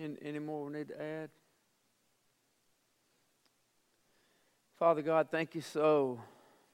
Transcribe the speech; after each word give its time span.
Any, 0.00 0.16
any 0.22 0.38
more 0.38 0.64
we 0.64 0.72
need 0.72 0.88
to 0.88 1.02
add? 1.02 1.28
Father 4.78 5.02
God, 5.02 5.28
thank 5.30 5.54
you 5.54 5.60
so 5.60 6.18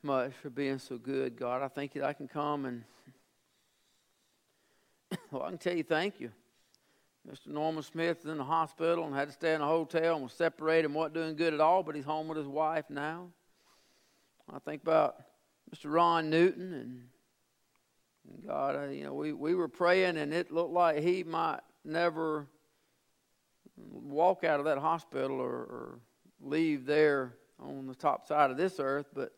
much 0.01 0.33
for 0.41 0.49
being 0.49 0.79
so 0.79 0.97
good, 0.97 1.37
God. 1.37 1.61
I 1.61 1.67
thank 1.67 1.97
you 1.97 2.03
that 2.03 2.09
I 2.09 2.13
can 2.13 2.29
come 2.29 2.67
and 2.67 2.85
well, 5.33 5.43
I 5.43 5.49
can 5.49 5.59
tell 5.59 5.77
you 5.77 5.83
thank 5.83 6.21
you. 6.21 6.31
Mr. 7.29 7.49
Norman 7.49 7.83
Smith 7.83 8.21
is 8.21 8.31
in 8.31 8.39
the 8.39 8.45
hospital 8.45 9.05
and 9.05 9.13
had 9.13 9.27
to 9.27 9.35
stay 9.35 9.55
in 9.55 9.61
a 9.61 9.67
hotel 9.67 10.15
and 10.15 10.23
was 10.23 10.33
separated 10.33 10.85
and 10.85 10.95
wasn't 10.95 11.15
doing 11.15 11.35
good 11.35 11.53
at 11.53 11.61
all, 11.61 11.83
but 11.83 11.97
he's 11.97 12.05
home 12.05 12.29
with 12.29 12.39
his 12.39 12.47
wife 12.47 12.85
now. 12.89 13.31
I 14.49 14.61
think 14.61 14.83
about 14.83 15.17
Mr. 15.75 15.93
Ron 15.93 16.31
Newton 16.31 16.73
and, 16.73 17.03
and 18.31 18.47
God, 18.47 18.77
uh, 18.77 18.89
you 18.91 19.03
know, 19.03 19.15
we, 19.15 19.33
we 19.33 19.57
were 19.57 19.67
praying 19.67 20.17
and 20.17 20.33
it 20.33 20.53
looked 20.53 20.73
like 20.73 21.01
he 21.01 21.25
might 21.25 21.59
never 21.85 22.47
walk 23.77 24.45
out 24.45 24.59
of 24.59 24.67
that 24.67 24.79
hospital 24.79 25.41
or, 25.41 25.51
or 25.51 25.99
leave 26.41 26.87
there 26.87 27.35
on 27.59 27.87
the 27.87 27.95
top 27.95 28.27
side 28.27 28.51
of 28.51 28.57
this 28.57 28.79
earth, 28.79 29.07
but 29.15 29.33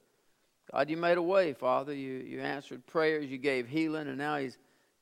God, 0.73 0.91
you 0.91 0.97
made 0.97 1.17
a 1.17 1.23
way, 1.23 1.55
Father. 1.55 1.95
You, 1.95 2.15
you 2.15 2.41
answered 2.41 2.87
prayers, 2.87 3.27
you 3.27 3.39
gave 3.39 3.69
healing, 3.69 4.09
and 4.09 4.19
now 4.19 4.37
he's 4.37 4.59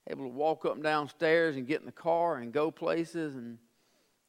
able 0.08 0.24
to 0.24 0.30
walk 0.30 0.64
up 0.64 0.74
and 0.74 0.82
down 0.82 1.08
stairs 1.08 1.56
and 1.56 1.66
get 1.66 1.80
in 1.80 1.86
the 1.86 1.92
car 1.92 2.36
and 2.36 2.52
go 2.52 2.70
places. 2.70 3.34
And 3.34 3.58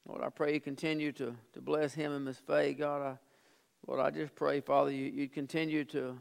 Lord, 0.08 0.24
I 0.24 0.30
pray 0.30 0.54
you 0.54 0.60
continue 0.60 1.12
to, 1.14 1.36
to 1.54 1.62
bless 1.62 1.94
him 1.94 2.12
and 2.12 2.26
Miss 2.26 2.40
Faye. 2.40 2.74
God, 2.74 3.02
I, 3.02 3.18
Lord, 3.86 4.00
I 4.00 4.10
just 4.10 4.34
pray, 4.34 4.62
Father, 4.62 4.92
you, 4.92 5.06
you 5.06 5.30
continue 5.30 5.84
to, 5.86 6.18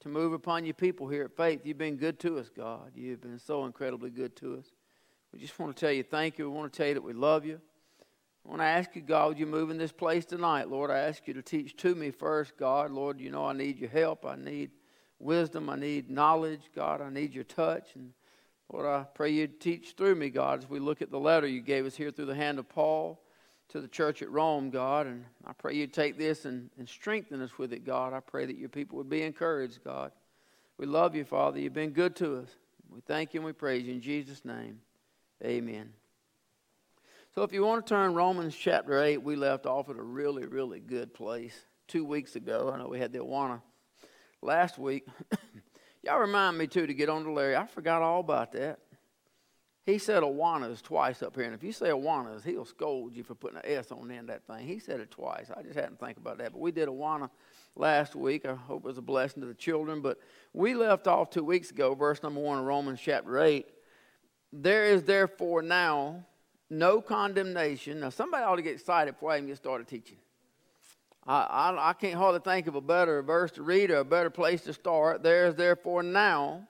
to 0.00 0.08
move 0.08 0.34
upon 0.34 0.66
your 0.66 0.74
people 0.74 1.08
here 1.08 1.24
at 1.24 1.36
Faith. 1.36 1.60
You've 1.64 1.78
been 1.78 1.96
good 1.96 2.18
to 2.20 2.38
us, 2.38 2.50
God. 2.54 2.92
You've 2.94 3.22
been 3.22 3.38
so 3.38 3.64
incredibly 3.64 4.10
good 4.10 4.36
to 4.36 4.58
us. 4.58 4.66
We 5.32 5.38
just 5.38 5.58
want 5.58 5.74
to 5.74 5.80
tell 5.80 5.92
you 5.92 6.02
thank 6.02 6.36
you. 6.36 6.50
We 6.50 6.54
want 6.54 6.72
to 6.72 6.76
tell 6.76 6.88
you 6.88 6.94
that 6.94 7.02
we 7.02 7.14
love 7.14 7.46
you. 7.46 7.58
I 8.44 8.48
want 8.48 8.60
to 8.60 8.66
ask 8.66 8.96
you, 8.96 9.02
God, 9.02 9.28
would 9.28 9.38
you 9.38 9.46
move 9.46 9.70
in 9.70 9.78
this 9.78 9.92
place 9.92 10.24
tonight? 10.24 10.68
Lord, 10.68 10.90
I 10.90 10.98
ask 10.98 11.26
you 11.28 11.34
to 11.34 11.42
teach 11.42 11.76
to 11.78 11.94
me 11.94 12.10
first, 12.10 12.56
God. 12.56 12.90
Lord, 12.90 13.20
you 13.20 13.30
know 13.30 13.46
I 13.46 13.52
need 13.52 13.78
your 13.78 13.90
help. 13.90 14.26
I 14.26 14.34
need 14.36 14.72
wisdom. 15.18 15.70
I 15.70 15.76
need 15.76 16.10
knowledge. 16.10 16.70
God, 16.74 17.00
I 17.00 17.08
need 17.08 17.34
your 17.34 17.44
touch. 17.44 17.94
And 17.94 18.12
Lord, 18.72 18.86
I 18.86 19.04
pray 19.14 19.30
you 19.30 19.46
teach 19.46 19.94
through 19.96 20.16
me, 20.16 20.28
God, 20.28 20.58
as 20.58 20.68
we 20.68 20.80
look 20.80 21.02
at 21.02 21.10
the 21.10 21.20
letter 21.20 21.46
you 21.46 21.60
gave 21.60 21.86
us 21.86 21.94
here 21.94 22.10
through 22.10 22.26
the 22.26 22.34
hand 22.34 22.58
of 22.58 22.68
Paul 22.68 23.22
to 23.68 23.80
the 23.80 23.88
church 23.88 24.22
at 24.22 24.30
Rome, 24.30 24.70
God. 24.70 25.06
And 25.06 25.24
I 25.46 25.52
pray 25.52 25.74
you 25.74 25.86
take 25.86 26.18
this 26.18 26.44
and, 26.44 26.68
and 26.78 26.88
strengthen 26.88 27.40
us 27.42 27.58
with 27.58 27.72
it, 27.72 27.84
God. 27.84 28.12
I 28.12 28.20
pray 28.20 28.44
that 28.44 28.58
your 28.58 28.68
people 28.68 28.98
would 28.98 29.08
be 29.08 29.22
encouraged, 29.22 29.84
God. 29.84 30.10
We 30.78 30.86
love 30.86 31.14
you, 31.14 31.24
Father. 31.24 31.60
You've 31.60 31.74
been 31.74 31.90
good 31.90 32.16
to 32.16 32.38
us. 32.38 32.48
We 32.90 33.00
thank 33.00 33.34
you 33.34 33.40
and 33.40 33.46
we 33.46 33.52
praise 33.52 33.86
you. 33.86 33.94
In 33.94 34.00
Jesus' 34.00 34.44
name, 34.44 34.80
amen. 35.44 36.01
So 37.34 37.44
if 37.44 37.52
you 37.54 37.64
want 37.64 37.86
to 37.86 37.88
turn 37.88 38.12
Romans 38.12 38.54
chapter 38.54 39.02
8, 39.02 39.22
we 39.22 39.36
left 39.36 39.64
off 39.64 39.88
at 39.88 39.96
a 39.96 40.02
really, 40.02 40.44
really 40.44 40.80
good 40.80 41.14
place 41.14 41.54
two 41.88 42.04
weeks 42.04 42.36
ago. 42.36 42.70
I 42.70 42.76
know 42.76 42.88
we 42.88 42.98
had 42.98 43.10
the 43.10 43.20
Awana 43.20 43.62
last 44.42 44.76
week. 44.76 45.06
Y'all 46.02 46.18
remind 46.18 46.58
me, 46.58 46.66
too, 46.66 46.86
to 46.86 46.92
get 46.92 47.08
on 47.08 47.24
to 47.24 47.32
Larry. 47.32 47.56
I 47.56 47.66
forgot 47.66 48.02
all 48.02 48.20
about 48.20 48.52
that. 48.52 48.80
He 49.86 49.96
said 49.96 50.22
Awanas 50.22 50.82
twice 50.82 51.22
up 51.22 51.34
here, 51.34 51.46
and 51.46 51.54
if 51.54 51.64
you 51.64 51.72
say 51.72 51.88
Awanas, 51.88 52.44
he'll 52.44 52.66
scold 52.66 53.16
you 53.16 53.24
for 53.24 53.34
putting 53.34 53.56
an 53.56 53.64
S 53.64 53.90
on 53.90 54.08
the 54.08 54.14
end 54.14 54.28
of 54.28 54.36
that 54.36 54.46
thing. 54.46 54.66
He 54.66 54.78
said 54.78 55.00
it 55.00 55.10
twice. 55.10 55.50
I 55.56 55.62
just 55.62 55.74
hadn't 55.74 56.00
think 56.00 56.18
about 56.18 56.36
that. 56.36 56.52
But 56.52 56.60
we 56.60 56.70
did 56.70 56.90
Awana 56.90 57.30
last 57.74 58.14
week. 58.14 58.44
I 58.44 58.52
hope 58.52 58.84
it 58.84 58.88
was 58.88 58.98
a 58.98 59.02
blessing 59.02 59.40
to 59.40 59.46
the 59.46 59.54
children. 59.54 60.02
But 60.02 60.18
we 60.52 60.74
left 60.74 61.06
off 61.06 61.30
two 61.30 61.44
weeks 61.44 61.70
ago, 61.70 61.94
verse 61.94 62.22
number 62.22 62.40
one 62.40 62.58
of 62.58 62.66
Romans 62.66 63.00
chapter 63.00 63.40
8. 63.40 63.66
There 64.52 64.84
is 64.84 65.04
therefore 65.04 65.62
now 65.62 66.26
no 66.72 67.02
condemnation. 67.02 68.00
Now, 68.00 68.08
somebody 68.08 68.44
ought 68.44 68.56
to 68.56 68.62
get 68.62 68.72
excited 68.72 69.12
before 69.12 69.30
I 69.30 69.36
even 69.36 69.48
get 69.48 69.58
started 69.58 69.86
teaching. 69.86 70.16
I, 71.26 71.42
I, 71.42 71.90
I 71.90 71.92
can't 71.92 72.14
hardly 72.14 72.40
think 72.40 72.66
of 72.66 72.74
a 72.74 72.80
better 72.80 73.22
verse 73.22 73.52
to 73.52 73.62
read 73.62 73.90
or 73.90 73.98
a 73.98 74.04
better 74.04 74.30
place 74.30 74.62
to 74.62 74.72
start. 74.72 75.22
There 75.22 75.46
is 75.46 75.54
therefore 75.54 76.02
now 76.02 76.66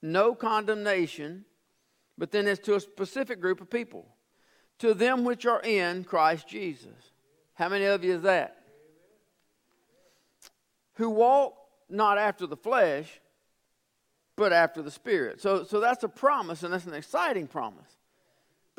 no 0.00 0.34
condemnation, 0.34 1.44
but 2.16 2.30
then 2.30 2.46
it's 2.46 2.64
to 2.66 2.76
a 2.76 2.80
specific 2.80 3.40
group 3.40 3.60
of 3.60 3.68
people. 3.68 4.06
To 4.78 4.94
them 4.94 5.24
which 5.24 5.44
are 5.44 5.60
in 5.60 6.04
Christ 6.04 6.48
Jesus. 6.48 7.10
How 7.54 7.68
many 7.68 7.86
of 7.86 8.04
you 8.04 8.14
is 8.14 8.22
that? 8.22 8.62
Who 10.94 11.10
walk 11.10 11.54
not 11.90 12.18
after 12.18 12.46
the 12.46 12.56
flesh, 12.56 13.20
but 14.36 14.52
after 14.52 14.80
the 14.80 14.92
Spirit. 14.92 15.40
So, 15.40 15.64
so 15.64 15.80
that's 15.80 16.04
a 16.04 16.08
promise, 16.08 16.62
and 16.62 16.72
that's 16.72 16.86
an 16.86 16.94
exciting 16.94 17.48
promise. 17.48 17.97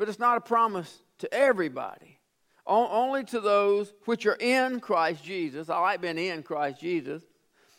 But 0.00 0.08
it's 0.08 0.18
not 0.18 0.38
a 0.38 0.40
promise 0.40 1.02
to 1.18 1.30
everybody 1.30 2.18
only 2.66 3.22
to 3.24 3.38
those 3.38 3.92
which 4.06 4.24
are 4.24 4.38
in 4.40 4.80
Christ 4.80 5.22
Jesus. 5.22 5.68
I 5.68 5.78
like 5.78 6.00
being 6.00 6.16
in 6.16 6.42
Christ 6.42 6.80
Jesus, 6.80 7.22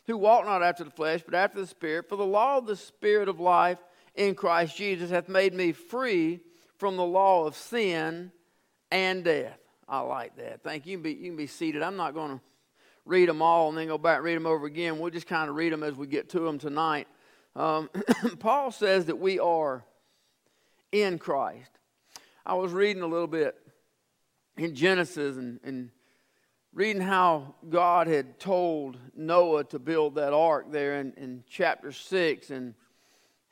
who 0.05 0.19
walk 0.19 0.45
not 0.45 0.61
after 0.61 0.83
the 0.83 0.91
flesh, 0.91 1.21
but 1.25 1.33
after 1.33 1.59
the 1.59 1.65
Spirit. 1.65 2.07
For 2.07 2.17
the 2.17 2.23
law 2.23 2.59
of 2.59 2.67
the 2.67 2.75
Spirit 2.75 3.27
of 3.27 3.39
life 3.39 3.79
in 4.13 4.35
Christ 4.35 4.77
Jesus 4.77 5.09
hath 5.09 5.29
made 5.29 5.55
me 5.55 5.71
free 5.71 6.41
from 6.77 6.95
the 6.95 7.03
law 7.03 7.47
of 7.47 7.55
sin 7.55 8.31
and 8.91 9.23
death. 9.23 9.57
I 9.89 10.01
like 10.01 10.35
that. 10.35 10.61
Thank 10.63 10.85
you. 10.85 10.91
You 10.91 10.97
can 10.97 11.03
be, 11.03 11.13
you 11.13 11.29
can 11.29 11.37
be 11.37 11.47
seated. 11.47 11.81
I'm 11.81 11.97
not 11.97 12.13
going 12.13 12.37
to 12.37 12.41
read 13.03 13.29
them 13.29 13.41
all 13.41 13.69
and 13.69 13.77
then 13.79 13.87
go 13.87 13.97
back 13.97 14.17
and 14.17 14.25
read 14.25 14.35
them 14.35 14.45
over 14.45 14.67
again. 14.67 14.99
We'll 14.99 15.09
just 15.09 15.25
kind 15.25 15.49
of 15.49 15.55
read 15.55 15.73
them 15.73 15.81
as 15.81 15.95
we 15.95 16.05
get 16.05 16.29
to 16.29 16.41
them 16.41 16.59
tonight. 16.59 17.07
Um, 17.55 17.89
Paul 18.39 18.69
says 18.69 19.05
that 19.05 19.17
we 19.17 19.39
are 19.39 19.83
in 20.91 21.17
Christ. 21.17 21.79
I 22.45 22.55
was 22.55 22.71
reading 22.71 23.03
a 23.03 23.07
little 23.07 23.27
bit 23.27 23.55
in 24.57 24.73
Genesis 24.73 25.37
and, 25.37 25.59
and 25.63 25.91
reading 26.73 27.01
how 27.01 27.55
God 27.69 28.07
had 28.07 28.39
told 28.39 28.97
Noah 29.15 29.63
to 29.65 29.79
build 29.79 30.15
that 30.15 30.33
ark 30.33 30.71
there 30.71 30.99
in, 30.99 31.13
in 31.17 31.43
chapter 31.47 31.91
6 31.91 32.49
and 32.49 32.73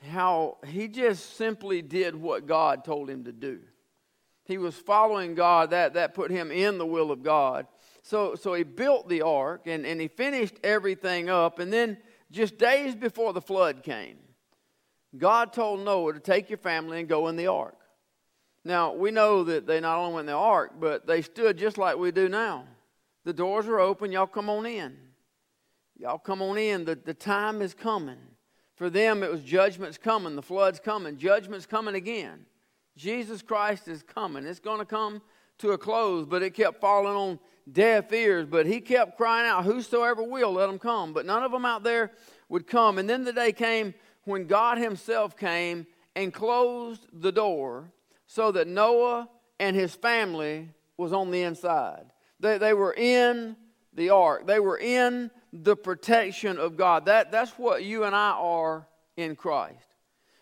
how 0.10 0.58
he 0.66 0.88
just 0.88 1.36
simply 1.36 1.82
did 1.82 2.16
what 2.16 2.48
God 2.48 2.84
told 2.84 3.10
him 3.10 3.26
to 3.26 3.32
do. 3.32 3.60
He 4.46 4.58
was 4.58 4.74
following 4.74 5.36
God, 5.36 5.70
that, 5.70 5.94
that 5.94 6.16
put 6.16 6.32
him 6.32 6.52
in 6.52 6.80
the 6.80 6.86
will 6.86 7.12
of 7.12 7.22
God. 7.22 7.68
So, 8.02 8.34
so 8.34 8.54
he 8.54 8.64
built 8.64 9.08
the 9.08 9.22
ark 9.22 9.68
and, 9.68 9.86
and 9.86 10.02
he 10.02 10.08
finished 10.08 10.56
everything 10.64 11.30
up. 11.30 11.60
And 11.60 11.72
then, 11.72 11.98
just 12.32 12.58
days 12.58 12.96
before 12.96 13.34
the 13.34 13.42
flood 13.42 13.84
came, 13.84 14.18
God 15.18 15.52
told 15.52 15.82
Noah 15.82 16.14
to 16.14 16.20
take 16.20 16.50
your 16.50 16.58
family 16.58 17.00
and 17.00 17.10
go 17.10 17.28
in 17.28 17.36
the 17.36 17.48
ark. 17.48 17.79
Now, 18.66 18.94
we 18.94 19.12
know 19.12 19.44
that 19.46 19.66
they 19.66 19.80
not 19.80 19.98
only 19.98 20.16
went 20.16 20.28
in 20.28 20.34
the 20.34 20.38
ark, 20.38 20.74
but 20.80 21.08
they 21.08 21.22
stood 21.22 21.58
just 21.58 21.78
like 21.78 21.98
we 21.98 22.12
do 22.12 22.28
now. 22.28 22.66
The 23.24 23.34
doors 23.34 23.68
are 23.68 23.80
open. 23.80 24.12
Y'all 24.12 24.28
come 24.28 24.50
on 24.50 24.66
in. 24.66 24.98
Y'all 25.98 26.18
come 26.18 26.42
on 26.42 26.58
in. 26.58 26.86
The, 26.86 26.96
the 26.96 27.14
time 27.14 27.62
is 27.62 27.74
coming. 27.74 28.18
For 28.76 28.90
them, 28.90 29.24
it 29.24 29.32
was 29.32 29.42
judgment's 29.42 29.98
coming. 29.98 30.36
The 30.36 30.42
flood's 30.42 30.80
coming. 30.80 31.18
Judgment's 31.18 31.66
coming 31.66 31.96
again. 31.96 32.46
Jesus 32.96 33.42
Christ 33.42 33.88
is 33.88 34.04
coming. 34.04 34.46
It's 34.46 34.60
going 34.60 34.80
to 34.80 34.86
come 34.86 35.22
to 35.60 35.72
a 35.72 35.78
close, 35.78 36.26
but 36.26 36.42
it 36.42 36.54
kept 36.54 36.80
falling 36.82 37.16
on 37.16 37.40
deaf 37.72 38.12
ears. 38.12 38.46
But 38.46 38.66
he 38.66 38.82
kept 38.82 39.18
crying 39.18 39.48
out, 39.48 39.66
Whosoever 39.66 40.24
will, 40.24 40.54
let 40.54 40.68
them 40.68 40.80
come. 40.80 41.14
But 41.14 41.26
none 41.26 41.44
of 41.44 41.52
them 41.52 41.66
out 41.66 41.84
there 41.84 42.12
would 42.48 42.68
come. 42.68 42.98
And 42.98 43.10
then 43.10 43.24
the 43.24 43.34
day 43.34 43.52
came 43.52 43.94
when 44.24 44.48
God 44.48 44.78
Himself 44.78 45.38
came 45.38 45.86
and 46.16 46.34
closed 46.34 47.06
the 47.14 47.32
door 47.32 47.92
so 48.30 48.52
that 48.52 48.68
Noah 48.68 49.28
and 49.60 49.76
his 49.76 49.96
family 49.96 50.70
was 50.98 51.12
on 51.14 51.32
the 51.32 51.42
inside. 51.42 52.06
They, 52.40 52.60
they 52.60 52.76
were 52.76 52.94
in 52.94 53.56
the 53.96 54.12
ark. 54.12 54.46
They 54.46 54.60
were 54.60 54.78
in 54.78 55.32
the 55.52 55.76
protection 55.76 56.60
of 56.60 56.78
God. 56.78 57.06
That, 57.06 57.32
that's 57.32 57.52
what 57.54 57.84
you 57.84 58.04
and 58.04 58.16
I 58.16 58.30
are 58.34 58.88
in 59.18 59.36
Christ. 59.36 59.96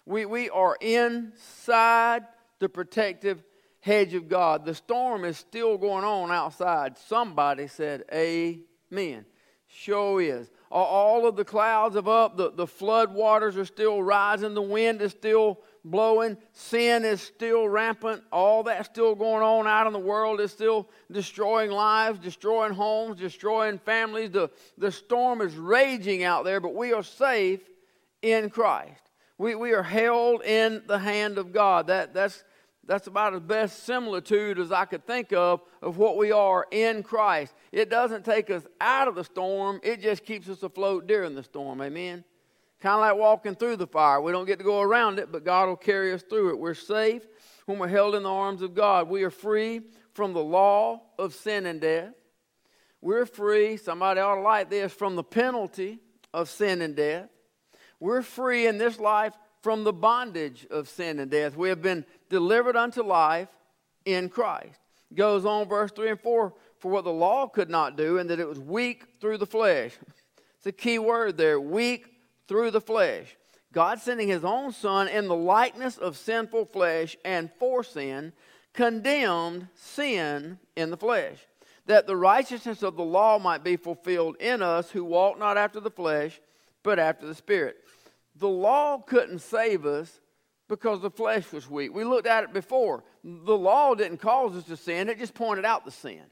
We, 0.06 0.26
we 0.26 0.50
are 0.50 0.76
inside 0.82 2.24
the 2.60 2.68
protective 2.68 3.42
hedge 3.80 4.14
of 4.14 4.28
God. 4.28 4.66
The 4.66 4.76
storm 4.76 5.24
is 5.24 5.38
still 5.38 5.78
going 5.78 6.04
on 6.04 6.30
outside. 6.30 6.98
Somebody 6.98 7.68
said, 7.68 8.04
Amen. 8.14 9.26
Sure 9.68 10.22
is. 10.22 10.52
All 10.70 11.26
of 11.26 11.38
the 11.38 11.46
clouds 11.46 11.96
have 11.96 12.10
up, 12.10 12.36
the, 12.36 12.52
the 12.52 12.68
flood 12.68 13.14
waters 13.14 13.56
are 13.56 13.64
still 13.64 14.04
rising, 14.04 14.56
the 14.56 14.62
wind 14.62 15.02
is 15.02 15.12
still 15.12 15.62
blowing. 15.84 16.38
Sin 16.54 17.06
is 17.06 17.22
still 17.22 17.68
rampant. 17.68 18.24
All 18.32 18.64
that's 18.64 18.90
still 18.90 19.16
going 19.16 19.44
on 19.44 19.68
out 19.68 19.88
in 19.88 19.94
the 19.94 20.00
world 20.00 20.40
is 20.40 20.52
still 20.52 20.90
destroying 21.12 21.72
lives, 21.72 22.20
destroying 22.20 22.74
homes, 22.74 23.20
destroying 23.20 23.80
families. 23.80 24.32
The, 24.32 24.50
the 24.78 24.92
storm 24.92 25.42
is 25.42 25.56
raging 25.56 26.24
out 26.24 26.44
there, 26.44 26.60
but 26.60 26.76
we 26.76 26.94
are 26.94 27.04
safe 27.04 27.62
in 28.22 28.50
Christ. 28.50 29.02
We, 29.38 29.56
we 29.56 29.74
are 29.74 29.84
held 29.84 30.44
in 30.44 30.84
the 30.88 31.00
hand 31.00 31.38
of 31.38 31.54
God. 31.54 31.88
That, 31.88 32.14
that's, 32.14 32.44
that's 32.86 33.08
about 33.08 33.36
as 33.36 33.42
best 33.42 33.84
similitude 33.84 34.58
as 34.58 34.72
I 34.72 34.86
could 34.86 35.06
think 35.06 35.32
of 35.34 35.62
of 35.82 35.98
what 35.98 36.18
we 36.18 36.32
are 36.32 36.66
in 36.72 37.04
Christ. 37.04 37.54
It 37.72 37.90
doesn't 37.90 38.26
take 38.26 38.50
us 38.50 38.64
out 38.82 39.08
of 39.08 39.16
the 39.16 39.24
storm, 39.24 39.80
it 39.84 40.02
just 40.02 40.26
keeps 40.26 40.50
us 40.50 40.64
afloat 40.64 41.06
during 41.06 41.36
the 41.36 41.44
storm. 41.44 41.82
Amen. 41.82 42.24
Kind 42.82 42.96
of 42.96 43.02
like 43.02 43.18
walking 43.18 43.56
through 43.56 43.78
the 43.78 43.88
fire. 43.88 44.22
We 44.22 44.32
don't 44.32 44.46
get 44.46 44.60
to 44.60 44.66
go 44.66 44.82
around 44.82 45.20
it, 45.20 45.32
but 45.32 45.44
God 45.44 45.68
will 45.68 45.76
carry 45.76 46.14
us 46.14 46.22
through 46.22 46.52
it. 46.52 46.60
We're 46.60 46.76
safe. 46.76 47.24
when 47.68 47.80
we're 47.80 47.88
held 47.90 48.16
in 48.16 48.24
the 48.24 48.32
arms 48.32 48.62
of 48.62 48.74
God. 48.74 49.10
We 49.10 49.24
are 49.24 49.30
free 49.30 49.82
from 50.14 50.34
the 50.34 50.44
law 50.44 51.02
of 51.20 51.36
sin 51.36 51.66
and 51.66 51.82
death. 51.82 52.14
We're 53.02 53.26
free, 53.26 53.78
somebody 53.78 54.22
ought 54.22 54.36
to 54.36 54.42
like 54.42 54.70
this, 54.70 54.94
from 54.94 55.16
the 55.16 55.24
penalty 55.24 56.00
of 56.34 56.50
sin 56.50 56.82
and 56.82 56.96
death. 56.96 57.30
We're 58.00 58.22
free 58.22 58.68
in 58.68 58.78
this 58.78 59.00
life 59.00 59.34
from 59.62 59.84
the 59.84 59.94
bondage 59.94 60.66
of 60.72 60.88
sin 60.88 61.20
and 61.20 61.30
death. 61.30 61.58
We 61.58 61.70
have 61.70 61.82
been 61.82 62.06
delivered 62.30 62.78
unto 62.78 63.04
life 63.04 63.50
in 64.06 64.30
Christ. 64.30 64.80
Goes 65.14 65.46
on, 65.46 65.68
verse 65.68 65.92
3 65.92 66.12
and 66.12 66.20
4 66.22 66.54
for 66.80 66.92
what 66.92 67.04
the 67.04 67.12
law 67.12 67.48
could 67.48 67.70
not 67.70 67.98
do, 67.98 68.18
and 68.18 68.30
that 68.30 68.40
it 68.40 68.48
was 68.48 68.60
weak 68.60 69.04
through 69.20 69.40
the 69.40 69.46
flesh. 69.46 69.92
It's 70.58 70.68
a 70.68 70.72
key 70.72 71.00
word 71.00 71.38
there 71.38 71.60
weak 71.60 72.17
through 72.48 72.72
the 72.72 72.82
flesh. 72.82 73.36
God 73.74 74.00
sending 74.00 74.28
his 74.28 74.44
own 74.44 74.72
Son 74.72 75.08
in 75.08 75.28
the 75.28 75.36
likeness 75.36 75.98
of 75.98 76.18
sinful 76.18 76.66
flesh 76.66 77.18
and 77.26 77.52
for 77.60 77.84
sin, 77.84 78.34
condemned 78.74 79.68
sin 79.76 80.60
in 80.76 80.90
the 80.90 80.98
flesh, 80.98 81.38
that 81.86 82.08
the 82.08 82.16
righteousness 82.16 82.84
of 82.84 82.96
the 82.96 83.04
law 83.04 83.38
might 83.38 83.64
be 83.64 83.76
fulfilled 83.76 84.38
in 84.40 84.62
us 84.62 84.92
who 84.92 85.04
walk 85.04 85.38
not 85.38 85.58
after 85.58 85.80
the 85.80 85.92
flesh, 85.92 86.40
but 86.84 87.00
after 87.00 87.28
the 87.28 87.36
Spirit. 87.36 87.78
The 88.36 88.48
law 88.48 89.00
couldn't 89.00 89.40
save 89.40 89.86
us 89.86 90.20
because 90.70 91.02
the 91.02 91.10
flesh 91.10 91.52
was 91.52 91.70
weak. 91.70 91.94
We 91.94 92.04
looked 92.04 92.28
at 92.28 92.44
it 92.44 92.54
before. 92.54 93.04
The 93.24 93.58
law 93.58 93.96
didn't 93.96 94.18
cause 94.18 94.56
us 94.56 94.66
to 94.66 94.78
sin, 94.78 95.10
it 95.10 95.20
just 95.20 95.34
pointed 95.34 95.66
out 95.66 95.86
the 95.86 95.92
sin. 95.92 96.24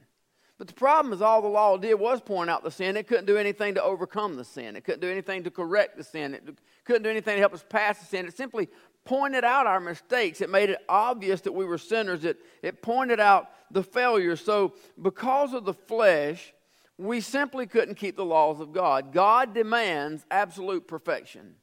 But 0.57 0.67
the 0.67 0.73
problem 0.73 1.13
is, 1.13 1.21
all 1.21 1.41
the 1.41 1.49
law 1.49 1.75
did 1.77 1.95
was 1.95 2.21
point 2.21 2.49
out 2.49 2.63
the 2.63 2.71
sin. 2.71 2.95
It 2.95 3.07
couldn't 3.07 3.25
do 3.25 3.37
anything 3.37 3.75
to 3.75 3.83
overcome 3.83 4.37
the 4.37 4.45
sin. 4.45 4.77
It 4.77 4.85
couldn't 4.85 5.01
do 5.01 5.09
anything 5.09 5.43
to 5.43 5.51
correct 5.51 5.97
the 5.97 6.03
sin. 6.03 6.33
It 6.33 6.57
couldn't 6.85 7.03
do 7.03 7.09
anything 7.09 7.35
to 7.35 7.39
help 7.41 7.53
us 7.53 7.65
pass 7.67 7.99
the 7.99 8.05
sin. 8.05 8.25
It 8.25 8.37
simply 8.37 8.69
pointed 9.03 9.43
out 9.43 9.67
our 9.67 9.81
mistakes. 9.81 10.39
It 10.39 10.49
made 10.49 10.69
it 10.69 10.79
obvious 10.87 11.41
that 11.41 11.51
we 11.51 11.65
were 11.65 11.77
sinners. 11.77 12.23
It, 12.23 12.37
it 12.61 12.81
pointed 12.81 13.19
out 13.19 13.49
the 13.69 13.83
failures. 13.83 14.39
So, 14.39 14.75
because 15.01 15.53
of 15.53 15.65
the 15.65 15.73
flesh, 15.73 16.53
we 16.97 17.19
simply 17.19 17.67
couldn't 17.67 17.95
keep 17.95 18.15
the 18.15 18.25
laws 18.25 18.61
of 18.61 18.71
God. 18.71 19.11
God 19.11 19.53
demands 19.53 20.25
absolute 20.31 20.87
perfection. 20.87 21.55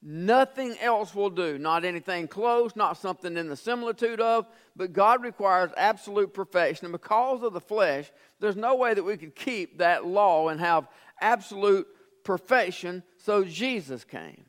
Nothing 0.00 0.76
else 0.80 1.14
will 1.14 1.30
do. 1.30 1.58
Not 1.58 1.84
anything 1.84 2.28
close, 2.28 2.76
not 2.76 2.98
something 2.98 3.36
in 3.36 3.48
the 3.48 3.56
similitude 3.56 4.20
of, 4.20 4.46
but 4.76 4.92
God 4.92 5.22
requires 5.22 5.70
absolute 5.76 6.32
perfection. 6.32 6.86
And 6.86 6.92
because 6.92 7.42
of 7.42 7.52
the 7.52 7.60
flesh, 7.60 8.10
there's 8.38 8.56
no 8.56 8.76
way 8.76 8.94
that 8.94 9.02
we 9.02 9.16
could 9.16 9.34
keep 9.34 9.78
that 9.78 10.06
law 10.06 10.48
and 10.48 10.60
have 10.60 10.86
absolute 11.20 11.86
perfection. 12.22 13.02
So 13.16 13.44
Jesus 13.44 14.04
came. 14.04 14.44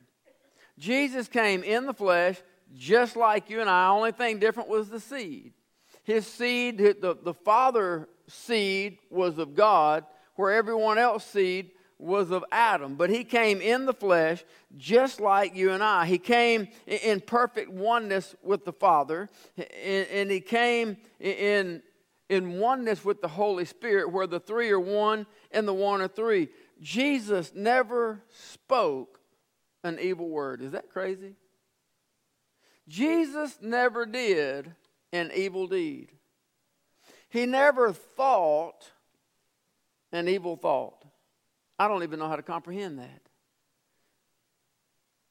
Jesus 0.78 1.28
came 1.28 1.64
in 1.64 1.88
the 1.88 1.94
flesh 1.94 2.40
just 2.76 3.16
like 3.16 3.50
you 3.50 3.60
and 3.62 3.70
I. 3.70 3.88
Only 3.90 4.12
thing 4.12 4.40
different 4.40 4.70
was 4.70 4.90
the 4.90 5.00
seed. 5.00 5.54
His 6.04 6.28
seed, 6.28 6.78
the, 6.78 7.18
the 7.22 7.34
Father 7.34 8.08
seed 8.28 9.00
was 9.10 9.40
of 9.40 9.56
God, 9.56 10.06
where 10.36 10.54
everyone 10.54 10.98
else 10.98 11.26
seed 11.26 11.72
was 12.00 12.32
of 12.32 12.46
Adam, 12.52 12.96
but 12.96 13.10
he 13.10 13.26
came 13.26 13.60
in 13.60 13.86
the 13.86 13.94
flesh 13.94 14.44
just 14.78 15.20
like 15.20 15.54
you 15.54 15.72
and 15.72 15.84
I. 15.84 16.06
He 16.06 16.18
came 16.18 16.70
in 16.88 17.20
perfect 17.20 17.70
oneness 17.70 18.36
with 18.42 18.64
the 18.64 18.72
Father, 18.72 19.30
and 19.84 20.32
he 20.32 20.40
came 20.40 20.98
in, 21.20 21.84
in 22.30 22.58
oneness 22.58 23.04
with 23.04 23.22
the 23.22 23.28
Holy 23.28 23.66
Spirit, 23.66 24.12
where 24.12 24.28
the 24.28 24.40
three 24.40 24.70
are 24.72 24.80
one 24.80 25.28
and 25.52 25.68
the 25.68 25.74
one 25.74 26.02
are 26.02 26.08
three. 26.08 26.48
Jesus 26.82 27.52
never 27.54 28.24
spoke 28.30 29.20
an 29.84 30.00
evil 30.00 30.30
word. 30.30 30.62
Is 30.62 30.72
that 30.72 30.90
crazy? 30.90 31.36
Jesus 32.88 33.58
never 33.62 34.06
did 34.06 34.74
an 35.12 35.32
evil 35.36 35.68
deed. 35.68 36.12
He 37.30 37.46
never 37.46 37.92
thought 37.92 38.90
an 40.12 40.28
evil 40.28 40.56
thought. 40.56 40.99
I 41.80 41.88
don't 41.88 42.04
even 42.04 42.20
know 42.20 42.28
how 42.28 42.36
to 42.36 42.44
comprehend 42.44 43.00
that. 43.00 43.22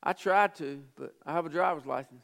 I 0.03 0.15
tried 0.15 0.55
to, 0.57 0.83
but 0.97 1.15
I 1.27 1.33
have 1.35 1.45
a 1.45 1.51
driver's 1.51 1.85
license. 1.85 2.23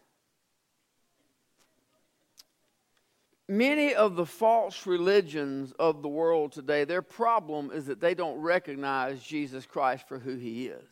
Many 3.47 3.95
of 3.95 4.17
the 4.17 4.25
false 4.25 4.87
religions 4.87 5.75
of 5.79 6.01
the 6.01 6.09
world 6.09 6.53
today, 6.53 6.85
their 6.85 7.03
problem 7.03 7.71
is 7.73 7.85
that 7.87 8.01
they 8.01 8.15
don't 8.15 8.41
recognize 8.41 9.23
Jesus 9.23 9.67
Christ 9.67 10.09
for 10.09 10.19
who 10.19 10.37
he 10.37 10.69
is. 10.69 10.89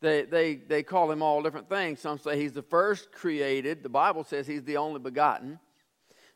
They, 0.00 0.22
they, 0.22 0.56
they 0.56 0.82
call 0.82 1.12
him 1.12 1.22
all 1.22 1.42
different 1.42 1.68
things. 1.68 2.00
Some 2.00 2.18
say 2.18 2.38
he's 2.40 2.52
the 2.52 2.62
first 2.62 3.12
created. 3.12 3.84
The 3.84 3.88
Bible 3.88 4.24
says 4.24 4.48
he's 4.48 4.64
the 4.64 4.78
only 4.78 4.98
begotten. 4.98 5.60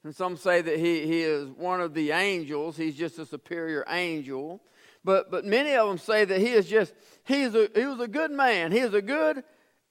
And 0.05 0.15
some 0.15 0.37
say 0.37 0.63
that 0.63 0.79
he, 0.79 1.05
he 1.07 1.23
is 1.23 1.49
one 1.49 1.81
of 1.81 1.95
the 1.95 2.13
angels. 2.13 2.77
He's 2.77 2.95
just 2.95 3.19
a 3.19 3.27
superior 3.27 3.85
angel. 3.89 4.63
But, 5.05 5.31
but 5.31 5.45
many 5.45 5.75
of 5.75 5.89
them 5.89 5.99
say 5.99 6.25
that 6.25 6.41
he 6.41 6.49
is 6.49 6.69
just, 6.69 6.93
he's 7.25 7.55
a, 7.55 7.69
he 7.75 7.87
was 7.87 8.01
a 8.01 8.09
good 8.09 8.31
man. 8.31 8.73
He 8.73 8.81
is 8.81 8.95
a 8.95 9.03
good 9.03 9.45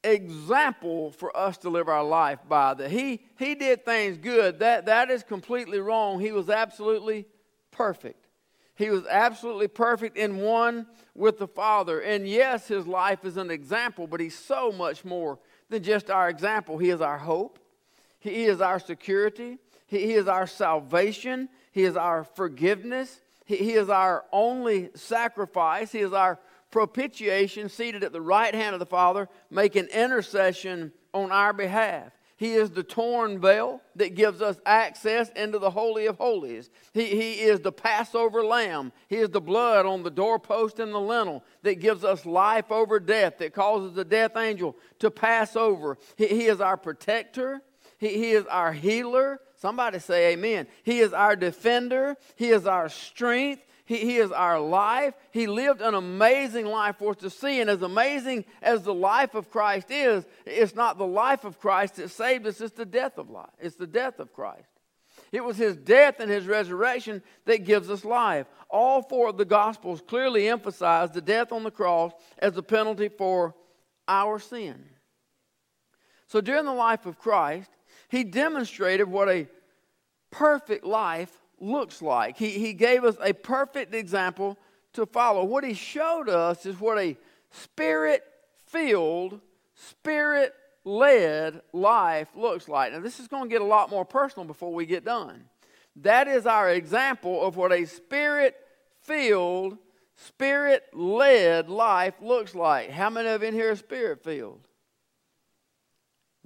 example 0.04 1.12
for 1.12 1.36
us 1.36 1.58
to 1.60 1.70
live 1.70 1.88
our 1.88 2.04
life 2.04 2.40
by. 2.48 2.74
That 2.74 2.92
he, 2.92 3.22
he 3.38 3.56
did 3.56 3.86
things 3.86 4.18
good. 4.18 4.60
That, 4.60 4.86
that 4.86 5.10
is 5.10 5.24
completely 5.24 5.80
wrong. 5.80 6.20
He 6.20 6.32
was 6.32 6.50
absolutely 6.50 7.26
perfect. 7.72 8.28
He 8.76 8.92
was 8.92 9.06
absolutely 9.10 9.70
perfect 9.70 10.18
in 10.18 10.38
one 10.38 10.86
with 11.16 11.40
the 11.40 11.48
Father. 11.48 12.00
And 12.00 12.28
yes, 12.28 12.68
his 12.68 12.86
life 12.86 13.26
is 13.26 13.38
an 13.38 13.50
example, 13.50 14.06
but 14.06 14.20
he's 14.20 14.38
so 14.38 14.72
much 14.72 15.04
more 15.04 15.40
than 15.70 15.82
just 15.82 16.12
our 16.12 16.30
example. 16.30 16.78
He 16.78 16.92
is 16.92 17.02
our 17.02 17.18
hope, 17.18 17.58
he 18.20 18.46
is 18.46 18.62
our 18.62 18.80
security, 18.80 19.58
he, 19.88 20.06
he 20.06 20.14
is 20.14 20.28
our 20.28 20.46
salvation, 20.46 21.50
he 21.72 21.84
is 21.84 21.98
our 21.98 22.24
forgiveness. 22.24 23.20
He, 23.48 23.74
is 23.74 23.90
our 23.90 24.26
only 24.34 24.90
sacrifice. 24.94 25.92
He 25.94 26.00
is 26.00 26.12
our 26.12 26.38
propitiation, 26.70 27.70
seated 27.70 28.04
at 28.04 28.12
the 28.12 28.22
right 28.22 28.54
hand 28.54 28.74
of 28.74 28.80
the 28.80 28.86
Father, 28.86 29.30
making 29.50 29.86
intercession 29.86 30.92
on 31.14 31.32
our 31.32 31.54
behalf. 31.54 32.12
He 32.36 32.54
is 32.54 32.70
the 32.70 32.84
torn 32.84 33.40
veil 33.40 33.82
that 33.96 34.16
gives 34.16 34.42
us 34.42 34.60
access 34.66 35.30
into 35.30 35.60
the 35.60 35.72
Holy 35.72 36.06
of 36.06 36.18
Holies. 36.18 36.70
He, 36.94 37.06
he 37.06 37.34
is 37.40 37.62
the 37.62 37.72
Passover 37.72 38.44
lamb. 38.44 38.92
He 39.08 39.16
is 39.16 39.30
the 39.30 39.42
blood 39.42 39.86
on 39.88 40.04
the 40.04 40.12
doorpost 40.12 40.80
and 40.80 40.94
the 40.94 41.00
lintel 41.00 41.44
that 41.64 41.80
gives 41.80 42.04
us 42.04 42.28
life 42.28 42.72
over 42.72 43.00
death, 43.00 43.40
that 43.40 43.54
causes 43.54 43.94
the 43.94 44.06
death 44.06 44.36
angel 44.36 44.78
to 45.00 45.10
pass 45.10 45.56
over. 45.56 45.98
He, 46.16 46.28
he 46.28 46.46
is 46.48 46.62
our 46.62 46.78
protector. 46.78 47.62
He, 47.98 48.10
he 48.10 48.32
is 48.32 48.46
our 48.46 48.74
healer. 48.74 49.40
Somebody 49.58 50.00
say 50.00 50.34
amen. 50.34 50.68
He 50.84 51.00
is 51.00 51.14
our 51.14 51.36
defender, 51.36 52.16
He 52.36 52.50
is 52.50 52.66
our 52.66 52.90
strength. 52.90 53.64
He, 53.86 54.00
he 54.00 54.18
is 54.18 54.34
our 54.34 54.60
life. 54.60 55.14
He 55.32 55.48
lived 55.48 55.80
an 55.80 55.94
amazing 55.94 56.66
life 56.66 56.98
for 56.98 57.12
us 57.12 57.18
to 57.20 57.30
see. 57.30 57.62
And 57.62 57.70
as 57.70 57.82
amazing 57.82 58.44
as 58.62 58.84
the 58.84 58.94
life 58.94 59.34
of 59.34 59.50
Christ 59.50 59.90
is, 59.90 60.26
it's 60.46 60.76
not 60.76 60.98
the 60.98 61.08
life 61.08 61.46
of 61.46 61.58
Christ 61.58 61.96
that 61.96 62.10
saved 62.10 62.46
us, 62.46 62.60
it's 62.60 62.76
the 62.76 62.86
death 62.86 63.18
of 63.18 63.30
life. 63.30 63.50
It's 63.60 63.78
the 63.78 63.88
death 63.88 64.20
of 64.20 64.34
Christ. 64.34 64.68
It 65.32 65.42
was 65.42 65.56
his 65.56 65.78
death 65.78 66.20
and 66.20 66.30
his 66.30 66.46
resurrection 66.46 67.22
that 67.46 67.64
gives 67.64 67.90
us 67.90 68.04
life. 68.04 68.48
All 68.70 69.02
four 69.02 69.30
of 69.30 69.38
the 69.38 69.46
Gospels 69.46 70.02
clearly 70.06 70.50
emphasize 70.50 71.12
the 71.12 71.22
death 71.22 71.54
on 71.54 71.64
the 71.64 71.72
cross 71.72 72.12
as 72.40 72.58
a 72.58 72.64
penalty 72.64 73.08
for 73.08 73.56
our 74.06 74.38
sin. 74.38 74.84
So 76.28 76.42
during 76.42 76.66
the 76.66 76.74
life 76.74 77.06
of 77.06 77.18
Christ, 77.18 77.72
he 78.08 78.24
demonstrated 78.24 79.08
what 79.08 79.30
a 79.30 79.48
perfect 80.32 80.86
life 80.86 81.32
looks 81.60 82.02
like. 82.02 82.38
He, 82.38 82.52
he 82.52 82.74
gave 82.74 83.04
us 83.04 83.16
a 83.22 83.34
perfect 83.34 83.94
example 83.94 84.58
to 84.94 85.06
follow. 85.06 85.44
What 85.44 85.64
he 85.64 85.74
showed 85.74 86.30
us 86.30 86.66
is 86.66 86.80
what 86.80 86.98
a 86.98 87.18
spirit 87.52 88.24
filled, 88.66 89.40
spirit 89.74 90.54
led 90.84 91.62
life 91.74 92.30
looks 92.36 92.68
like. 92.68 92.94
Now, 92.94 93.00
this 93.00 93.20
is 93.20 93.28
going 93.28 93.44
to 93.44 93.50
get 93.50 93.62
a 93.62 93.66
lot 93.66 93.90
more 93.90 94.06
personal 94.06 94.46
before 94.46 94.74
we 94.74 94.86
get 94.86 95.06
done. 95.06 95.46
That 95.98 96.28
is 96.28 96.46
our 96.46 96.70
example 96.70 97.46
of 97.46 97.58
what 97.58 97.72
a 97.72 97.86
spirit 97.86 98.56
filled, 99.02 99.78
spirit 100.16 100.84
led 100.94 101.70
life 101.70 102.16
looks 102.22 102.54
like. 102.56 102.90
How 102.90 103.10
many 103.10 103.30
of 103.30 103.42
you 103.42 103.50
in 103.50 103.54
here 103.54 103.72
are 103.72 103.76
spirit 103.76 104.24
filled? 104.24 104.67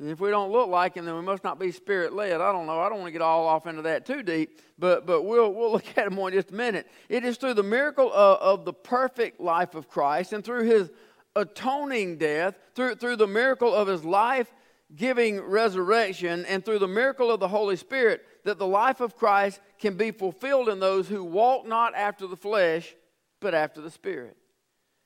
And 0.01 0.09
if 0.09 0.19
we 0.19 0.31
don't 0.31 0.51
look 0.51 0.67
like 0.67 0.95
him, 0.95 1.05
then 1.05 1.13
we 1.13 1.21
must 1.21 1.43
not 1.43 1.59
be 1.59 1.71
spirit 1.71 2.11
led. 2.13 2.41
I 2.41 2.51
don't 2.51 2.65
know. 2.65 2.79
I 2.81 2.89
don't 2.89 2.97
want 2.97 3.09
to 3.09 3.11
get 3.11 3.21
all 3.21 3.45
off 3.45 3.67
into 3.67 3.83
that 3.83 4.03
too 4.03 4.23
deep, 4.23 4.59
but, 4.79 5.05
but 5.05 5.21
we'll, 5.21 5.53
we'll 5.53 5.71
look 5.73 5.85
at 5.95 6.07
it 6.07 6.11
more 6.11 6.27
in 6.27 6.33
just 6.33 6.49
a 6.49 6.55
minute. 6.55 6.87
It 7.07 7.23
is 7.23 7.37
through 7.37 7.53
the 7.53 7.61
miracle 7.61 8.11
of, 8.11 8.39
of 8.39 8.65
the 8.65 8.73
perfect 8.73 9.39
life 9.39 9.75
of 9.75 9.87
Christ 9.87 10.33
and 10.33 10.43
through 10.43 10.63
his 10.63 10.89
atoning 11.35 12.17
death, 12.17 12.55
through, 12.73 12.95
through 12.95 13.17
the 13.17 13.27
miracle 13.27 13.75
of 13.75 13.87
his 13.87 14.03
life 14.03 14.51
giving 14.95 15.39
resurrection, 15.39 16.45
and 16.47 16.65
through 16.65 16.79
the 16.79 16.87
miracle 16.87 17.31
of 17.31 17.39
the 17.39 17.47
Holy 17.47 17.75
Spirit, 17.75 18.25
that 18.43 18.57
the 18.57 18.67
life 18.67 19.01
of 19.01 19.15
Christ 19.15 19.61
can 19.79 19.95
be 19.95 20.09
fulfilled 20.09 20.67
in 20.67 20.79
those 20.79 21.07
who 21.07 21.23
walk 21.23 21.65
not 21.67 21.93
after 21.95 22.25
the 22.25 22.35
flesh, 22.35 22.95
but 23.39 23.53
after 23.53 23.81
the 23.81 23.91
Spirit. 23.91 24.35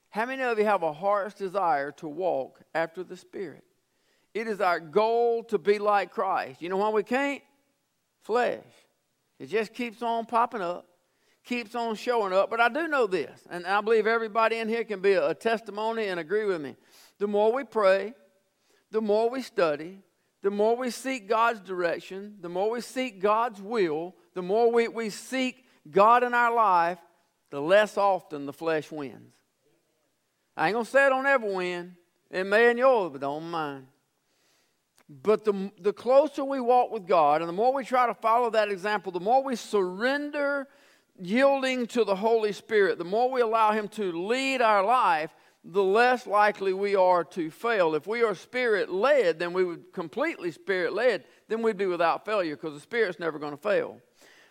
How 0.09 0.25
many 0.25 0.41
of 0.41 0.57
you 0.57 0.63
have 0.65 0.83
a 0.83 0.93
heart's 0.93 1.35
desire 1.35 1.91
to 1.97 2.07
walk 2.07 2.61
after 2.73 3.03
the 3.03 3.17
Spirit? 3.17 3.65
It 4.35 4.49
is 4.49 4.59
our 4.59 4.81
goal 4.81 5.45
to 5.45 5.57
be 5.57 5.79
like 5.79 6.11
Christ. 6.11 6.61
You 6.61 6.67
know 6.67 6.75
why 6.75 6.89
we 6.89 7.03
can't? 7.03 7.41
Flesh. 8.21 8.65
It 9.39 9.45
just 9.47 9.73
keeps 9.73 10.01
on 10.01 10.25
popping 10.25 10.61
up, 10.61 10.85
keeps 11.45 11.73
on 11.73 11.95
showing 11.95 12.33
up. 12.33 12.49
But 12.49 12.59
I 12.59 12.67
do 12.67 12.89
know 12.89 13.07
this, 13.07 13.39
and 13.49 13.65
I 13.65 13.79
believe 13.79 14.05
everybody 14.05 14.57
in 14.57 14.67
here 14.67 14.83
can 14.83 14.99
be 14.99 15.13
a, 15.13 15.33
testimony 15.33 16.07
and 16.07 16.19
agree 16.19 16.43
with 16.43 16.61
me. 16.61 16.75
The 17.17 17.27
more 17.27 17.53
we 17.53 17.63
pray, 17.63 18.13
the 18.91 18.99
more 18.99 19.29
we 19.29 19.41
study, 19.41 20.01
the 20.41 20.51
more 20.51 20.75
we 20.75 20.89
seek 20.89 21.29
God's 21.29 21.61
direction, 21.61 22.35
the 22.41 22.49
more 22.49 22.69
we 22.69 22.81
seek 22.81 23.21
God's 23.21 23.61
will, 23.61 24.15
the 24.33 24.41
more 24.41 24.69
we, 24.69 24.89
we 24.89 25.11
seek 25.11 25.63
God 25.89 26.23
in 26.23 26.33
our 26.33 26.53
life, 26.53 26.99
the 27.51 27.61
less 27.61 27.97
often 27.97 28.45
the 28.45 28.53
flesh 28.53 28.91
wins. 28.91 29.33
I 30.57 30.67
ain't 30.67 30.73
going 30.73 30.85
to 30.85 30.91
say 30.91 31.07
it 31.07 31.09
don't 31.09 31.25
ever 31.25 31.53
win. 31.53 31.95
It 32.29 32.43
may 32.43 32.69
in 32.69 32.77
yours, 32.77 33.11
but 33.13 33.21
don't 33.21 33.49
mind. 33.49 33.87
But 35.07 35.45
the, 35.45 35.71
the 35.79 35.93
closer 35.93 36.43
we 36.43 36.59
walk 36.59 36.91
with 36.91 37.07
God 37.07 37.41
and 37.41 37.49
the 37.49 37.53
more 37.53 37.73
we 37.73 37.83
try 37.83 38.07
to 38.07 38.13
follow 38.13 38.49
that 38.51 38.69
example, 38.69 39.11
the 39.11 39.19
more 39.19 39.43
we 39.43 39.55
surrender 39.55 40.67
yielding 41.19 41.85
to 41.87 42.03
the 42.03 42.15
Holy 42.15 42.51
Spirit, 42.51 42.97
the 42.97 43.05
more 43.05 43.29
we 43.29 43.41
allow 43.41 43.71
Him 43.71 43.87
to 43.89 44.11
lead 44.27 44.61
our 44.61 44.83
life, 44.83 45.33
the 45.63 45.83
less 45.83 46.27
likely 46.27 46.73
we 46.73 46.95
are 46.95 47.23
to 47.23 47.49
fail. 47.49 47.95
If 47.95 48.05
we 48.05 48.23
are 48.23 48.35
spirit 48.35 48.91
led, 48.91 49.39
then 49.39 49.53
we 49.53 49.63
would 49.63 49.91
completely 49.93 50.51
spirit 50.51 50.93
led, 50.93 51.23
then 51.47 51.61
we'd 51.61 51.77
be 51.77 51.87
without 51.87 52.25
failure 52.25 52.55
because 52.55 52.73
the 52.73 52.79
Spirit's 52.79 53.19
never 53.19 53.39
going 53.39 53.53
to 53.55 53.61
fail. 53.61 53.99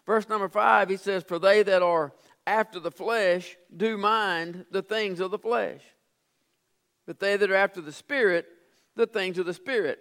Verse 0.07 0.29
number 0.29 0.49
five, 0.49 0.89
he 0.89 0.97
says, 0.97 1.23
For 1.23 1.39
they 1.39 1.63
that 1.63 1.83
are 1.83 2.13
after 2.47 2.81
the 2.81 2.91
flesh 2.91 3.57
do 3.75 3.97
mind 3.97 4.67
the 4.71 4.83
things 4.83 5.21
of 5.21 5.31
the 5.31 5.39
flesh, 5.39 5.83
but 7.07 7.21
they 7.21 7.37
that 7.37 7.51
are 7.51 7.57
after 7.57 7.81
the 7.81 7.93
Spirit, 7.93 8.47
the 8.97 9.07
things 9.07 9.39
of 9.39 9.47
the 9.47 9.55
Spirit. 9.55 10.01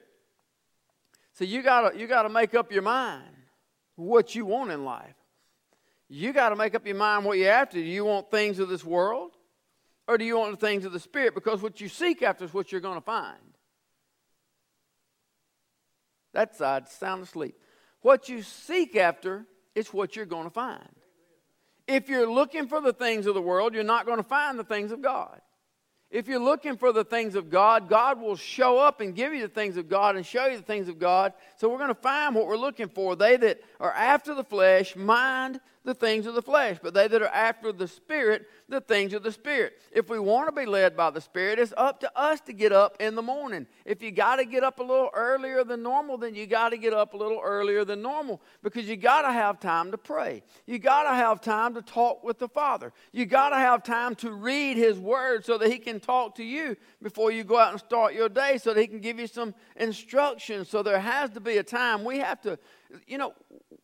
So 1.34 1.46
you 1.46 1.62
gotta 1.64 1.98
you 1.98 2.08
gotta 2.08 2.30
make 2.30 2.54
up 2.54 2.72
your 2.72 2.82
mind 2.82 3.24
what 3.96 4.36
you 4.36 4.46
want 4.46 4.72
in 4.72 4.86
life. 4.86 5.16
You 6.10 6.34
gotta 6.34 6.56
make 6.56 6.76
up 6.76 6.86
your 6.86 6.96
mind 6.96 7.26
what 7.26 7.38
you're 7.38 7.52
after. 7.52 7.78
Do 7.78 7.84
you 7.84 8.06
want 8.06 8.30
things 8.30 8.60
of 8.60 8.70
this 8.70 8.84
world? 8.84 9.32
Or 10.08 10.18
do 10.18 10.26
you 10.26 10.38
want 10.38 10.60
the 10.60 10.66
things 10.66 10.86
of 10.86 10.92
the 10.92 11.00
Spirit? 11.00 11.34
Because 11.34 11.62
what 11.62 11.80
you 11.80 11.88
seek 11.88 12.22
after 12.22 12.46
is 12.46 12.54
what 12.54 12.72
you're 12.72 12.82
gonna 12.82 13.02
find. 13.02 13.38
That's 16.34 16.58
side 16.58 16.90
sound 16.90 17.24
asleep. 17.24 17.56
What 18.02 18.30
you 18.30 18.42
seek 18.42 18.96
after 18.96 19.46
is 19.76 19.94
what 19.94 20.16
you're 20.16 20.26
gonna 20.26 20.50
find. 20.50 20.90
If 21.88 22.10
you're 22.10 22.32
looking 22.32 22.68
for 22.68 22.80
the 22.80 22.94
things 22.94 23.26
of 23.26 23.34
the 23.34 23.42
world, 23.42 23.74
you're 23.74 23.84
not 23.84 24.06
going 24.06 24.18
to 24.18 24.24
find 24.24 24.58
the 24.58 24.64
things 24.64 24.92
of 24.92 25.02
God. 25.02 25.42
If 26.14 26.28
you're 26.28 26.38
looking 26.38 26.78
for 26.78 26.94
the 26.94 27.04
things 27.04 27.34
of 27.34 27.50
God, 27.50 27.90
God 27.90 28.22
will 28.22 28.36
show 28.36 28.78
up 28.78 29.02
and 29.02 29.16
give 29.16 29.34
you 29.34 29.42
the 29.42 29.48
things 29.48 29.78
of 29.78 29.90
God 29.90 30.16
and 30.16 30.24
show 30.24 30.46
you 30.46 30.58
the 30.58 30.64
things 30.64 30.88
of 30.88 31.00
God. 31.00 31.34
So 31.58 31.68
we're 31.68 31.80
going 31.80 31.88
to 31.88 31.96
find 31.96 32.36
what 32.36 32.46
we're 32.46 32.56
looking 32.56 32.88
for. 32.88 33.16
They 33.16 33.36
that 33.36 33.62
are 33.80 33.92
after 33.92 34.36
the 34.36 34.44
flesh 34.44 34.96
mind 34.96 35.60
the 35.84 35.94
things 35.94 36.26
of 36.26 36.34
the 36.34 36.42
flesh, 36.42 36.78
but 36.82 36.94
they 36.94 37.08
that 37.08 37.22
are 37.22 37.28
after 37.28 37.74
the 37.74 37.88
Spirit, 37.88 38.48
the 38.70 38.80
things 38.80 39.14
of 39.14 39.22
the 39.22 39.32
Spirit. 39.32 39.74
If 39.92 40.10
we 40.10 40.18
want 40.18 40.48
to 40.48 40.52
be 40.54 40.66
led 40.66 40.96
by 40.96 41.10
the 41.10 41.20
Spirit, 41.20 41.60
it's 41.60 41.74
up 41.76 42.00
to 42.02 42.12
us 42.18 42.40
to 42.42 42.54
get 42.54 42.72
up 42.72 42.96
in 43.02 43.16
the 43.16 43.22
morning. 43.22 43.68
If 43.86 44.02
you 44.02 44.12
got 44.12 44.38
to 44.38 44.46
get 44.46 44.64
up 44.64 44.80
a 44.80 44.84
little 44.84 45.10
earlier 45.14 45.64
than 45.66 45.84
normal, 45.84 46.18
then 46.18 46.36
you 46.36 46.48
got 46.48 46.70
to 46.70 46.78
get 46.78 46.94
up 46.94 47.14
a 47.14 47.18
little 47.18 47.42
earlier 47.44 47.84
than 47.84 48.02
normal 48.02 48.42
because 48.62 48.88
you 48.88 48.96
got 48.96 49.24
to 49.24 49.32
have 49.34 49.60
time 49.60 49.92
to 49.92 49.98
pray. 49.98 50.44
You 50.66 50.80
got 50.80 51.04
to 51.04 51.16
have 51.16 51.42
time 51.42 51.74
to 51.74 51.82
talk 51.82 52.24
with 52.24 52.40
the 52.40 52.48
Father. 52.48 52.94
You 53.12 53.26
got 53.26 53.50
to 53.50 53.58
have 53.58 53.84
time 53.84 54.16
to 54.16 54.32
read 54.32 54.78
His 54.78 54.98
Word 54.98 55.46
so 55.46 55.58
that 55.58 55.70
He 55.70 55.80
can 55.80 56.00
talk 56.00 56.36
to 56.36 56.44
you 56.44 56.78
before 57.02 57.32
you 57.32 57.44
go 57.44 57.60
out 57.60 57.72
and 57.72 57.80
start 57.80 58.14
your 58.14 58.30
day 58.30 58.58
so 58.58 58.74
that 58.74 58.80
He 58.80 58.88
can 58.88 59.02
give 59.02 59.20
you 59.20 59.28
some 59.28 59.54
instructions. 59.76 60.70
So 60.70 60.82
there 60.82 61.00
has 61.00 61.32
to 61.32 61.42
be 61.42 61.58
a 61.58 61.64
time 61.64 62.06
we 62.06 62.20
have 62.20 62.40
to, 62.42 62.58
you 63.06 63.18
know, 63.18 63.34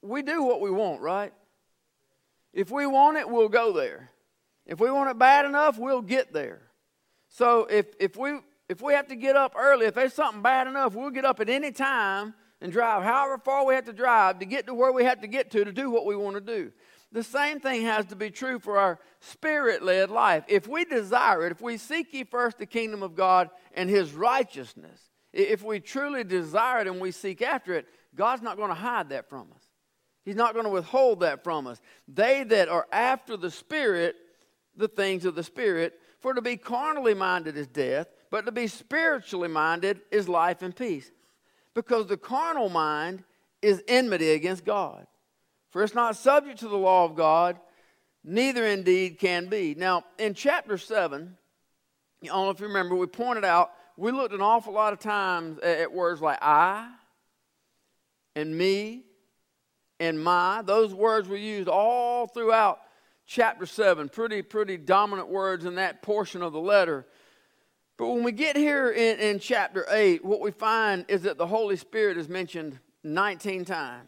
we 0.01 0.21
do 0.21 0.43
what 0.43 0.61
we 0.61 0.71
want, 0.71 1.01
right? 1.01 1.33
If 2.53 2.71
we 2.71 2.85
want 2.85 3.17
it, 3.17 3.29
we'll 3.29 3.49
go 3.49 3.73
there. 3.73 4.09
If 4.65 4.79
we 4.79 4.91
want 4.91 5.09
it 5.09 5.17
bad 5.17 5.45
enough, 5.45 5.77
we'll 5.77 6.01
get 6.01 6.33
there. 6.33 6.61
So 7.29 7.65
if, 7.65 7.87
if, 7.99 8.17
we, 8.17 8.39
if 8.67 8.81
we 8.81 8.93
have 8.93 9.07
to 9.07 9.15
get 9.15 9.35
up 9.35 9.53
early, 9.57 9.85
if 9.85 9.95
there's 9.95 10.13
something 10.13 10.41
bad 10.41 10.67
enough, 10.67 10.93
we'll 10.95 11.11
get 11.11 11.25
up 11.25 11.39
at 11.39 11.49
any 11.49 11.71
time 11.71 12.33
and 12.61 12.71
drive 12.71 13.03
however 13.03 13.37
far 13.37 13.65
we 13.65 13.75
have 13.75 13.85
to 13.85 13.93
drive 13.93 14.39
to 14.39 14.45
get 14.45 14.67
to 14.67 14.73
where 14.73 14.91
we 14.91 15.03
have 15.03 15.21
to 15.21 15.27
get 15.27 15.51
to 15.51 15.63
to 15.63 15.71
do 15.71 15.89
what 15.89 16.05
we 16.05 16.15
want 16.15 16.35
to 16.35 16.41
do. 16.41 16.71
The 17.11 17.23
same 17.23 17.59
thing 17.59 17.83
has 17.83 18.05
to 18.07 18.15
be 18.15 18.29
true 18.29 18.59
for 18.59 18.77
our 18.77 18.99
spirit 19.19 19.81
led 19.81 20.11
life. 20.11 20.43
If 20.47 20.67
we 20.67 20.85
desire 20.85 21.45
it, 21.47 21.51
if 21.51 21.61
we 21.61 21.77
seek 21.77 22.13
ye 22.13 22.23
first 22.23 22.59
the 22.59 22.67
kingdom 22.67 23.01
of 23.01 23.15
God 23.15 23.49
and 23.73 23.89
his 23.89 24.13
righteousness, 24.13 25.09
if 25.33 25.63
we 25.63 25.79
truly 25.79 26.23
desire 26.23 26.81
it 26.81 26.87
and 26.87 26.99
we 26.99 27.11
seek 27.11 27.41
after 27.41 27.73
it, 27.73 27.87
God's 28.15 28.41
not 28.41 28.57
going 28.57 28.69
to 28.69 28.75
hide 28.75 29.09
that 29.09 29.29
from 29.29 29.47
us. 29.55 29.63
He's 30.25 30.35
not 30.35 30.53
going 30.53 30.65
to 30.65 30.71
withhold 30.71 31.21
that 31.21 31.43
from 31.43 31.67
us. 31.67 31.81
They 32.07 32.43
that 32.43 32.69
are 32.69 32.87
after 32.91 33.37
the 33.37 33.51
Spirit, 33.51 34.15
the 34.75 34.87
things 34.87 35.25
of 35.25 35.35
the 35.35 35.43
Spirit, 35.43 35.99
for 36.19 36.33
to 36.33 36.41
be 36.41 36.57
carnally 36.57 37.13
minded 37.13 37.57
is 37.57 37.67
death, 37.67 38.07
but 38.29 38.45
to 38.45 38.51
be 38.51 38.67
spiritually 38.67 39.47
minded 39.47 40.01
is 40.11 40.29
life 40.29 40.61
and 40.61 40.75
peace. 40.75 41.11
Because 41.73 42.07
the 42.07 42.17
carnal 42.17 42.69
mind 42.69 43.23
is 43.61 43.81
enmity 43.87 44.31
against 44.31 44.65
God. 44.65 45.07
For 45.69 45.83
it's 45.83 45.95
not 45.95 46.15
subject 46.15 46.59
to 46.59 46.67
the 46.67 46.77
law 46.77 47.05
of 47.05 47.15
God, 47.15 47.57
neither 48.23 48.65
indeed 48.65 49.19
can 49.19 49.47
be. 49.47 49.75
Now, 49.75 50.03
in 50.17 50.33
chapter 50.33 50.77
7, 50.77 51.37
I 52.23 52.27
don't 52.27 52.45
know 52.45 52.49
if 52.49 52.59
you 52.59 52.67
remember, 52.67 52.95
we 52.95 53.07
pointed 53.07 53.45
out, 53.45 53.71
we 53.95 54.11
looked 54.11 54.33
an 54.33 54.41
awful 54.41 54.73
lot 54.73 54.93
of 54.93 54.99
times 54.99 55.59
at 55.59 55.91
words 55.91 56.21
like 56.21 56.39
I 56.41 56.89
and 58.35 58.57
me 58.57 59.03
and 59.99 60.21
my. 60.21 60.61
Those 60.61 60.93
words 60.93 61.27
were 61.27 61.37
used 61.37 61.67
all 61.67 62.27
throughout 62.27 62.79
chapter 63.25 63.65
7. 63.65 64.09
Pretty, 64.09 64.41
pretty 64.41 64.77
dominant 64.77 65.29
words 65.29 65.65
in 65.65 65.75
that 65.75 66.01
portion 66.01 66.41
of 66.41 66.53
the 66.53 66.59
letter. 66.59 67.05
But 67.97 68.07
when 68.07 68.23
we 68.23 68.31
get 68.31 68.55
here 68.55 68.89
in, 68.89 69.19
in 69.19 69.39
chapter 69.39 69.85
8, 69.89 70.23
what 70.23 70.39
we 70.39 70.51
find 70.51 71.05
is 71.09 71.23
that 71.23 71.37
the 71.37 71.47
Holy 71.47 71.75
Spirit 71.75 72.17
is 72.17 72.29
mentioned 72.29 72.79
19 73.03 73.65
times. 73.65 74.07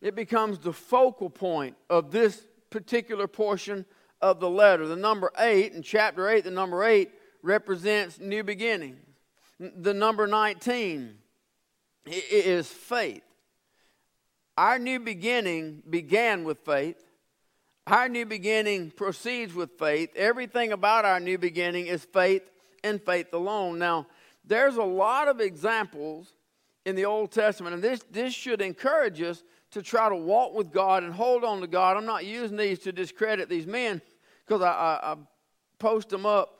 It 0.00 0.16
becomes 0.16 0.58
the 0.58 0.72
focal 0.72 1.30
point 1.30 1.76
of 1.88 2.10
this 2.10 2.44
particular 2.70 3.28
portion 3.28 3.86
of 4.20 4.40
the 4.40 4.50
letter. 4.50 4.86
The 4.86 4.96
number 4.96 5.30
8, 5.38 5.72
in 5.72 5.82
chapter 5.82 6.28
8, 6.28 6.42
the 6.42 6.50
number 6.50 6.82
8 6.82 7.10
represents 7.42 8.18
new 8.18 8.42
beginnings. 8.42 8.98
The 9.58 9.94
number 9.94 10.26
19 10.26 11.18
is 12.06 12.68
faith. 12.68 13.22
Our 14.56 14.78
new 14.78 15.00
beginning 15.00 15.82
began 15.88 16.44
with 16.44 16.58
faith. 16.58 17.02
Our 17.86 18.08
new 18.08 18.26
beginning 18.26 18.90
proceeds 18.90 19.54
with 19.54 19.78
faith. 19.78 20.10
Everything 20.14 20.72
about 20.72 21.04
our 21.04 21.20
new 21.20 21.38
beginning 21.38 21.86
is 21.86 22.04
faith 22.04 22.42
and 22.84 23.02
faith 23.02 23.32
alone. 23.32 23.78
Now, 23.78 24.06
there's 24.44 24.76
a 24.76 24.82
lot 24.82 25.28
of 25.28 25.40
examples 25.40 26.34
in 26.84 26.96
the 26.96 27.04
Old 27.04 27.30
Testament, 27.30 27.74
and 27.74 27.82
this, 27.82 28.04
this 28.10 28.34
should 28.34 28.60
encourage 28.60 29.22
us 29.22 29.42
to 29.70 29.82
try 29.82 30.08
to 30.08 30.16
walk 30.16 30.52
with 30.52 30.72
God 30.72 31.02
and 31.02 31.14
hold 31.14 31.44
on 31.44 31.60
to 31.60 31.66
God. 31.66 31.96
I'm 31.96 32.04
not 32.04 32.26
using 32.26 32.56
these 32.56 32.80
to 32.80 32.92
discredit 32.92 33.48
these 33.48 33.66
men 33.66 34.02
because 34.44 34.62
I, 34.62 34.70
I, 34.70 35.12
I 35.12 35.16
post 35.78 36.10
them 36.10 36.26
up 36.26 36.58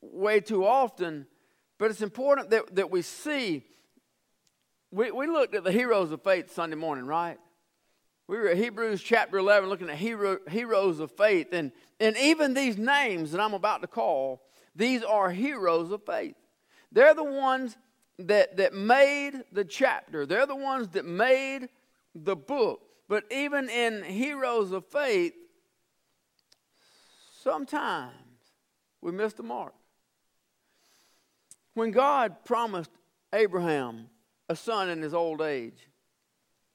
way 0.00 0.40
too 0.40 0.64
often, 0.64 1.26
but 1.78 1.90
it's 1.90 2.02
important 2.02 2.50
that, 2.50 2.74
that 2.76 2.90
we 2.90 3.02
see 3.02 3.64
we, 4.92 5.10
we 5.10 5.26
looked 5.26 5.54
at 5.54 5.64
the 5.64 5.72
heroes 5.72 6.12
of 6.12 6.22
faith 6.22 6.54
Sunday 6.54 6.76
morning, 6.76 7.06
right? 7.06 7.38
We 8.28 8.36
were 8.36 8.48
at 8.48 8.58
Hebrews 8.58 9.02
chapter 9.02 9.38
11 9.38 9.68
looking 9.68 9.88
at 9.88 9.96
hero, 9.96 10.38
heroes 10.48 11.00
of 11.00 11.10
faith. 11.10 11.48
And, 11.52 11.72
and 11.98 12.16
even 12.18 12.54
these 12.54 12.76
names 12.76 13.32
that 13.32 13.40
I'm 13.40 13.54
about 13.54 13.80
to 13.80 13.88
call, 13.88 14.42
these 14.76 15.02
are 15.02 15.30
heroes 15.30 15.90
of 15.90 16.04
faith. 16.04 16.36
They're 16.92 17.14
the 17.14 17.24
ones 17.24 17.76
that, 18.18 18.58
that 18.58 18.74
made 18.74 19.32
the 19.50 19.64
chapter, 19.64 20.26
they're 20.26 20.46
the 20.46 20.54
ones 20.54 20.88
that 20.88 21.06
made 21.06 21.68
the 22.14 22.36
book. 22.36 22.82
But 23.08 23.24
even 23.30 23.68
in 23.68 24.02
heroes 24.04 24.72
of 24.72 24.86
faith, 24.86 25.34
sometimes 27.42 28.14
we 29.00 29.10
miss 29.10 29.32
the 29.32 29.42
mark. 29.42 29.74
When 31.74 31.90
God 31.90 32.44
promised 32.44 32.90
Abraham 33.32 34.08
a 34.52 34.56
son 34.56 34.90
in 34.90 35.02
his 35.02 35.14
old 35.14 35.40
age. 35.40 35.88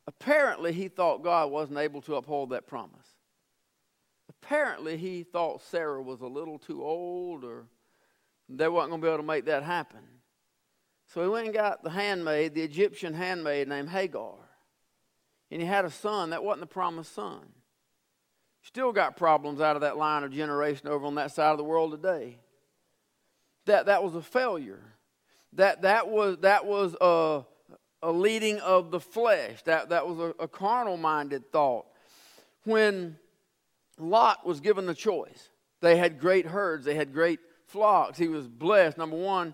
Apparently, 0.08 0.74
he 0.74 0.88
thought 0.88 1.24
God 1.24 1.52
wasn't 1.52 1.78
able 1.80 2.02
to 2.02 2.16
uphold 2.16 2.50
that 2.50 2.66
promise. 2.66 3.08
Apparently, 4.30 4.98
he 4.98 5.24
thought 5.24 5.62
Sarah 5.62 6.02
was 6.02 6.22
a 6.22 6.28
little 6.28 6.58
too 6.58 6.84
old 6.84 7.44
or 7.44 7.66
they 8.50 8.68
weren't 8.68 8.90
going 8.90 9.02
to 9.02 9.06
be 9.06 9.10
able 9.10 9.18
to 9.18 9.28
make 9.28 9.46
that 9.46 9.64
happen. 9.64 10.00
So 11.14 11.22
he 11.22 11.30
went 11.30 11.46
and 11.46 11.54
got 11.54 11.84
the 11.84 11.90
handmaid, 11.90 12.54
the 12.54 12.64
Egyptian 12.64 13.14
handmaid 13.14 13.68
named 13.68 13.90
Hagar. 13.90 14.36
And 15.52 15.62
he 15.62 15.68
had 15.68 15.86
a 15.86 15.92
son. 15.92 16.32
That 16.32 16.44
wasn't 16.44 16.62
the 16.62 16.68
promised 16.68 17.14
son. 17.14 17.42
Still 18.64 18.92
got 18.92 19.18
problems 19.18 19.62
out 19.62 19.76
of 19.76 19.82
that 19.82 19.98
line 19.98 20.24
of 20.24 20.32
generation 20.32 20.88
over 20.88 21.06
on 21.06 21.16
that 21.16 21.32
side 21.32 21.52
of 21.52 21.58
the 21.58 21.64
world 21.64 21.92
today. 21.92 22.40
That, 23.66 23.86
that 23.86 24.04
was 24.04 24.16
a 24.16 24.22
failure. 24.22 24.84
that, 25.54 25.84
that 25.84 26.10
was, 26.10 26.38
that 26.40 26.66
was 26.66 26.96
a, 27.00 27.44
a 28.02 28.12
leading 28.12 28.60
of 28.60 28.92
the 28.92 29.00
flesh. 29.00 29.62
That, 29.64 29.90
that 29.90 30.08
was 30.08 30.20
a, 30.20 30.44
a 30.44 30.48
carnal 30.48 30.98
minded 30.98 31.52
thought. 31.52 31.86
When 32.64 33.18
Lot 33.98 34.46
was 34.46 34.60
given 34.60 34.86
the 34.86 34.94
choice, 34.94 35.50
they 35.82 35.98
had 35.98 36.20
great 36.20 36.46
herds, 36.46 36.86
they 36.86 36.96
had 36.96 37.14
great 37.14 37.40
flocks. 37.66 38.18
He 38.18 38.28
was 38.28 38.48
blessed. 38.48 38.98
Number 38.98 39.18
one, 39.18 39.54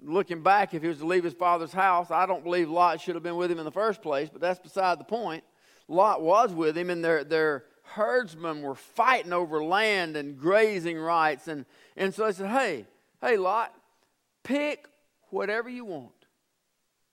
looking 0.00 0.42
back, 0.42 0.74
if 0.74 0.82
he 0.82 0.88
was 0.88 0.98
to 0.98 1.06
leave 1.06 1.24
his 1.24 1.34
father's 1.34 1.72
house, 1.72 2.10
I 2.10 2.26
don't 2.26 2.44
believe 2.44 2.68
Lot 2.68 3.00
should 3.00 3.14
have 3.14 3.22
been 3.22 3.36
with 3.36 3.50
him 3.50 3.58
in 3.58 3.64
the 3.64 3.72
first 3.72 4.02
place, 4.02 4.28
but 4.30 4.40
that's 4.40 4.60
beside 4.60 4.98
the 4.98 5.04
point. 5.04 5.44
Lot 5.88 6.22
was 6.22 6.52
with 6.52 6.76
him, 6.76 6.90
and 6.90 7.04
their, 7.04 7.24
their 7.24 7.64
herdsmen 7.82 8.62
were 8.62 8.74
fighting 8.74 9.32
over 9.32 9.62
land 9.62 10.16
and 10.16 10.36
grazing 10.36 10.98
rights. 10.98 11.48
And, 11.48 11.64
and 11.96 12.12
so 12.12 12.26
they 12.26 12.32
said, 12.32 12.50
Hey, 12.50 12.86
hey, 13.20 13.36
Lot, 13.36 13.72
pick 14.42 14.88
whatever 15.30 15.68
you 15.68 15.84
want. 15.84 16.15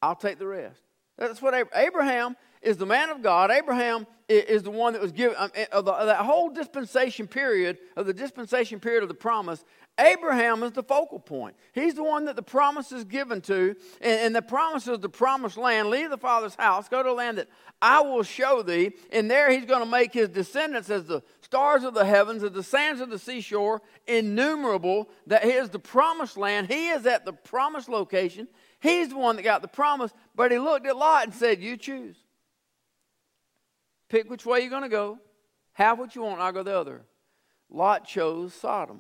I'll 0.04 0.16
take 0.16 0.38
the 0.38 0.48
rest. 0.48 0.82
That's 1.18 1.42
what 1.42 1.70
Abraham 1.74 2.36
is 2.62 2.78
the 2.78 2.86
man 2.86 3.10
of 3.10 3.22
God. 3.22 3.52
Abraham 3.52 4.06
is 4.28 4.64
the 4.64 4.72
one 4.72 4.94
that 4.94 5.02
was 5.02 5.12
given, 5.12 5.36
um, 5.38 5.52
eh, 5.56 5.66
of, 5.72 5.86
that 5.86 6.18
whole 6.18 6.50
dispensation 6.50 7.28
period, 7.28 7.78
of 7.96 8.06
the 8.06 8.14
dispensation 8.14 8.80
period 8.80 9.04
of 9.04 9.10
the 9.10 9.16
promise, 9.16 9.64
Abraham 10.00 10.64
is 10.64 10.72
the 10.72 10.82
focal 10.82 11.20
point. 11.20 11.56
He's 11.74 11.94
the 11.94 12.04
one 12.04 12.26
that 12.26 12.36
the 12.36 12.44
promise 12.44 12.92
is 12.92 13.04
given 13.04 13.42
to, 13.42 13.76
and, 14.02 14.20
and 14.22 14.36
the 14.36 14.42
promise 14.42 14.88
is 14.88 15.00
the 15.00 15.10
promised 15.10 15.56
land. 15.56 15.90
Leave 15.90 16.10
the 16.10 16.18
father's 16.18 16.56
house, 16.56 16.90
go 16.90 17.04
to 17.04 17.12
a 17.12 17.14
land 17.14 17.38
that 17.38 17.48
I 17.82 18.02
will 18.02 18.24
show 18.24 18.64
thee, 18.64 18.94
and 19.12 19.30
there 19.30 19.52
he's 19.52 19.66
going 19.66 19.84
to 19.84 19.90
make 19.90 20.14
his 20.14 20.30
descendants 20.30 20.90
as 20.90 21.06
the 21.06 21.22
stars 21.42 21.84
of 21.84 21.94
the 21.94 22.06
heavens, 22.06 22.44
as 22.44 22.52
the 22.52 22.64
sands 22.64 23.02
of 23.02 23.10
the 23.10 23.20
seashore, 23.20 23.82
innumerable. 24.08 25.10
That 25.28 25.46
is 25.46 25.70
the 25.70 25.80
promised 25.80 26.38
land. 26.38 26.68
He 26.68 26.90
is 26.90 27.06
at 27.06 27.24
the 27.24 27.34
promised 27.34 27.88
location. 27.88 28.48
He's 28.84 29.08
the 29.08 29.18
one 29.18 29.38
that 29.38 29.44
got 29.44 29.62
the 29.62 29.70
promise, 29.70 30.12
but 30.36 30.52
he 30.52 30.60
looked 30.60 30.86
at 30.86 30.98
Lot 30.98 31.24
and 31.24 31.34
said, 31.34 31.64
You 31.64 31.78
choose. 31.78 32.18
Pick 34.10 34.30
which 34.30 34.46
way 34.46 34.60
you're 34.60 34.70
going 34.70 34.84
to 34.84 34.90
go. 34.90 35.20
Have 35.72 35.98
what 35.98 36.14
you 36.16 36.24
want, 36.24 36.42
I'll 36.42 36.52
go 36.52 36.64
the 36.64 36.78
other. 36.78 37.02
Lot 37.70 38.06
chose 38.06 38.54
Sodom. 38.54 39.00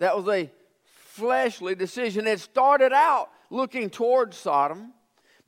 That 0.00 0.14
was 0.14 0.28
a 0.28 0.50
fleshly 0.84 1.74
decision. 1.74 2.26
It 2.26 2.40
started 2.40 2.92
out 2.92 3.30
looking 3.48 3.88
towards 3.88 4.36
Sodom. 4.36 4.92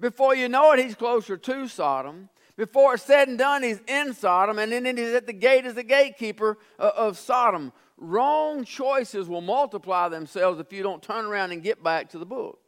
Before 0.00 0.34
you 0.34 0.48
know 0.48 0.72
it, 0.72 0.82
he's 0.82 0.94
closer 0.94 1.36
to 1.36 1.68
Sodom. 1.68 2.30
Before 2.56 2.94
it's 2.94 3.02
said 3.02 3.28
and 3.28 3.36
done, 3.36 3.62
he's 3.62 3.82
in 3.86 4.14
Sodom, 4.14 4.58
and 4.58 4.72
then 4.72 4.96
he's 4.96 5.12
at 5.12 5.26
the 5.26 5.34
gate 5.34 5.66
as 5.66 5.74
the 5.74 5.82
gatekeeper 5.82 6.56
uh, 6.78 6.90
of 6.96 7.18
Sodom. 7.18 7.70
Wrong 7.98 8.64
choices 8.64 9.28
will 9.28 9.42
multiply 9.42 10.08
themselves 10.08 10.58
if 10.58 10.72
you 10.72 10.82
don't 10.82 11.02
turn 11.02 11.26
around 11.26 11.52
and 11.52 11.62
get 11.62 11.82
back 11.82 12.08
to 12.12 12.18
the 12.18 12.24
book. 12.24 12.60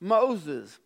Moses, 0.00 0.78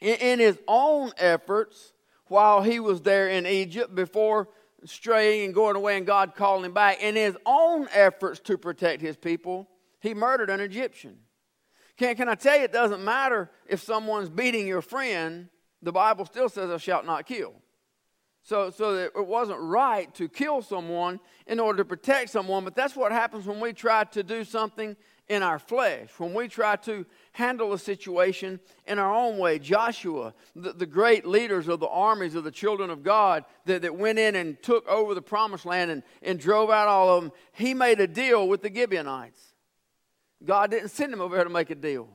in 0.00 0.38
his 0.38 0.58
own 0.66 1.12
efforts, 1.18 1.92
while 2.26 2.62
he 2.62 2.80
was 2.80 3.02
there 3.02 3.28
in 3.28 3.46
Egypt 3.46 3.94
before 3.94 4.48
straying 4.84 5.46
and 5.46 5.54
going 5.54 5.76
away 5.76 5.96
and 5.96 6.06
God 6.06 6.34
calling 6.34 6.64
him 6.64 6.72
back. 6.72 7.02
In 7.02 7.16
his 7.16 7.36
own 7.44 7.88
efforts 7.92 8.40
to 8.40 8.56
protect 8.56 9.02
his 9.02 9.16
people, 9.16 9.68
he 10.00 10.14
murdered 10.14 10.48
an 10.48 10.60
Egyptian. 10.60 11.18
Can, 11.96 12.16
can 12.16 12.28
I 12.28 12.34
tell 12.34 12.56
you, 12.56 12.64
it 12.64 12.72
doesn't 12.72 13.04
matter 13.04 13.50
if 13.66 13.82
someone's 13.82 14.30
beating 14.30 14.66
your 14.66 14.80
friend, 14.80 15.48
the 15.82 15.92
Bible 15.92 16.24
still 16.24 16.48
says, 16.48 16.68
Thou 16.68 16.78
shalt 16.78 17.04
not 17.04 17.26
kill. 17.26 17.54
So, 18.42 18.70
so 18.70 18.94
it 18.94 19.26
wasn't 19.26 19.60
right 19.60 20.12
to 20.14 20.28
kill 20.28 20.62
someone 20.62 21.20
in 21.46 21.60
order 21.60 21.78
to 21.78 21.84
protect 21.84 22.30
someone, 22.30 22.64
but 22.64 22.74
that's 22.74 22.96
what 22.96 23.12
happens 23.12 23.46
when 23.46 23.60
we 23.60 23.74
try 23.74 24.04
to 24.04 24.22
do 24.22 24.44
something 24.44 24.96
in 25.30 25.44
our 25.44 25.60
flesh, 25.60 26.08
when 26.18 26.34
we 26.34 26.48
try 26.48 26.74
to 26.74 27.06
handle 27.30 27.72
a 27.72 27.78
situation 27.78 28.58
in 28.88 28.98
our 28.98 29.14
own 29.14 29.38
way. 29.38 29.60
Joshua, 29.60 30.34
the, 30.56 30.72
the, 30.72 30.86
great 30.86 31.24
leaders 31.24 31.68
of 31.68 31.78
the 31.78 31.86
armies 31.86 32.34
of 32.34 32.42
the 32.42 32.50
children 32.50 32.90
of 32.90 33.04
God 33.04 33.44
that, 33.64 33.82
that 33.82 33.94
went 33.94 34.18
in 34.18 34.34
and 34.34 34.60
took 34.60 34.88
over 34.88 35.14
the 35.14 35.22
promised 35.22 35.64
land 35.64 35.92
and, 35.92 36.02
and 36.20 36.40
drove 36.40 36.68
out 36.68 36.88
all 36.88 37.16
of 37.16 37.22
them, 37.22 37.32
he 37.52 37.74
made 37.74 38.00
a 38.00 38.08
deal 38.08 38.48
with 38.48 38.60
the 38.60 38.74
Gibeonites. 38.74 39.40
God 40.44 40.72
didn't 40.72 40.88
send 40.88 41.12
him 41.12 41.20
over 41.20 41.36
there 41.36 41.44
to 41.44 41.50
make 41.50 41.70
a 41.70 41.76
deal. 41.76 42.08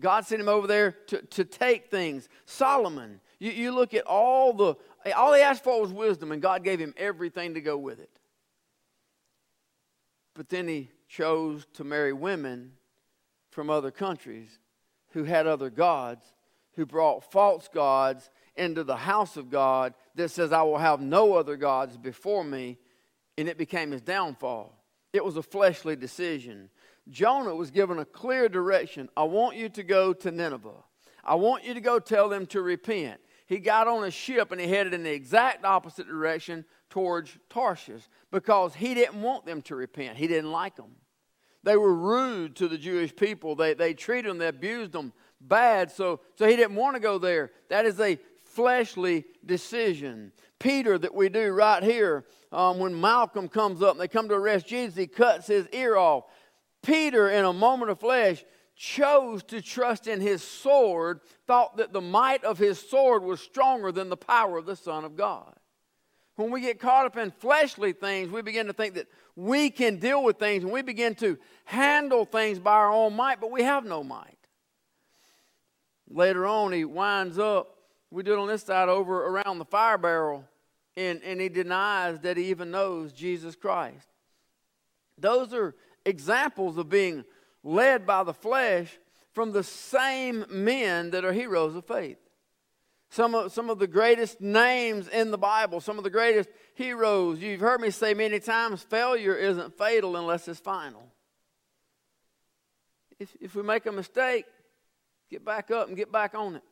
God 0.00 0.24
sent 0.24 0.40
him 0.40 0.48
over 0.48 0.66
there 0.66 0.92
to, 1.08 1.20
to 1.20 1.44
take 1.44 1.90
things. 1.90 2.26
Solomon, 2.46 3.20
you, 3.38 3.50
you 3.50 3.70
look 3.70 3.92
at 3.92 4.06
all 4.06 4.54
the, 4.54 4.76
all 5.14 5.34
he 5.34 5.42
asked 5.42 5.62
for 5.62 5.82
was 5.82 5.92
wisdom, 5.92 6.32
and 6.32 6.40
God 6.40 6.64
gave 6.64 6.78
him 6.78 6.94
everything 6.96 7.52
to 7.52 7.60
go 7.60 7.76
with 7.76 8.00
it. 8.00 8.10
But 10.34 10.48
then 10.48 10.68
he 10.68 10.88
chose 11.08 11.66
to 11.74 11.84
marry 11.84 12.12
women 12.12 12.72
from 13.50 13.70
other 13.70 13.90
countries 13.90 14.58
who 15.10 15.24
had 15.24 15.46
other 15.46 15.70
gods, 15.70 16.24
who 16.74 16.84
brought 16.84 17.30
false 17.30 17.68
gods 17.72 18.30
into 18.56 18.84
the 18.84 18.96
house 18.96 19.36
of 19.36 19.50
God 19.50 19.94
that 20.14 20.30
says, 20.30 20.52
I 20.52 20.62
will 20.62 20.78
have 20.78 21.00
no 21.00 21.34
other 21.34 21.56
gods 21.56 21.96
before 21.96 22.44
me. 22.44 22.78
And 23.38 23.48
it 23.48 23.58
became 23.58 23.90
his 23.90 24.02
downfall. 24.02 24.74
It 25.12 25.24
was 25.24 25.36
a 25.36 25.42
fleshly 25.42 25.96
decision. 25.96 26.70
Jonah 27.08 27.54
was 27.54 27.70
given 27.70 27.98
a 27.98 28.04
clear 28.04 28.48
direction 28.48 29.08
I 29.16 29.24
want 29.24 29.56
you 29.56 29.68
to 29.70 29.82
go 29.82 30.12
to 30.12 30.30
Nineveh. 30.30 30.84
I 31.24 31.34
want 31.34 31.64
you 31.64 31.74
to 31.74 31.80
go 31.80 31.98
tell 31.98 32.28
them 32.28 32.46
to 32.46 32.62
repent. 32.62 33.20
He 33.46 33.58
got 33.58 33.88
on 33.88 34.04
a 34.04 34.10
ship 34.10 34.52
and 34.52 34.60
he 34.60 34.66
headed 34.66 34.94
in 34.94 35.02
the 35.02 35.12
exact 35.12 35.64
opposite 35.64 36.08
direction 36.08 36.64
towards 36.90 37.36
Tarshish 37.50 38.02
because 38.30 38.74
he 38.74 38.94
didn't 38.94 39.20
want 39.20 39.46
them 39.46 39.62
to 39.62 39.76
repent. 39.76 40.16
He 40.16 40.26
didn't 40.26 40.52
like 40.52 40.76
them. 40.76 40.92
They 41.62 41.76
were 41.76 41.94
rude 41.94 42.56
to 42.56 42.68
the 42.68 42.78
Jewish 42.78 43.14
people. 43.14 43.56
They, 43.56 43.74
they 43.74 43.92
treated 43.92 44.30
them, 44.30 44.38
they 44.38 44.48
abused 44.48 44.92
them 44.92 45.12
bad. 45.40 45.90
So, 45.90 46.20
so 46.36 46.46
he 46.46 46.56
didn't 46.56 46.76
want 46.76 46.94
to 46.94 47.00
go 47.00 47.18
there. 47.18 47.50
That 47.70 47.86
is 47.86 47.98
a 48.00 48.18
fleshly 48.44 49.24
decision. 49.44 50.32
Peter, 50.58 50.96
that 50.96 51.14
we 51.14 51.28
do 51.28 51.50
right 51.50 51.82
here, 51.82 52.24
um, 52.52 52.78
when 52.78 52.98
Malchus 52.98 53.50
comes 53.50 53.82
up 53.82 53.92
and 53.92 54.00
they 54.00 54.08
come 54.08 54.28
to 54.28 54.34
arrest 54.34 54.66
Jesus, 54.66 54.96
he 54.96 55.06
cuts 55.06 55.46
his 55.46 55.68
ear 55.72 55.96
off. 55.96 56.24
Peter, 56.82 57.28
in 57.28 57.44
a 57.44 57.52
moment 57.52 57.90
of 57.90 57.98
flesh, 57.98 58.44
chose 58.76 59.42
to 59.42 59.60
trust 59.60 60.06
in 60.06 60.20
his 60.20 60.42
sword, 60.42 61.20
thought 61.46 61.78
that 61.78 61.92
the 61.92 62.00
might 62.00 62.44
of 62.44 62.58
his 62.58 62.78
sword 62.78 63.22
was 63.22 63.40
stronger 63.40 63.90
than 63.90 64.08
the 64.08 64.16
power 64.16 64.56
of 64.56 64.66
the 64.66 64.76
Son 64.76 65.04
of 65.04 65.16
God. 65.16 65.54
When 66.36 66.50
we 66.50 66.60
get 66.60 66.78
caught 66.78 67.06
up 67.06 67.16
in 67.16 67.30
fleshly 67.30 67.92
things, 67.92 68.30
we 68.30 68.42
begin 68.42 68.66
to 68.66 68.72
think 68.72 68.94
that 68.94 69.08
we 69.34 69.70
can 69.70 69.98
deal 69.98 70.22
with 70.22 70.38
things 70.38 70.62
and 70.62 70.72
we 70.72 70.82
begin 70.82 71.14
to 71.16 71.38
handle 71.64 72.24
things 72.24 72.58
by 72.58 72.72
our 72.72 72.92
own 72.92 73.14
might, 73.14 73.40
but 73.40 73.50
we 73.50 73.62
have 73.62 73.84
no 73.84 74.04
might. 74.04 74.36
Later 76.08 76.46
on, 76.46 76.72
he 76.72 76.84
winds 76.84 77.38
up, 77.38 77.76
we 78.10 78.22
do 78.22 78.34
it 78.34 78.38
on 78.38 78.48
this 78.48 78.62
side 78.62 78.88
over 78.88 79.26
around 79.26 79.58
the 79.58 79.64
fire 79.64 79.98
barrel, 79.98 80.44
and, 80.96 81.22
and 81.22 81.40
he 81.40 81.48
denies 81.48 82.20
that 82.20 82.36
he 82.36 82.44
even 82.50 82.70
knows 82.70 83.12
Jesus 83.12 83.56
Christ. 83.56 84.06
Those 85.18 85.52
are 85.52 85.74
examples 86.04 86.76
of 86.76 86.88
being 86.88 87.24
led 87.64 88.06
by 88.06 88.22
the 88.22 88.34
flesh 88.34 88.98
from 89.32 89.52
the 89.52 89.64
same 89.64 90.44
men 90.48 91.10
that 91.10 91.24
are 91.24 91.32
heroes 91.32 91.74
of 91.74 91.84
faith. 91.84 92.18
Some 93.16 93.34
of, 93.34 93.50
some 93.50 93.70
of 93.70 93.78
the 93.78 93.86
greatest 93.86 94.42
names 94.42 95.08
in 95.08 95.30
the 95.30 95.38
Bible, 95.38 95.80
some 95.80 95.96
of 95.96 96.04
the 96.04 96.10
greatest 96.10 96.50
heroes. 96.74 97.38
You've 97.40 97.62
heard 97.62 97.80
me 97.80 97.88
say 97.88 98.12
many 98.12 98.38
times 98.40 98.82
failure 98.82 99.34
isn't 99.34 99.78
fatal 99.78 100.16
unless 100.16 100.46
it's 100.48 100.60
final. 100.60 101.02
If, 103.18 103.34
if 103.40 103.54
we 103.54 103.62
make 103.62 103.86
a 103.86 103.92
mistake, 103.92 104.44
get 105.30 105.46
back 105.46 105.70
up 105.70 105.88
and 105.88 105.96
get 105.96 106.12
back 106.12 106.34
on 106.34 106.56
it. 106.56 106.62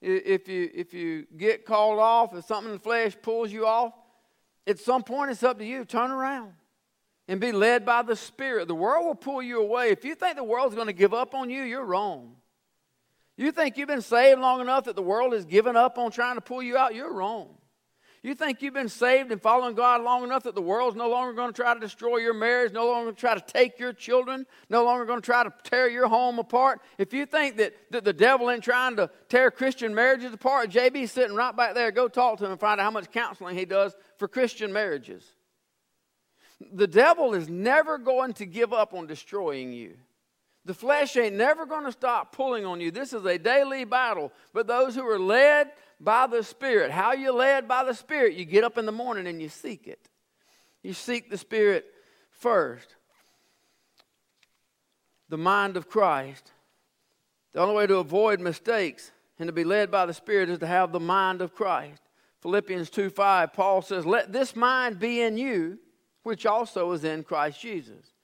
If 0.00 0.48
you, 0.48 0.70
if 0.72 0.94
you 0.94 1.26
get 1.36 1.66
called 1.66 1.98
off, 1.98 2.34
if 2.34 2.46
something 2.46 2.72
in 2.72 2.78
the 2.78 2.82
flesh 2.82 3.14
pulls 3.20 3.52
you 3.52 3.66
off, 3.66 3.92
at 4.66 4.78
some 4.78 5.02
point 5.02 5.30
it's 5.30 5.42
up 5.42 5.58
to 5.58 5.64
you. 5.66 5.84
Turn 5.84 6.10
around 6.10 6.54
and 7.28 7.38
be 7.38 7.52
led 7.52 7.84
by 7.84 8.00
the 8.00 8.16
Spirit. 8.16 8.66
The 8.66 8.74
world 8.74 9.04
will 9.04 9.14
pull 9.14 9.42
you 9.42 9.60
away. 9.60 9.90
If 9.90 10.06
you 10.06 10.14
think 10.14 10.36
the 10.36 10.42
world's 10.42 10.74
going 10.74 10.86
to 10.86 10.94
give 10.94 11.12
up 11.12 11.34
on 11.34 11.50
you, 11.50 11.64
you're 11.64 11.84
wrong. 11.84 12.36
You 13.36 13.52
think 13.52 13.76
you've 13.76 13.88
been 13.88 14.02
saved 14.02 14.40
long 14.40 14.60
enough 14.60 14.84
that 14.84 14.96
the 14.96 15.02
world 15.02 15.32
has 15.32 15.44
given 15.44 15.76
up 15.76 15.98
on 15.98 16.10
trying 16.10 16.36
to 16.36 16.40
pull 16.40 16.62
you 16.62 16.76
out? 16.76 16.94
You're 16.94 17.12
wrong. 17.12 17.56
You 18.22 18.34
think 18.34 18.60
you've 18.60 18.74
been 18.74 18.88
saved 18.88 19.30
and 19.30 19.40
following 19.40 19.76
God 19.76 20.02
long 20.02 20.24
enough 20.24 20.42
that 20.44 20.56
the 20.56 20.62
world's 20.62 20.96
no 20.96 21.08
longer 21.08 21.32
going 21.32 21.52
to 21.52 21.62
try 21.62 21.74
to 21.74 21.78
destroy 21.78 22.16
your 22.16 22.34
marriage, 22.34 22.72
no 22.72 22.86
longer 22.86 23.04
going 23.04 23.14
to 23.14 23.20
try 23.20 23.34
to 23.34 23.40
take 23.40 23.78
your 23.78 23.92
children, 23.92 24.46
no 24.68 24.84
longer 24.84 25.04
going 25.04 25.20
to 25.20 25.24
try 25.24 25.44
to 25.44 25.52
tear 25.62 25.88
your 25.88 26.08
home 26.08 26.40
apart? 26.40 26.80
If 26.98 27.12
you 27.12 27.24
think 27.24 27.56
that, 27.58 27.74
that 27.92 28.04
the 28.04 28.12
devil 28.12 28.50
ain't 28.50 28.64
trying 28.64 28.96
to 28.96 29.10
tear 29.28 29.52
Christian 29.52 29.94
marriages 29.94 30.32
apart, 30.32 30.70
JB's 30.70 31.12
sitting 31.12 31.36
right 31.36 31.54
back 31.54 31.74
there. 31.74 31.92
Go 31.92 32.08
talk 32.08 32.38
to 32.38 32.46
him 32.46 32.50
and 32.50 32.58
find 32.58 32.80
out 32.80 32.84
how 32.84 32.90
much 32.90 33.12
counseling 33.12 33.56
he 33.56 33.64
does 33.64 33.94
for 34.16 34.26
Christian 34.26 34.72
marriages. 34.72 35.24
The 36.72 36.88
devil 36.88 37.32
is 37.32 37.48
never 37.48 37.96
going 37.96 38.32
to 38.34 38.46
give 38.46 38.72
up 38.72 38.92
on 38.92 39.06
destroying 39.06 39.72
you. 39.72 39.98
The 40.66 40.74
flesh 40.74 41.16
ain't 41.16 41.36
never 41.36 41.64
going 41.64 41.84
to 41.84 41.92
stop 41.92 42.32
pulling 42.32 42.66
on 42.66 42.80
you. 42.80 42.90
This 42.90 43.12
is 43.12 43.24
a 43.24 43.38
daily 43.38 43.84
battle. 43.84 44.32
But 44.52 44.66
those 44.66 44.96
who 44.96 45.06
are 45.06 45.18
led 45.18 45.70
by 46.00 46.26
the 46.26 46.42
Spirit, 46.42 46.90
how 46.90 47.12
you 47.12 47.32
led 47.32 47.68
by 47.68 47.84
the 47.84 47.94
Spirit? 47.94 48.34
You 48.34 48.44
get 48.44 48.64
up 48.64 48.76
in 48.76 48.84
the 48.84 48.92
morning 48.92 49.28
and 49.28 49.40
you 49.40 49.48
seek 49.48 49.86
it. 49.86 50.08
You 50.82 50.92
seek 50.92 51.30
the 51.30 51.38
Spirit 51.38 51.86
first. 52.30 52.96
the 55.28 55.38
mind 55.38 55.76
of 55.76 55.88
Christ. 55.88 56.52
The 57.52 57.60
only 57.60 57.74
way 57.74 57.86
to 57.86 57.96
avoid 57.96 58.40
mistakes 58.40 59.10
and 59.38 59.48
to 59.48 59.52
be 59.52 59.64
led 59.64 59.90
by 59.90 60.06
the 60.06 60.14
Spirit 60.14 60.50
is 60.50 60.58
to 60.60 60.66
have 60.66 60.92
the 60.92 61.00
mind 61.00 61.42
of 61.42 61.54
Christ. 61.54 62.02
Philippians 62.42 62.90
2 62.90 63.10
5, 63.10 63.52
Paul 63.52 63.82
says, 63.82 64.04
Let 64.04 64.32
this 64.32 64.54
mind 64.54 64.98
be 64.98 65.20
in 65.20 65.36
you, 65.36 65.78
which 66.22 66.44
also 66.44 66.90
is 66.92 67.04
in 67.04 67.24
Christ 67.24 67.60
Jesus. 67.60 68.15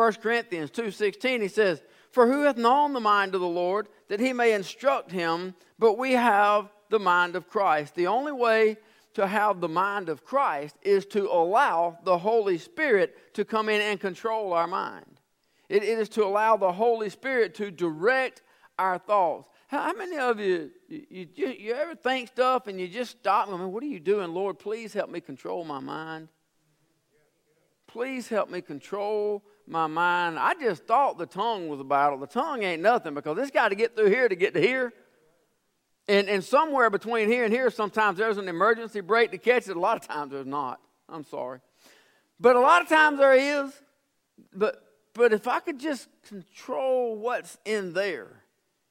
1 0.00 0.14
Corinthians 0.14 0.70
2.16, 0.70 1.42
he 1.42 1.48
says, 1.48 1.82
For 2.10 2.26
who 2.26 2.44
hath 2.44 2.56
known 2.56 2.94
the 2.94 3.00
mind 3.00 3.34
of 3.34 3.42
the 3.42 3.46
Lord 3.46 3.86
that 4.08 4.18
he 4.18 4.32
may 4.32 4.54
instruct 4.54 5.12
him? 5.12 5.54
But 5.78 5.98
we 5.98 6.12
have 6.12 6.72
the 6.88 6.98
mind 6.98 7.36
of 7.36 7.46
Christ. 7.46 7.96
The 7.96 8.06
only 8.06 8.32
way 8.32 8.78
to 9.12 9.26
have 9.26 9.60
the 9.60 9.68
mind 9.68 10.08
of 10.08 10.24
Christ 10.24 10.74
is 10.80 11.04
to 11.06 11.30
allow 11.30 11.98
the 12.04 12.16
Holy 12.16 12.56
Spirit 12.56 13.34
to 13.34 13.44
come 13.44 13.68
in 13.68 13.82
and 13.82 14.00
control 14.00 14.54
our 14.54 14.66
mind. 14.66 15.20
it, 15.68 15.82
it 15.82 15.98
is 15.98 16.08
to 16.10 16.24
allow 16.24 16.56
the 16.56 16.72
Holy 16.72 17.10
Spirit 17.10 17.54
to 17.56 17.70
direct 17.70 18.40
our 18.78 18.96
thoughts. 18.96 19.50
How 19.66 19.92
many 19.92 20.16
of 20.16 20.40
you, 20.40 20.70
you, 20.88 21.28
you, 21.34 21.46
you 21.48 21.74
ever 21.74 21.94
think 21.94 22.28
stuff 22.28 22.68
and 22.68 22.80
you 22.80 22.88
just 22.88 23.18
stop 23.18 23.48
and, 23.48 23.54
I 23.54 23.58
mean, 23.58 23.70
what 23.70 23.82
are 23.82 23.86
you 23.86 24.00
doing? 24.00 24.32
Lord, 24.32 24.58
please 24.58 24.94
help 24.94 25.10
me 25.10 25.20
control 25.20 25.62
my 25.62 25.78
mind. 25.78 26.28
Please 27.86 28.28
help 28.28 28.48
me 28.48 28.62
control 28.62 29.44
my 29.70 29.86
mind. 29.86 30.38
I 30.38 30.54
just 30.54 30.86
thought 30.86 31.16
the 31.16 31.26
tongue 31.26 31.68
was 31.68 31.80
a 31.80 31.84
battle. 31.84 32.18
The 32.18 32.26
tongue 32.26 32.62
ain't 32.62 32.82
nothing 32.82 33.14
because 33.14 33.38
it's 33.38 33.50
got 33.50 33.68
to 33.68 33.74
get 33.74 33.96
through 33.96 34.10
here 34.10 34.28
to 34.28 34.34
get 34.34 34.54
to 34.54 34.60
here. 34.60 34.92
And, 36.08 36.28
and 36.28 36.42
somewhere 36.42 36.90
between 36.90 37.28
here 37.28 37.44
and 37.44 37.52
here, 37.52 37.70
sometimes 37.70 38.18
there's 38.18 38.36
an 38.36 38.48
emergency 38.48 39.00
brake 39.00 39.30
to 39.30 39.38
catch 39.38 39.68
it. 39.68 39.76
A 39.76 39.80
lot 39.80 39.96
of 39.96 40.06
times 40.06 40.32
there's 40.32 40.46
not. 40.46 40.80
I'm 41.08 41.24
sorry. 41.24 41.60
But 42.40 42.56
a 42.56 42.60
lot 42.60 42.82
of 42.82 42.88
times 42.88 43.18
there 43.18 43.34
is. 43.34 43.72
But, 44.52 44.82
but 45.14 45.32
if 45.32 45.46
I 45.46 45.60
could 45.60 45.78
just 45.78 46.08
control 46.26 47.16
what's 47.16 47.56
in 47.64 47.92
there, 47.92 48.42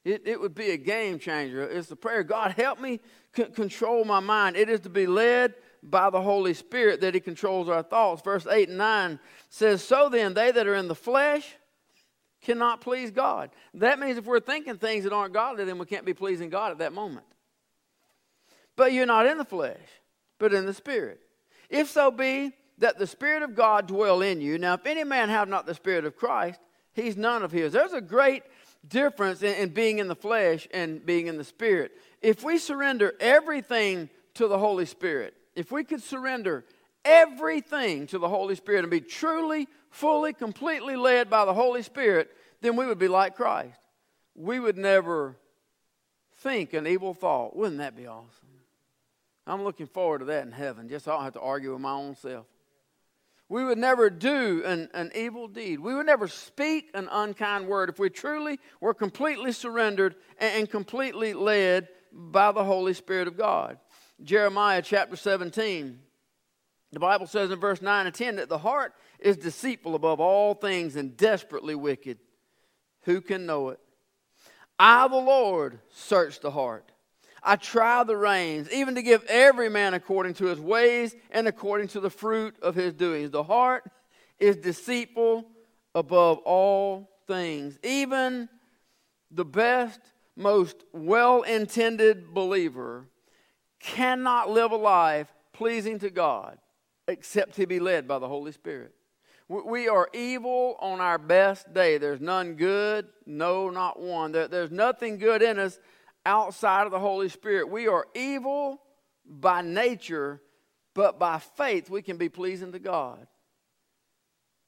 it, 0.05 0.21
it 0.25 0.39
would 0.39 0.55
be 0.55 0.71
a 0.71 0.77
game 0.77 1.19
changer. 1.19 1.61
It's 1.63 1.89
the 1.89 1.95
prayer 1.95 2.23
God, 2.23 2.53
help 2.53 2.79
me 2.79 3.01
c- 3.35 3.45
control 3.45 4.05
my 4.05 4.21
mind. 4.21 4.55
It 4.55 4.69
is 4.69 4.79
to 4.81 4.89
be 4.89 5.07
led 5.07 5.55
by 5.81 6.09
the 6.09 6.21
Holy 6.21 6.53
Spirit 6.53 7.01
that 7.01 7.13
He 7.13 7.19
controls 7.19 7.69
our 7.69 7.83
thoughts. 7.83 8.21
Verse 8.21 8.45
8 8.45 8.69
and 8.69 8.77
9 8.77 9.19
says, 9.49 9.83
So 9.83 10.09
then, 10.09 10.33
they 10.33 10.51
that 10.51 10.67
are 10.67 10.75
in 10.75 10.87
the 10.87 10.95
flesh, 10.95 11.55
cannot 12.41 12.81
please 12.81 13.11
God. 13.11 13.49
That 13.75 13.99
means 13.99 14.17
if 14.17 14.25
we're 14.25 14.39
thinking 14.39 14.77
things 14.77 15.03
that 15.03 15.13
aren't 15.13 15.33
godly, 15.33 15.65
then 15.65 15.77
we 15.77 15.85
can't 15.85 16.05
be 16.05 16.13
pleasing 16.13 16.49
God 16.49 16.71
at 16.71 16.79
that 16.79 16.93
moment. 16.93 17.25
But 18.75 18.93
you're 18.93 19.05
not 19.05 19.25
in 19.25 19.37
the 19.37 19.45
flesh, 19.45 19.77
but 20.37 20.53
in 20.53 20.65
the 20.65 20.73
Spirit. 20.73 21.19
If 21.69 21.89
so 21.89 22.11
be 22.11 22.53
that 22.79 22.97
the 22.97 23.07
Spirit 23.07 23.43
of 23.43 23.55
God 23.55 23.87
dwell 23.87 24.21
in 24.21 24.41
you. 24.41 24.57
Now, 24.57 24.73
if 24.73 24.85
any 24.85 25.03
man 25.03 25.29
have 25.29 25.47
not 25.47 25.65
the 25.65 25.75
Spirit 25.75 26.05
of 26.05 26.15
Christ, 26.15 26.59
he's 26.93 27.17
none 27.17 27.43
of 27.43 27.51
his. 27.51 27.73
There's 27.73 27.93
a 27.93 28.01
great 28.01 28.43
difference 28.87 29.43
in, 29.43 29.53
in 29.55 29.69
being 29.69 29.99
in 29.99 30.07
the 30.07 30.15
flesh 30.15 30.67
and 30.73 31.05
being 31.05 31.27
in 31.27 31.37
the 31.37 31.43
Spirit. 31.43 31.91
If 32.21 32.43
we 32.43 32.57
surrender 32.57 33.13
everything 33.19 34.09
to 34.35 34.47
the 34.47 34.57
Holy 34.57 34.85
Spirit, 34.85 35.35
if 35.55 35.71
we 35.71 35.83
could 35.83 36.01
surrender 36.01 36.65
everything 37.05 38.07
to 38.07 38.19
the 38.19 38.29
Holy 38.29 38.55
Spirit 38.55 38.83
and 38.83 38.91
be 38.91 39.01
truly 39.01 39.67
fully, 39.89 40.33
completely 40.33 40.95
led 40.95 41.29
by 41.29 41.45
the 41.45 41.53
Holy 41.53 41.81
Spirit, 41.81 42.29
then 42.62 42.75
we 42.75 42.85
would 42.85 42.99
be 42.99 43.07
like 43.07 43.35
Christ. 43.35 43.79
We 44.35 44.59
would 44.59 44.77
never 44.77 45.35
think 46.38 46.73
an 46.73 46.88
evil 46.88 47.13
thought. 47.13 47.55
Wouldn't 47.55 47.79
that 47.79 47.95
be 47.95 48.07
awesome? 48.07 48.49
I'm 49.47 49.63
looking 49.63 49.88
forward 49.88 50.19
to 50.19 50.25
that 50.25 50.45
in 50.45 50.51
heaven, 50.51 50.88
just 50.88 51.07
I 51.07 51.13
don't 51.13 51.23
have 51.23 51.33
to 51.33 51.41
argue 51.41 51.73
with 51.73 51.81
my 51.81 51.93
own 51.93 52.15
self. 52.15 52.45
We 53.49 53.65
would 53.65 53.79
never 53.79 54.12
do 54.12 54.63
an, 54.63 54.89
an 54.93 55.12
evil 55.15 55.47
deed. 55.47 55.79
We 55.79 55.95
would 55.95 56.05
never 56.05 56.27
speak 56.27 56.91
an 56.93 57.09
unkind 57.12 57.67
word 57.67 57.89
if 57.89 57.97
we 57.97 58.12
truly 58.12 58.59
were 58.79 58.93
completely 58.93 59.51
surrendered 59.51 60.15
and 60.39 60.69
completely 60.69 61.33
led 61.33 61.88
by 62.12 62.51
the 62.51 62.63
Holy 62.63 62.93
Spirit 62.93 63.27
of 63.27 63.38
God. 63.38 63.79
Jeremiah 64.23 64.82
chapter 64.82 65.15
17 65.15 65.99
the 66.91 66.99
Bible 66.99 67.27
says 67.27 67.51
in 67.51 67.60
verse 67.60 67.82
9 67.82 68.08
and 68.08 68.15
10 68.15 68.38
that 68.38 68.49
the 68.49 68.58
heart 68.58 68.93
is 69.19 69.38
deceitful 69.38 69.95
above 69.95 70.19
all 70.19 70.55
things 70.55 70.95
and 70.95 71.15
desperately 71.15 71.75
wicked. 71.75 72.17
Who 73.03 73.21
can 73.21 73.45
know 73.45 73.69
it? 73.69 73.79
I, 74.79 75.08
the 75.08 75.17
Lord, 75.17 75.79
search 75.91 76.39
the 76.39 76.51
heart. 76.51 76.91
I 77.43 77.55
try 77.58 78.03
the 78.03 78.17
reins, 78.17 78.69
even 78.71 78.95
to 78.95 79.01
give 79.01 79.23
every 79.25 79.69
man 79.69 79.93
according 79.93 80.34
to 80.36 80.45
his 80.45 80.60
ways 80.60 81.15
and 81.32 81.47
according 81.47 81.89
to 81.89 81.99
the 81.99 82.10
fruit 82.10 82.55
of 82.62 82.75
his 82.75 82.93
doings. 82.93 83.29
The 83.29 83.43
heart 83.43 83.84
is 84.39 84.58
deceitful 84.58 85.45
above 85.93 86.39
all 86.39 87.10
things. 87.27 87.77
Even 87.84 88.49
the 89.32 89.45
best, 89.45 89.99
most 90.36 90.84
well 90.91 91.43
intended 91.43 92.34
believer 92.34 93.05
cannot 93.79 94.49
live 94.49 94.71
a 94.71 94.77
life 94.77 95.33
pleasing 95.53 95.99
to 95.99 96.09
God 96.09 96.57
except 97.07 97.55
to 97.55 97.65
be 97.65 97.79
led 97.79 98.07
by 98.07 98.19
the 98.19 98.27
Holy 98.27 98.51
Spirit. 98.51 98.93
We 99.47 99.87
are 99.87 100.09
evil 100.13 100.75
on 100.79 101.01
our 101.01 101.17
best 101.17 101.73
day. 101.73 101.97
There's 101.97 102.21
none 102.21 102.53
good, 102.53 103.07
no, 103.25 103.71
not 103.71 103.99
one. 103.99 104.31
There's 104.31 104.69
nothing 104.69 105.17
good 105.17 105.41
in 105.41 105.57
us 105.57 105.79
outside 106.23 106.85
of 106.85 106.91
the 106.91 106.99
Holy 106.99 107.29
Spirit. 107.29 107.67
We 107.67 107.87
are 107.87 108.05
evil 108.13 108.79
by 109.25 109.63
nature, 109.63 110.39
but 110.93 111.17
by 111.17 111.39
faith 111.39 111.89
we 111.89 112.03
can 112.03 112.17
be 112.17 112.29
pleasing 112.29 112.71
to 112.73 112.79
God. 112.79 113.25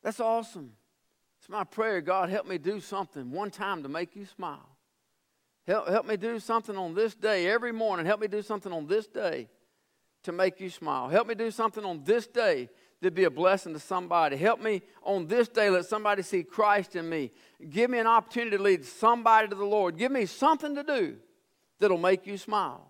That's 0.01 0.19
awesome. 0.19 0.73
It's 1.39 1.49
my 1.49 1.63
prayer 1.63 2.01
God, 2.01 2.29
help 2.29 2.47
me 2.47 2.57
do 2.57 2.79
something 2.79 3.31
one 3.31 3.51
time 3.51 3.83
to 3.83 3.89
make 3.89 4.15
you 4.15 4.25
smile. 4.25 4.70
Help, 5.67 5.87
help 5.87 6.05
me 6.05 6.17
do 6.17 6.39
something 6.39 6.75
on 6.75 6.93
this 6.93 7.13
day 7.13 7.47
every 7.47 7.71
morning. 7.71 8.05
Help 8.05 8.21
me 8.21 8.27
do 8.27 8.41
something 8.41 8.71
on 8.71 8.87
this 8.87 9.07
day 9.07 9.47
to 10.23 10.31
make 10.31 10.59
you 10.59 10.69
smile. 10.69 11.07
Help 11.07 11.27
me 11.27 11.35
do 11.35 11.51
something 11.51 11.83
on 11.83 12.03
this 12.03 12.27
day 12.27 12.69
that 13.01 13.15
be 13.15 13.23
a 13.23 13.29
blessing 13.29 13.73
to 13.73 13.79
somebody. 13.79 14.37
Help 14.37 14.61
me 14.61 14.81
on 15.03 15.27
this 15.27 15.47
day 15.47 15.69
let 15.69 15.85
somebody 15.85 16.21
see 16.21 16.43
Christ 16.43 16.95
in 16.95 17.09
me. 17.09 17.31
Give 17.69 17.89
me 17.89 17.99
an 17.99 18.07
opportunity 18.07 18.57
to 18.57 18.63
lead 18.63 18.85
somebody 18.85 19.47
to 19.47 19.55
the 19.55 19.65
Lord. 19.65 19.97
Give 19.97 20.11
me 20.11 20.25
something 20.25 20.75
to 20.75 20.83
do 20.83 21.17
that'll 21.79 21.97
make 21.97 22.27
you 22.27 22.37
smile. 22.37 22.87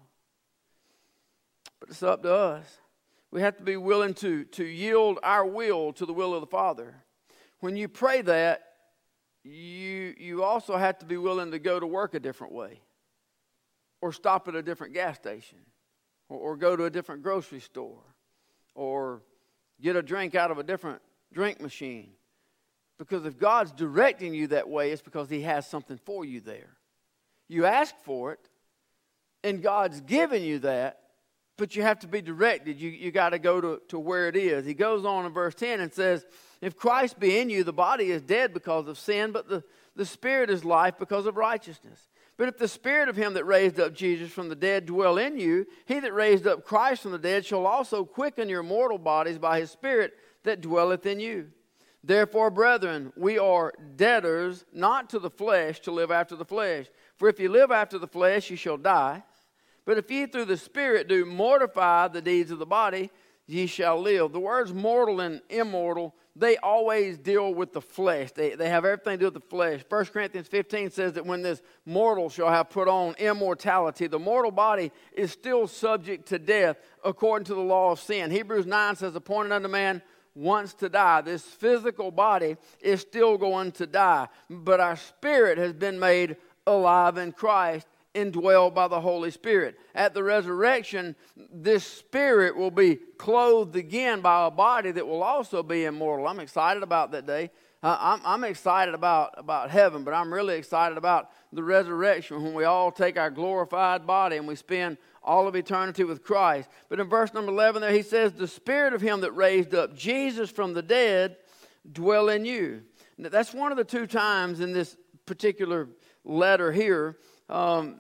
But 1.80 1.90
it's 1.90 2.04
up 2.04 2.24
to 2.24 2.34
us. 2.34 2.66
We 3.32 3.42
have 3.42 3.58
to 3.58 3.64
be 3.64 3.78
willing 3.78 4.14
to, 4.16 4.44
to 4.44 4.66
yield 4.66 5.20
our 5.24 5.46
will 5.46 5.94
to 5.94 6.06
the 6.06 6.14
will 6.14 6.34
of 6.34 6.42
the 6.42 6.48
Father. 6.48 6.96
When 7.62 7.78
you 7.78 7.88
pray 7.88 8.22
that, 8.24 8.71
you, 9.44 10.14
you 10.18 10.44
also 10.44 10.78
have 10.78 11.00
to 11.00 11.06
be 11.06 11.18
willing 11.18 11.52
to 11.52 11.60
go 11.60 11.80
to 11.80 11.88
work 11.88 12.14
a 12.14 12.20
different 12.20 12.54
way 12.54 12.80
or 14.02 14.12
stop 14.12 14.48
at 14.48 14.56
a 14.56 14.62
different 14.62 14.94
gas 14.94 15.16
station 15.18 15.60
or, 16.30 16.38
or 16.38 16.58
go 16.58 16.76
to 16.76 16.86
a 16.86 16.90
different 16.90 17.24
grocery 17.24 17.60
store 17.60 18.04
or 18.76 19.22
get 19.82 19.96
a 19.96 20.02
drink 20.02 20.36
out 20.36 20.52
of 20.52 20.58
a 20.58 20.64
different 20.64 21.02
drink 21.34 21.60
machine. 21.62 22.12
Because 23.00 23.26
if 23.26 23.40
God's 23.40 23.72
directing 23.72 24.34
you 24.34 24.48
that 24.48 24.70
way, 24.70 24.92
it's 24.92 25.02
because 25.02 25.30
He 25.30 25.42
has 25.42 25.68
something 25.68 25.98
for 26.06 26.24
you 26.24 26.40
there. 26.40 26.78
You 27.48 27.66
ask 27.66 27.96
for 28.04 28.34
it, 28.34 28.40
and 29.44 29.62
God's 29.62 30.02
given 30.02 30.44
you 30.44 30.60
that, 30.60 31.00
but 31.58 31.76
you 31.76 31.82
have 31.82 32.00
to 32.00 32.08
be 32.08 32.22
directed. 32.22 32.80
You, 32.80 32.90
you 32.90 33.12
got 33.12 33.30
to 33.30 33.40
go 33.40 33.60
to, 33.60 33.82
to 33.90 34.00
where 34.00 34.28
it 34.28 34.36
is. 34.36 34.66
He 34.66 34.76
goes 34.76 35.04
on 35.04 35.26
in 35.26 35.34
verse 35.34 35.56
10 35.56 35.80
and 35.80 35.92
says, 35.92 36.26
If 36.62 36.78
Christ 36.78 37.20
be 37.20 37.40
in 37.40 37.50
you, 37.50 37.64
the 37.64 37.74
body 37.74 38.12
is 38.12 38.22
dead 38.22 38.54
because 38.54 38.88
of 38.88 39.00
sin, 39.00 39.32
but 39.32 39.50
the, 39.50 39.64
the 39.96 40.06
spirit 40.06 40.50
is 40.50 40.64
life 40.64 40.96
because 41.00 41.26
of 41.26 41.36
righteousness. 41.36 42.10
But 42.38 42.48
if 42.48 42.58
the 42.58 42.68
spirit 42.68 43.10
of 43.10 43.16
him 43.16 43.34
that 43.34 43.46
raised 43.46 43.80
up 43.80 43.94
Jesus 43.94 44.32
from 44.32 44.50
the 44.50 44.56
dead 44.56 44.86
dwell 44.86 45.18
in 45.18 45.38
you, 45.38 45.66
he 45.86 46.00
that 46.00 46.14
raised 46.14 46.48
up 46.48 46.64
Christ 46.64 47.02
from 47.02 47.12
the 47.12 47.20
dead 47.20 47.46
shall 47.46 47.66
also 47.66 48.06
quicken 48.06 48.48
your 48.48 48.64
mortal 48.64 48.98
bodies 48.98 49.38
by 49.38 49.60
his 49.60 49.72
spirit 49.72 50.14
that 50.44 50.62
dwelleth 50.62 51.06
in 51.06 51.20
you. 51.20 51.48
Therefore, 52.04 52.50
brethren, 52.50 53.14
we 53.16 53.38
are 53.38 53.74
debtors 53.96 54.66
not 54.74 55.10
to 55.12 55.20
the 55.20 55.30
flesh 55.30 55.80
to 55.82 55.92
live 55.92 56.10
after 56.10 56.36
the 56.36 56.46
flesh. 56.46 56.88
For 57.16 57.30
if 57.30 57.40
you 57.40 57.50
live 57.50 57.72
after 57.72 58.00
the 58.00 58.08
flesh, 58.08 58.50
you 58.50 58.56
shall 58.56 58.78
die. 58.78 59.24
But 59.86 59.98
if 59.98 60.10
ye 60.10 60.26
through 60.26 60.46
the 60.46 60.58
Spirit 60.58 61.08
do 61.08 61.26
mortify 61.26 62.08
the 62.08 62.22
deeds 62.22 62.50
of 62.50 62.60
the 62.60 62.66
body, 62.66 63.12
ye 63.46 63.68
shall 63.68 64.02
live. 64.02 64.32
The 64.32 64.40
words 64.40 64.74
mortal 64.74 65.20
and 65.20 65.42
immortal 65.50 66.16
they 66.36 66.58
always 66.58 67.18
deal 67.18 67.54
with 67.54 67.74
the 67.74 67.82
flesh. 67.82 68.32
They, 68.32 68.56
they 68.56 68.70
have 68.70 68.86
everything 68.86 69.14
to 69.14 69.18
do 69.18 69.26
with 69.26 69.34
the 69.34 69.50
flesh. 69.50 69.82
1 69.88 70.06
Corinthians 70.06 70.48
15 70.48 70.92
says 70.92 71.14
that 71.14 71.26
when 71.26 71.42
this 71.42 71.62
mortal 71.86 72.30
shall 72.30 72.50
have 72.50 72.70
put 72.70 72.88
on 72.88 73.16
immortality, 73.16 74.08
the 74.08 74.20
mortal 74.20 74.52
body 74.52 74.92
is 75.12 75.32
still 75.32 75.68
subject 75.68 76.28
to 76.30 76.40
death 76.40 76.78
according 77.04 77.46
to 77.46 77.54
the 77.54 77.62
law 77.62 77.92
of 77.92 78.00
sin. 78.00 78.32
Hebrews 78.32 78.66
9 78.66 78.96
says, 78.96 79.16
appointed 79.16 79.52
unto 79.52 79.68
man 79.68 80.02
once 80.34 80.74
to 80.76 80.88
die. 80.88 81.20
This 81.22 81.44
physical 81.44 82.12
body 82.12 82.56
is 82.80 83.02
still 83.02 83.38
going 83.38 83.74
to 83.74 83.86
die, 83.86 84.30
but 84.50 84.80
our 84.80 84.96
spirit 84.96 85.58
has 85.58 85.74
been 85.74 86.00
made 86.00 86.38
alive 86.66 87.18
in 87.18 87.34
Christ 87.34 87.88
indwelled 88.14 88.74
by 88.74 88.88
the 88.88 89.00
Holy 89.00 89.32
Spirit. 89.32 89.78
At 89.96 90.14
the 90.14 90.24
resurrection, 90.24 91.16
this 91.36 91.86
spirit 91.86 92.56
will 92.56 92.72
be 92.72 92.96
clothed 93.18 93.76
again 93.76 94.22
by 94.22 94.48
a 94.48 94.52
body 94.52 94.92
that 94.92 95.08
will 95.08 95.24
also 95.24 95.64
be 95.64 95.86
immortal. 95.86 96.28
I'm 96.28 96.40
excited 96.40 96.84
about 96.84 97.12
that 97.12 97.26
day. 97.26 97.52
Uh, 97.84 97.98
I'm, 98.00 98.22
I'm 98.24 98.44
excited 98.44 98.94
about, 98.94 99.34
about 99.38 99.72
heaven, 99.72 100.04
but 100.04 100.14
I'm 100.14 100.32
really 100.32 100.56
excited 100.56 100.98
about 100.98 101.32
the 101.52 101.64
resurrection 101.64 102.44
when 102.44 102.54
we 102.54 102.64
all 102.64 102.92
take 102.92 103.18
our 103.18 103.32
glorified 103.32 104.06
body 104.06 104.38
and 104.38 104.48
we 104.48 104.56
spend 104.56 104.98
all 105.24 105.48
of 105.48 105.56
eternity 105.56 106.04
with 106.04 106.24
Christ. 106.24 106.70
But 106.90 107.00
in 107.00 107.10
verse 107.10 107.34
number 107.34 107.52
11 107.52 107.82
there, 107.82 107.92
he 107.92 108.04
says, 108.04 108.34
The 108.34 108.48
spirit 108.48 108.94
of 108.94 109.02
him 109.02 109.22
that 109.22 109.32
raised 109.32 109.74
up 109.74 109.96
Jesus 109.96 110.52
from 110.52 110.74
the 110.74 110.84
dead 110.84 111.38
dwell 111.92 112.30
in 112.30 112.46
you. 112.46 112.84
Now, 113.18 113.30
that's 113.30 113.54
one 113.54 113.72
of 113.72 113.78
the 113.78 113.84
two 113.84 114.06
times 114.06 114.60
in 114.60 114.74
this 114.74 114.96
particular 115.26 115.90
letter 116.24 116.72
here 116.72 117.18
um, 117.52 118.00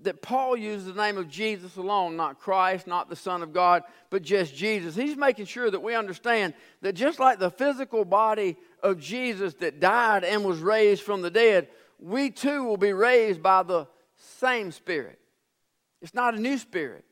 that 0.00 0.22
Paul 0.22 0.56
uses 0.56 0.86
the 0.86 1.02
name 1.02 1.18
of 1.18 1.28
Jesus 1.28 1.76
alone, 1.76 2.16
not 2.16 2.38
Christ, 2.38 2.86
not 2.86 3.08
the 3.08 3.16
Son 3.16 3.42
of 3.42 3.52
God, 3.52 3.82
but 4.10 4.22
just 4.22 4.54
Jesus. 4.54 4.94
He's 4.94 5.16
making 5.16 5.46
sure 5.46 5.70
that 5.70 5.82
we 5.82 5.94
understand 5.94 6.54
that 6.82 6.92
just 6.92 7.18
like 7.18 7.38
the 7.38 7.50
physical 7.50 8.04
body 8.04 8.56
of 8.82 9.00
Jesus 9.00 9.54
that 9.54 9.80
died 9.80 10.22
and 10.22 10.44
was 10.44 10.58
raised 10.58 11.02
from 11.02 11.22
the 11.22 11.30
dead, 11.30 11.68
we 11.98 12.30
too 12.30 12.64
will 12.64 12.76
be 12.76 12.92
raised 12.92 13.42
by 13.42 13.62
the 13.62 13.86
same 14.16 14.70
Spirit. 14.70 15.18
It's 16.02 16.14
not 16.14 16.34
a 16.34 16.40
new 16.40 16.58
spirit, 16.58 17.04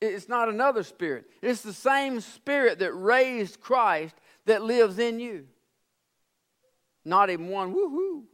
it's 0.00 0.28
not 0.28 0.48
another 0.48 0.82
spirit. 0.82 1.24
It's 1.42 1.62
the 1.62 1.72
same 1.72 2.20
Spirit 2.20 2.78
that 2.80 2.92
raised 2.92 3.60
Christ 3.60 4.14
that 4.44 4.62
lives 4.62 4.98
in 4.98 5.18
you. 5.18 5.46
Not 7.04 7.30
even 7.30 7.48
one 7.48 7.74
woohoo 7.74 8.24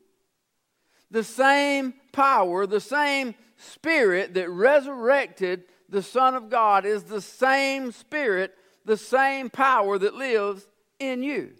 the 1.12 1.22
same 1.22 1.94
power, 2.12 2.66
the 2.66 2.80
same 2.80 3.34
spirit 3.56 4.34
that 4.34 4.50
resurrected 4.50 5.64
the 5.88 6.02
Son 6.02 6.34
of 6.34 6.48
God 6.48 6.86
is 6.86 7.04
the 7.04 7.20
same 7.20 7.92
spirit, 7.92 8.54
the 8.84 8.96
same 8.96 9.50
power 9.50 9.98
that 9.98 10.14
lives 10.14 10.66
in 10.98 11.22
you. 11.22 11.52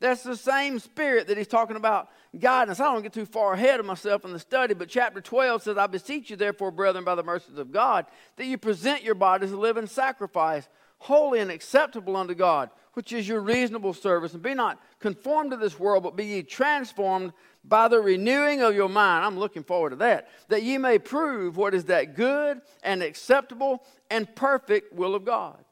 That's 0.00 0.22
the 0.22 0.36
same 0.36 0.78
spirit 0.80 1.28
that 1.28 1.38
he's 1.38 1.48
talking 1.48 1.76
about 1.76 2.10
guidance. 2.38 2.80
I 2.80 2.92
don't 2.92 3.02
get 3.02 3.12
too 3.12 3.26
far 3.26 3.54
ahead 3.54 3.80
of 3.80 3.86
myself 3.86 4.24
in 4.24 4.32
the 4.32 4.38
study, 4.38 4.74
but 4.74 4.88
chapter 4.88 5.20
12 5.20 5.62
says, 5.62 5.78
I 5.78 5.86
beseech 5.86 6.30
you, 6.30 6.36
therefore, 6.36 6.70
brethren, 6.70 7.04
by 7.04 7.14
the 7.14 7.22
mercies 7.22 7.58
of 7.58 7.72
God, 7.72 8.06
that 8.36 8.46
you 8.46 8.58
present 8.58 9.02
your 9.02 9.14
bodies 9.14 9.52
a 9.52 9.56
living 9.56 9.86
sacrifice, 9.86 10.68
holy 10.98 11.40
and 11.40 11.50
acceptable 11.50 12.16
unto 12.16 12.34
God, 12.34 12.70
which 12.94 13.12
is 13.12 13.28
your 13.28 13.40
reasonable 13.40 13.94
service. 13.94 14.34
And 14.34 14.42
be 14.42 14.54
not 14.54 14.80
conformed 14.98 15.52
to 15.52 15.56
this 15.56 15.78
world, 15.78 16.02
but 16.02 16.16
be 16.16 16.24
ye 16.24 16.42
transformed 16.42 17.32
by 17.64 17.88
the 17.88 17.98
renewing 17.98 18.60
of 18.60 18.74
your 18.74 18.88
mind. 18.88 19.24
I'm 19.24 19.38
looking 19.38 19.64
forward 19.64 19.90
to 19.90 19.96
that. 19.96 20.28
That 20.48 20.62
ye 20.62 20.76
may 20.76 20.98
prove 20.98 21.56
what 21.56 21.74
is 21.74 21.86
that 21.86 22.14
good 22.14 22.60
and 22.82 23.02
acceptable 23.02 23.82
and 24.10 24.32
perfect 24.36 24.92
will 24.92 25.14
of 25.14 25.24
God. 25.24 25.64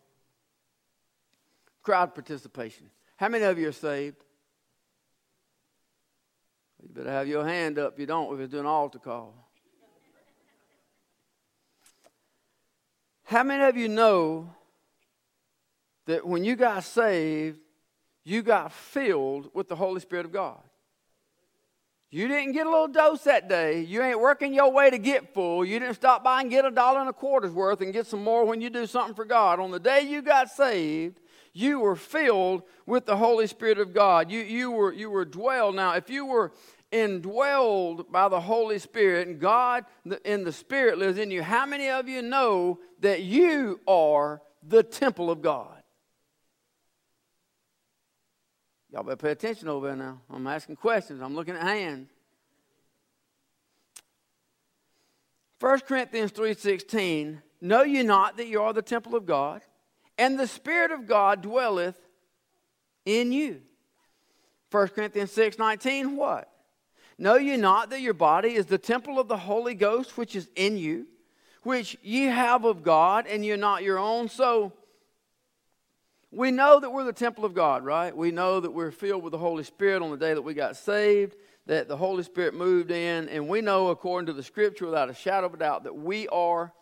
Crowd 1.83 2.15
participation. 2.15 2.91
How 3.17 3.29
many 3.29 3.45
of 3.45 3.59
you 3.59 3.69
are 3.69 3.73
saved? 3.73 4.25
You 6.83 6.89
better 6.89 7.11
have 7.11 7.29
your 7.29 7.47
hand 7.47 7.79
up 7.79 7.95
if 7.95 8.01
you 8.01 8.07
don't, 8.07 8.35
if 8.35 8.41
it's 8.41 8.53
doing 8.53 8.67
altar 8.67 8.99
call. 8.99 9.35
How 13.25 13.45
many 13.45 13.65
of 13.65 13.77
you 13.77 13.89
know 13.89 14.51
that 16.07 16.27
when 16.27 16.45
you 16.45 16.57
got 16.57 16.85
saved, 16.85 17.59
you 18.25 18.43
got 18.43 18.73
filled 18.73 19.51
with 19.55 19.69
the 19.69 19.77
Holy 19.77 20.01
Spirit 20.01 20.27
of 20.27 20.33
God? 20.33 20.61
You 22.15 22.29
didn't 22.29 22.53
get 22.53 22.67
a 22.67 22.71
little 22.71 22.89
dose 22.89 23.23
that 23.23 23.49
day. 23.49 23.81
You 23.81 24.03
ain't 24.03 24.21
working 24.21 24.53
your 24.53 24.71
way 24.71 24.91
to 24.91 24.99
get 24.99 25.33
full. 25.33 25.65
You 25.65 25.81
didn't 25.81 25.95
stop 25.95 26.23
by 26.23 26.43
and 26.43 26.51
get 26.51 26.67
a 26.67 26.71
dollar 26.71 27.01
and 27.01 27.09
a 27.09 27.13
quarter's 27.15 27.53
worth 27.53 27.81
and 27.81 27.91
get 27.91 28.07
some 28.07 28.23
more 28.23 28.45
when 28.45 28.61
you 28.61 28.69
do 28.69 28.87
something 28.87 29.15
for 29.15 29.25
God. 29.25 29.59
On 29.59 29.71
the 29.71 29.81
day 29.81 30.03
you 30.03 30.21
got 30.21 30.51
saved, 30.51 31.21
you 31.55 31.81
were 31.81 31.97
filled 31.97 32.65
with 32.85 33.07
the 33.07 33.17
Holy 33.17 33.47
Spirit 33.47 33.79
of 33.79 33.95
God. 33.95 34.31
You, 34.31 34.41
you, 34.41 34.71
were, 34.71 34.93
you 34.93 35.09
were 35.09 35.25
dwelled. 35.25 35.75
Now, 35.75 35.95
if 35.95 36.11
you 36.11 36.27
were 36.27 36.53
indwelled 36.93 38.13
by 38.13 38.29
the 38.29 38.43
Holy 38.43 38.79
Spirit 38.79 39.27
and 39.27 39.41
God 39.41 39.87
in 40.27 40.45
the 40.45 40.53
Spirit 40.53 40.99
lives 40.99 41.17
in 41.17 41.31
you, 41.31 41.43
how 41.43 41.65
many 41.65 41.89
of 41.89 42.11
you 42.11 42.21
know 42.21 42.79
that 43.01 43.23
you 43.23 43.81
are 43.89 44.43
the 44.63 44.83
temple 44.83 45.31
of 45.31 45.41
God? 45.41 45.82
Y'all 48.93 49.03
better 49.03 49.17
pay 49.17 49.31
attention 49.31 49.69
over 49.69 49.87
there 49.87 49.97
now. 49.97 50.21
I'm 50.29 50.47
asking 50.47 50.77
questions. 50.77 51.23
I'm 51.23 51.35
looking 51.35 51.55
at 51.55 51.63
hands. 51.63 52.11
1 55.61 55.81
Corinthians 55.81 56.33
3:16 56.33 57.41
Know 57.61 57.83
you 57.83 58.03
not 58.03 58.37
that 58.37 58.49
you 58.49 58.61
are 58.61 58.73
the 58.73 58.83
temple 58.83 59.15
of 59.15 59.25
God 59.25 59.63
and 60.19 60.39
the 60.39 60.49
spirit 60.49 60.91
of 60.91 61.07
God 61.07 61.41
dwelleth 61.41 61.97
in 63.07 63.33
you. 63.33 63.63
1 64.71 64.89
Corinthians 64.89 65.31
6:19 65.33 66.17
what? 66.17 66.51
Know 67.17 67.37
you 67.37 67.57
not 67.57 67.91
that 67.91 68.01
your 68.01 68.15
body 68.15 68.55
is 68.55 68.67
the 68.67 68.79
temple 68.79 69.19
of 69.19 69.29
the 69.29 69.39
Holy 69.39 69.75
Ghost 69.75 70.19
which 70.19 70.37
is 70.37 70.51
in 70.55 70.77
you, 70.77 71.07
which 71.63 71.97
ye 72.03 72.25
have 72.25 72.65
of 72.65 72.83
God 72.83 73.27
and 73.27 73.47
you're 73.47 73.57
not 73.57 73.85
your 73.85 73.99
own. 73.99 74.29
So 74.29 74.73
we 76.33 76.51
know 76.51 76.81
that 76.81 76.91
we're 76.91 77.05
the 77.05 77.13
temple 77.13 77.45
of 77.45 77.53
God, 77.53 77.85
right? 77.85 78.17
We 78.17 78.31
know 78.31 78.59
that 78.59 78.71
we're 78.71 78.91
filled 78.91 79.23
with 79.23 79.33
the 79.33 79.39
Holy 79.39 79.65
Spirit 79.65 80.03
on 80.03 80.11
the 80.11 80.17
day 80.17 80.33
that 80.33 80.41
we 80.41 80.55
got 80.55 80.77
saved, 80.77 81.37
that 81.67 81.89
the 81.89 81.97
Holy 81.97 82.23
Spirit 82.23 82.55
moved 82.55 82.91
in, 82.91 83.29
and 83.29 83.49
we 83.49 83.61
know, 83.61 83.89
according 83.89 84.27
to 84.27 84.33
the 84.33 84.43
Scripture, 84.43 84.87
without 84.87 85.11
a 85.11 85.15
shadow 85.15 85.47
of 85.47 85.55
a 85.55 85.59
doubt, 85.59 85.85
that 85.85 85.95
we 85.95 86.27
are 86.29 86.73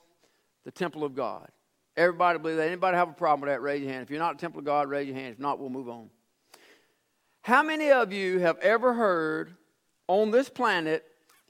the 0.64 0.70
temple 0.70 1.02
of 1.02 1.16
God. 1.16 1.48
Everybody 1.96 2.38
believe 2.38 2.58
that. 2.58 2.68
Anybody 2.68 2.96
have 2.96 3.08
a 3.08 3.12
problem 3.12 3.40
with 3.40 3.50
that? 3.50 3.60
Raise 3.60 3.82
your 3.82 3.90
hand. 3.90 4.04
If 4.04 4.10
you're 4.10 4.20
not 4.20 4.36
the 4.36 4.40
temple 4.40 4.60
of 4.60 4.64
God, 4.64 4.88
raise 4.88 5.08
your 5.08 5.16
hand. 5.16 5.32
If 5.32 5.40
not, 5.40 5.58
we'll 5.58 5.68
move 5.68 5.88
on. 5.88 6.10
How 7.42 7.64
many 7.64 7.90
of 7.90 8.12
you 8.12 8.38
have 8.38 8.58
ever 8.58 8.94
heard 8.94 9.56
on 10.06 10.30
this 10.30 10.48
planet 10.48 11.04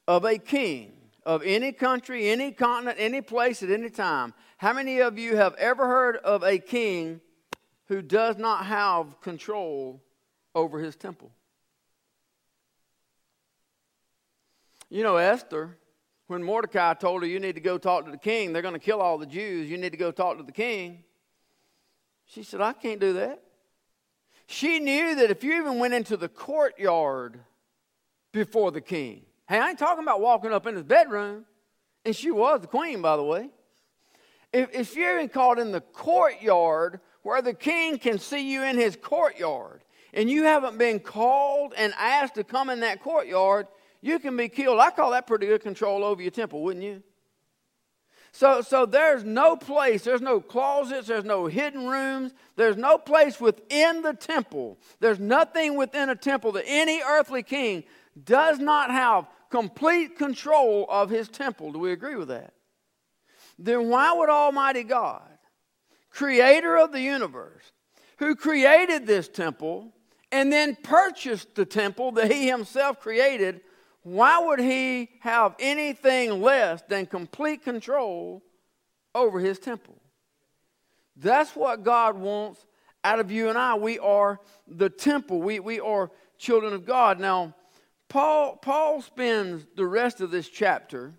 of 0.09 0.25
a 0.25 0.39
king 0.39 0.93
of 1.27 1.43
any 1.45 1.73
country, 1.73 2.31
any 2.31 2.51
continent, 2.51 2.97
any 2.99 3.21
place 3.21 3.63
at 3.63 3.71
any 3.71 3.91
time? 3.91 4.33
How 4.57 4.73
many 4.73 5.01
of 5.01 5.19
you 5.19 5.37
have 5.37 5.55
ever 5.57 5.87
heard 5.87 6.17
of 6.17 6.43
a 6.43 6.59
king? 6.59 7.21
Who 7.91 8.01
does 8.01 8.39
not 8.39 8.67
have 8.67 9.21
control 9.21 10.01
over 10.55 10.79
his 10.79 10.95
temple. 10.95 11.33
You 14.89 15.03
know, 15.03 15.17
Esther, 15.17 15.77
when 16.29 16.41
Mordecai 16.41 16.95
told 16.95 17.23
her, 17.23 17.29
You 17.29 17.41
need 17.41 17.57
to 17.57 17.61
go 17.61 17.79
talk 17.79 18.05
to 18.05 18.13
the 18.13 18.17
king, 18.17 18.53
they're 18.53 18.63
going 18.63 18.75
to 18.75 18.81
kill 18.81 19.01
all 19.01 19.19
the 19.19 19.27
Jews, 19.27 19.69
you 19.69 19.77
need 19.77 19.91
to 19.91 19.99
go 19.99 20.13
talk 20.13 20.37
to 20.37 20.45
the 20.45 20.53
king. 20.53 21.03
She 22.27 22.45
said, 22.45 22.61
I 22.61 22.75
can't 22.75 23.01
do 23.01 23.15
that. 23.15 23.43
She 24.47 24.79
knew 24.79 25.17
that 25.17 25.33
if 25.33 25.43
you 25.43 25.55
even 25.55 25.81
went 25.81 25.93
into 25.93 26.17
the 26.17 26.29
courtyard 26.29 27.41
before 28.33 28.71
the 28.71 28.81
king, 28.81 29.23
hey, 29.49 29.59
I 29.59 29.71
ain't 29.71 29.81
talking 29.81 30.05
about 30.05 30.21
walking 30.21 30.53
up 30.53 30.65
in 30.69 30.77
his 30.77 30.85
bedroom, 30.85 31.45
and 32.05 32.15
she 32.15 32.31
was 32.31 32.61
the 32.61 32.69
queen, 32.69 33.03
by 33.03 33.17
the 33.17 33.25
way. 33.25 33.51
If, 34.53 34.73
if 34.73 34.95
you're 34.95 35.17
even 35.17 35.29
caught 35.29 35.59
in 35.59 35.73
the 35.73 35.81
courtyard 35.81 37.01
where 37.23 37.43
the 37.43 37.55
king 37.55 37.99
can 37.99 38.19
see 38.19 38.51
you 38.53 38.63
in 38.63 38.77
his 38.77 38.97
courtyard 38.97 39.83
and 40.13 40.31
you 40.31 40.45
haven't 40.45 40.79
been 40.79 40.99
called 41.01 41.75
and 41.77 41.93
asked 41.99 42.35
to 42.35 42.45
come 42.45 42.71
in 42.71 42.81
that 42.81 43.03
courtyard, 43.03 43.67
you 44.01 44.19
can 44.19 44.37
be 44.37 44.49
killed. 44.49 44.81
I 44.81 44.91
call 44.91 45.11
that 45.13 45.27
pretty 45.27 45.47
good 45.47 45.63
control 45.63 46.05
over 46.05 46.23
your 46.23 46.31
temple, 46.31 46.63
wouldn't 46.63 46.85
you? 46.85 47.03
So, 48.33 48.61
so 48.61 48.87
there's 48.87 49.25
no 49.25 49.57
place, 49.57 50.03
there's 50.03 50.21
no 50.21 50.41
closets, 50.41 51.09
there's 51.09 51.25
no 51.25 51.47
hidden 51.47 51.89
rooms, 51.89 52.33
there's 52.55 52.77
no 52.77 52.97
place 52.97 53.41
within 53.41 54.03
the 54.03 54.15
temple. 54.15 54.79
There's 55.01 55.19
nothing 55.19 55.77
within 55.77 56.09
a 56.11 56.15
temple 56.15 56.53
that 56.53 56.65
any 56.67 57.03
earthly 57.03 57.43
king 57.43 57.83
does 58.23 58.61
not 58.61 58.91
have 58.91 59.27
complete 59.51 60.17
control 60.17 60.87
of 60.89 61.11
his 61.11 61.29
temple. 61.29 61.73
Do 61.73 61.81
we 61.81 61.91
agree 61.91 62.15
with 62.15 62.29
that? 62.29 62.55
Then 63.59 63.89
why 63.89 64.13
would 64.13 64.31
Almighty 64.31 64.85
God 64.85 65.30
creator 66.11 66.77
of 66.77 66.93
the 66.93 67.01
universe, 67.01 67.73
who 68.19 68.37
created 68.37 69.07
this 69.07 69.29
temple 69.29 69.93
and 70.33 70.53
then 70.53 70.77
purchased 70.83 71.55
the 71.55 71.65
temple 71.65 72.13
that 72.13 72.31
he 72.31 72.47
himself 72.47 73.01
created, 73.01 73.61
why 74.03 74.39
would 74.39 74.61
he 74.61 75.09
have 75.21 75.55
anything 75.59 76.41
less 76.41 76.83
than 76.89 77.07
complete 77.07 77.63
control 77.63 78.43
over 79.15 79.41
his 79.41 79.59
temple? 79.59 79.97
That's 81.17 81.55
what 81.55 81.83
God 81.83 82.17
wants 82.17 82.65
out 83.05 83.21
of 83.21 83.31
you 83.31 83.49
and 83.49 83.59
I. 83.59 83.75
We 83.75 83.99
are 83.99 84.41
the 84.67 84.89
temple, 84.89 85.41
we, 85.41 85.61
we 85.61 85.81
are 85.81 86.11
children 86.39 86.73
of 86.73 86.87
God. 86.87 87.21
Now, 87.21 87.55
Paul, 88.09 88.57
Paul 88.57 89.03
spends 89.03 89.67
the 89.77 89.87
rest 89.87 90.21
of 90.21 90.31
this 90.31 90.49
chapter 90.49 91.13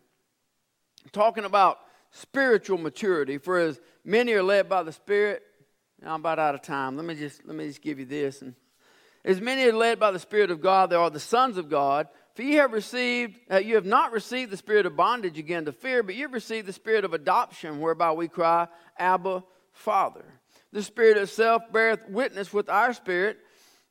talking 1.11 1.45
about 1.45 1.79
spiritual 2.11 2.77
maturity. 2.77 3.37
For 3.37 3.57
as 3.57 3.79
many 4.03 4.33
are 4.33 4.43
led 4.43 4.69
by 4.69 4.83
the 4.83 4.91
Spirit, 4.91 5.43
I'm 6.03 6.21
about 6.21 6.39
out 6.39 6.55
of 6.55 6.61
time. 6.61 6.97
Let 6.97 7.05
me 7.05 7.15
just 7.15 7.45
let 7.45 7.55
me 7.55 7.67
just 7.67 7.81
give 7.81 7.99
you 7.99 8.05
this. 8.05 8.41
And 8.41 8.55
as 9.23 9.39
many 9.39 9.65
are 9.65 9.73
led 9.73 9.99
by 9.99 10.11
the 10.11 10.19
Spirit 10.19 10.51
of 10.51 10.61
God, 10.61 10.89
they 10.89 10.95
are 10.95 11.09
the 11.09 11.19
sons 11.19 11.57
of 11.57 11.69
God. 11.69 12.07
For 12.35 12.43
you 12.43 12.57
have 12.59 12.71
received, 12.71 13.37
uh, 13.51 13.57
you 13.57 13.75
have 13.75 13.85
not 13.85 14.13
received 14.13 14.51
the 14.51 14.57
spirit 14.57 14.85
of 14.85 14.95
bondage 14.95 15.37
again 15.37 15.65
to 15.65 15.73
fear, 15.73 16.01
but 16.01 16.15
you've 16.15 16.31
received 16.31 16.65
the 16.65 16.73
spirit 16.73 17.03
of 17.03 17.13
adoption, 17.13 17.81
whereby 17.81 18.13
we 18.13 18.29
cry, 18.29 18.67
Abba, 18.97 19.43
Father. 19.73 20.23
The 20.71 20.81
Spirit 20.81 21.17
itself 21.17 21.63
beareth 21.73 22.07
witness 22.07 22.53
with 22.53 22.69
our 22.69 22.93
spirit 22.93 23.37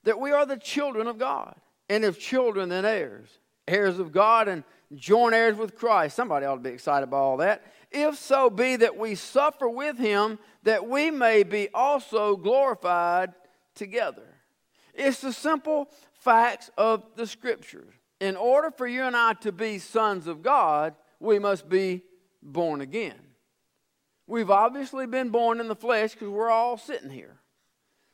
that 0.05 0.19
we 0.19 0.33
are 0.33 0.47
the 0.47 0.57
children 0.57 1.07
of 1.07 1.19
God. 1.19 1.55
And 1.91 2.05
if 2.05 2.19
children, 2.19 2.71
then 2.71 2.87
heirs. 2.87 3.29
Heirs 3.69 3.99
of 3.99 4.13
God 4.13 4.49
and 4.49 4.65
joint 4.95 5.35
heirs 5.35 5.57
with 5.57 5.77
Christ. 5.77 6.17
Somebody 6.17 6.47
ought 6.47 6.55
to 6.55 6.61
be 6.61 6.71
excited 6.71 7.11
by 7.11 7.19
all 7.19 7.37
that. 7.39 7.63
If 7.91 8.19
so 8.19 8.51
be 8.51 8.77
that 8.77 8.97
we 8.97 9.15
suffer 9.15 9.69
with 9.69 9.99
him, 9.99 10.39
that 10.63 10.87
we 10.87 11.11
may 11.11 11.43
be 11.43 11.69
also 11.75 12.37
glorified 12.37 13.33
together. 13.75 14.39
It's 14.95 15.21
the 15.21 15.33
simple 15.33 15.89
facts 16.13 16.71
of 16.77 17.05
the 17.17 17.27
scriptures. 17.27 17.95
In 18.21 18.37
order 18.37 18.71
for 18.71 18.87
you 18.87 19.03
and 19.03 19.17
I 19.17 19.33
to 19.35 19.51
be 19.51 19.79
sons 19.79 20.27
of 20.27 20.43
God, 20.43 20.95
we 21.19 21.39
must 21.39 21.69
be 21.69 22.03
born 22.43 22.81
again. 22.81 23.19
We've 24.27 24.51
obviously 24.51 25.07
been 25.07 25.31
born 25.31 25.59
in 25.59 25.69
the 25.69 25.75
flesh 25.75 26.13
because 26.13 26.29
we're 26.29 26.51
all 26.51 26.77
sitting 26.77 27.11
here. 27.11 27.41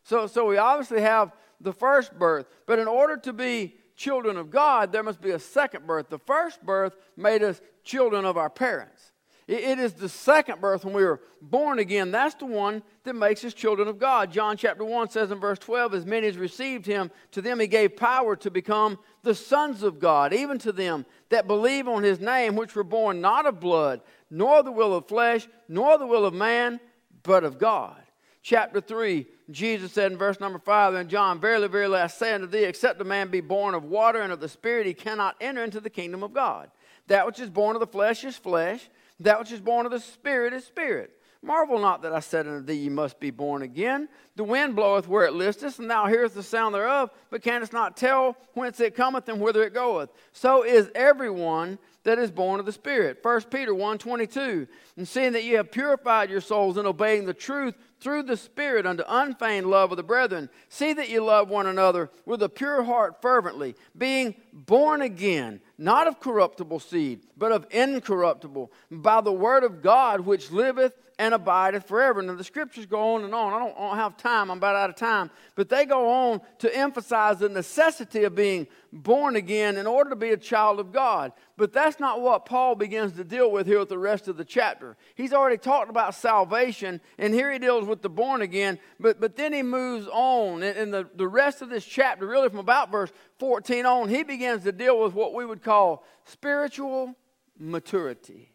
So, 0.05 0.27
so 0.27 0.47
we 0.47 0.57
obviously 0.57 1.03
have 1.03 1.33
the 1.61 1.73
first 1.73 2.19
birth. 2.19 2.47
But 2.67 2.79
in 2.79 2.89
order 2.89 3.17
to 3.19 3.33
be 3.33 3.75
children 3.97 4.37
of 4.37 4.51
God, 4.51 4.93
there 4.93 5.03
must 5.03 5.21
be 5.21 5.33
a 5.33 5.39
second 5.39 5.87
birth. 5.87 6.09
The 6.09 6.19
first 6.19 6.63
birth 6.63 6.97
made 7.17 7.43
us 7.43 7.61
children 7.85 8.25
of 8.25 8.37
our 8.37 8.49
parents. 8.49 9.13
It 9.49 9.79
is 9.79 9.93
the 9.93 10.09
second 10.09 10.61
birth 10.61 10.85
when 10.85 10.93
we 10.93 11.05
were 11.05 11.21
born 11.41 11.79
again. 11.79 12.11
That's 12.11 12.35
the 12.35 12.47
one 12.47 12.83
that 13.05 13.15
makes 13.15 13.45
us 13.45 13.55
children 13.55 13.87
of 13.87 13.97
God. 13.97 14.33
John 14.33 14.57
chapter 14.57 14.85
1 14.85 15.11
says 15.11 15.31
in 15.31 15.39
verse 15.39 15.61
12, 15.61 15.95
As 15.95 16.05
many 16.05 16.27
as 16.27 16.37
received 16.37 16.85
him, 16.85 17.13
to 17.31 17.41
them 17.41 17.61
he 17.61 17.69
gave 17.69 17.97
power 17.97 18.35
to 18.35 18.51
become 18.51 18.99
the 19.23 19.37
sons 19.37 19.85
of 19.85 20.01
God, 20.01 20.33
even 20.33 20.59
to 20.59 20.73
them 20.73 21.07
that 21.29 21.47
believe 21.47 21.87
on 21.87 22.03
his 22.03 22.19
name, 22.19 22.57
which 22.57 22.75
were 22.75 22.83
born 22.83 23.21
not 23.21 23.47
of 23.47 23.61
blood, 23.61 24.01
nor 24.31 24.65
the 24.65 24.73
will 24.73 24.93
of 24.93 25.07
flesh, 25.07 25.47
nor 25.69 25.97
the 25.97 26.07
will 26.09 26.27
of 26.27 26.35
man, 26.35 26.81
but 27.23 27.45
of 27.45 27.57
God. 27.57 28.03
Chapter 28.43 28.81
3, 28.81 29.27
Jesus 29.53 29.93
said 29.93 30.11
in 30.11 30.19
verse 30.19 30.41
number 30.41 30.59
5 30.59 30.95
in 30.95 31.09
John, 31.09 31.41
Verily, 31.41 31.69
verily, 31.69 32.01
I 32.01 32.09
say 32.09 32.33
unto 32.33 32.49
thee, 32.49 32.65
except 32.65 33.01
a 33.01 33.05
man 33.05 33.29
be 33.29 33.41
born 33.41 33.75
of 33.75 33.85
water 33.85 34.21
and 34.23 34.33
of 34.33 34.41
the 34.41 34.49
Spirit, 34.49 34.87
he 34.87 34.95
cannot 34.95 35.37
enter 35.41 35.63
into 35.63 35.79
the 35.79 35.91
kingdom 35.91 36.25
of 36.25 36.35
God. 36.35 36.69
That 37.07 37.27
which 37.27 37.39
is 37.39 37.51
born 37.51 37.77
of 37.77 37.81
the 37.81 37.87
flesh 37.87 38.25
is 38.25 38.37
flesh 38.37 38.89
that 39.21 39.39
which 39.39 39.53
is 39.53 39.61
born 39.61 39.87
of 39.87 39.93
the 39.93 40.01
Spirit 40.01 40.53
is 40.53 40.65
spirit. 40.65 41.13
Marvel 41.43 41.79
not 41.79 42.03
that 42.03 42.13
I 42.13 42.21
said 42.21 42.47
unto 42.47 42.65
thee, 42.65 42.75
Ye 42.75 42.89
must 42.89 43.21
be 43.21 43.31
born 43.31 43.63
again. 43.63 44.09
The 44.35 44.43
wind 44.43 44.75
bloweth 44.75 45.07
where 45.07 45.27
it 45.27 45.33
listeth, 45.33 45.79
and 45.79 45.89
thou 45.89 46.07
hearest 46.07 46.35
the 46.35 46.43
sound 46.43 46.75
thereof, 46.75 47.11
but 47.31 47.43
canst 47.43 47.73
not 47.73 47.97
tell 47.97 48.37
whence 48.55 48.81
it 48.81 48.97
cometh 48.97 49.29
and 49.29 49.41
whither 49.41 49.63
it 49.63 49.73
goeth. 49.73 50.11
So 50.33 50.65
is 50.65 50.91
everyone 50.95 51.79
that 52.07 52.21
is 52.21 52.31
born 52.31 52.61
of 52.61 52.67
the 52.67 52.73
Spirit. 52.73 53.19
1 53.21 53.43
Peter 53.51 53.75
1 53.75 53.99
22. 53.99 54.69
And 54.97 55.09
seeing 55.09 55.33
that 55.33 55.43
you 55.43 55.57
have 55.57 55.73
purified 55.73 56.31
your 56.31 56.41
souls 56.41 56.79
in 56.79 56.87
obeying 56.87 57.27
the 57.27 57.35
truth 57.35 57.75
through 58.01 58.23
the 58.23 58.37
Spirit 58.37 58.87
unto 58.87 59.03
unfeigned 59.09 59.67
love 59.67 59.91
of 59.91 59.97
the 59.97 60.05
brethren, 60.05 60.49
see 60.69 60.93
that 60.93 61.11
ye 61.11 61.19
love 61.19 61.49
one 61.49 61.67
another 61.67 62.09
with 62.25 62.45
a 62.45 62.49
pure 62.49 62.85
heart 62.85 63.21
fervently, 63.21 63.75
being 63.99 64.37
born 64.53 65.03
again, 65.03 65.61
not 65.79 66.07
of 66.07 66.21
corruptible 66.21 66.79
seed, 66.79 67.23
but 67.37 67.51
of 67.51 67.67
incorruptible, 67.73 68.71
by 68.89 69.21
the 69.21 69.33
word 69.33 69.65
of 69.65 69.83
God 69.83 70.21
which 70.21 70.53
liveth 70.53 70.93
and 71.19 71.33
abideth 71.33 71.89
forever. 71.89 72.21
Now, 72.21 72.35
the 72.35 72.45
scriptures 72.45 72.85
go 72.85 73.15
on 73.15 73.25
and 73.25 73.35
on. 73.35 73.53
I 73.55 73.59
don't, 73.59 73.97
have 73.97 74.17
time, 74.19 74.51
I'm 74.51 74.59
about 74.59 74.77
out 74.77 74.91
of 74.91 74.97
time. 74.97 75.31
But 75.55 75.71
they 75.71 75.87
go 75.87 76.09
on 76.09 76.43
to 76.59 76.77
emphasize 76.77 77.39
the 77.39 77.49
necessity 77.49 78.25
of 78.25 78.35
being 78.35 78.67
born 78.93 79.35
again 79.35 79.79
in 79.79 79.87
order 79.87 80.11
to 80.11 80.17
be 80.17 80.31
a 80.31 80.37
child 80.37 80.79
of 80.79 80.93
God. 80.93 81.33
But 81.57 81.73
that's 81.73 81.99
not 81.99 82.21
what 82.21 82.45
Paul 82.45 82.75
begins 82.75 83.13
to 83.13 83.25
deal 83.25 83.51
with 83.51 83.67
here 83.67 83.79
with 83.79 83.89
the 83.89 83.99
rest 83.99 84.29
of 84.29 84.37
the 84.37 84.45
chapter. 84.45 84.99
He's 85.15 85.33
already 85.33 85.57
talked 85.57 85.89
about 85.89 86.15
salvation, 86.15 87.01
and 87.17 87.33
here 87.33 87.51
he 87.51 87.59
deals 87.59 87.87
with 87.87 88.03
the 88.03 88.11
born 88.11 88.43
again. 88.43 88.79
But, 89.01 89.19
but 89.19 89.37
then 89.37 89.55
he 89.55 89.63
moves 89.63 90.07
on. 90.13 90.63
In 90.63 90.91
the, 90.91 91.09
the 91.15 91.29
rest 91.29 91.63
of 91.63 91.71
this 91.71 91.85
chapter, 91.87 92.27
really 92.27 92.51
from 92.51 92.59
about 92.59 92.93
verse 92.93 93.11
14 93.39 93.87
on, 93.87 94.09
he 94.11 94.23
begins 94.23 94.65
to 94.65 94.73
deal 94.73 95.03
with 95.03 95.15
what 95.15 95.33
we 95.33 95.47
would 95.47 95.63
call 95.63 96.05
spiritual 96.25 97.15
maturity. 97.59 98.53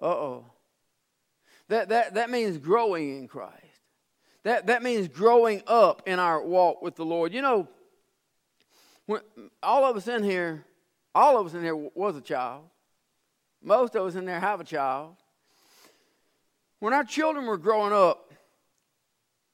Uh 0.00 0.06
oh. 0.06 0.44
That, 1.68 1.88
that, 1.88 2.14
that 2.14 2.30
means 2.30 2.58
growing 2.58 3.18
in 3.18 3.28
Christ. 3.28 3.54
That, 4.42 4.66
that 4.66 4.82
means 4.82 5.08
growing 5.08 5.62
up 5.66 6.02
in 6.06 6.18
our 6.18 6.42
walk 6.42 6.82
with 6.82 6.96
the 6.96 7.04
Lord. 7.04 7.32
You 7.32 7.40
know, 7.40 7.68
when, 9.06 9.20
all 9.62 9.84
of 9.84 9.96
us 9.96 10.06
in 10.06 10.22
here, 10.22 10.64
all 11.14 11.38
of 11.38 11.46
us 11.46 11.54
in 11.54 11.62
here 11.62 11.76
was 11.76 12.16
a 12.16 12.20
child. 12.20 12.64
Most 13.62 13.94
of 13.96 14.06
us 14.06 14.14
in 14.14 14.26
there 14.26 14.40
have 14.40 14.60
a 14.60 14.64
child. 14.64 15.16
When 16.80 16.92
our 16.92 17.04
children 17.04 17.46
were 17.46 17.56
growing 17.56 17.94
up, 17.94 18.32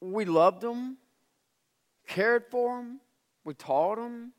we 0.01 0.25
loved 0.25 0.61
them, 0.61 0.97
cared 2.07 2.45
for 2.51 2.77
them, 2.77 2.99
we 3.45 3.53
taught 3.53 3.97
them, 3.97 4.33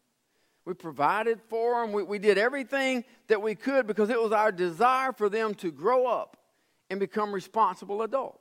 we 0.64 0.75
provided 0.75 1.40
for 1.48 1.81
them. 1.83 1.92
We, 1.92 2.03
we 2.03 2.18
did 2.18 2.38
everything 2.38 3.05
that 3.29 3.42
we 3.42 3.55
could 3.55 3.87
because 3.87 4.11
it 4.11 4.20
was 4.20 4.33
our 4.33 4.53
desire 4.53 5.12
for 5.12 5.29
them 5.29 5.55
to 5.57 5.72
grow 5.72 6.07
up 6.07 6.37
and 6.90 7.01
become 7.01 7.33
responsible 7.33 8.03
adults. 8.03 8.38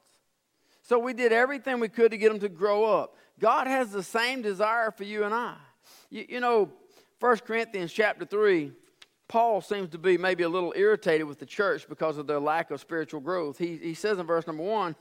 So 0.83 0.99
we 0.99 1.13
did 1.13 1.31
everything 1.31 1.79
we 1.79 1.89
could 1.89 2.11
to 2.11 2.17
get 2.17 2.29
them 2.29 2.39
to 2.39 2.49
grow 2.49 2.83
up. 2.83 3.15
God 3.39 3.67
has 3.67 3.91
the 3.91 4.03
same 4.03 4.41
desire 4.41 4.91
for 4.91 5.03
you 5.03 5.23
and 5.23 5.33
I. 5.33 5.55
You, 6.09 6.25
you 6.27 6.39
know, 6.39 6.69
1 7.19 7.37
Corinthians 7.39 7.91
chapter 7.93 8.25
3, 8.25 8.71
Paul 9.27 9.61
seems 9.61 9.89
to 9.89 9.97
be 9.97 10.17
maybe 10.17 10.43
a 10.43 10.49
little 10.49 10.73
irritated 10.75 11.27
with 11.27 11.39
the 11.39 11.45
church 11.45 11.87
because 11.87 12.17
of 12.17 12.27
their 12.27 12.39
lack 12.39 12.69
of 12.71 12.81
spiritual 12.81 13.21
growth. 13.21 13.57
He, 13.57 13.77
he 13.77 13.93
says 13.93 14.19
in 14.19 14.25
verse 14.25 14.45
number 14.45 14.63
1, 14.63 14.95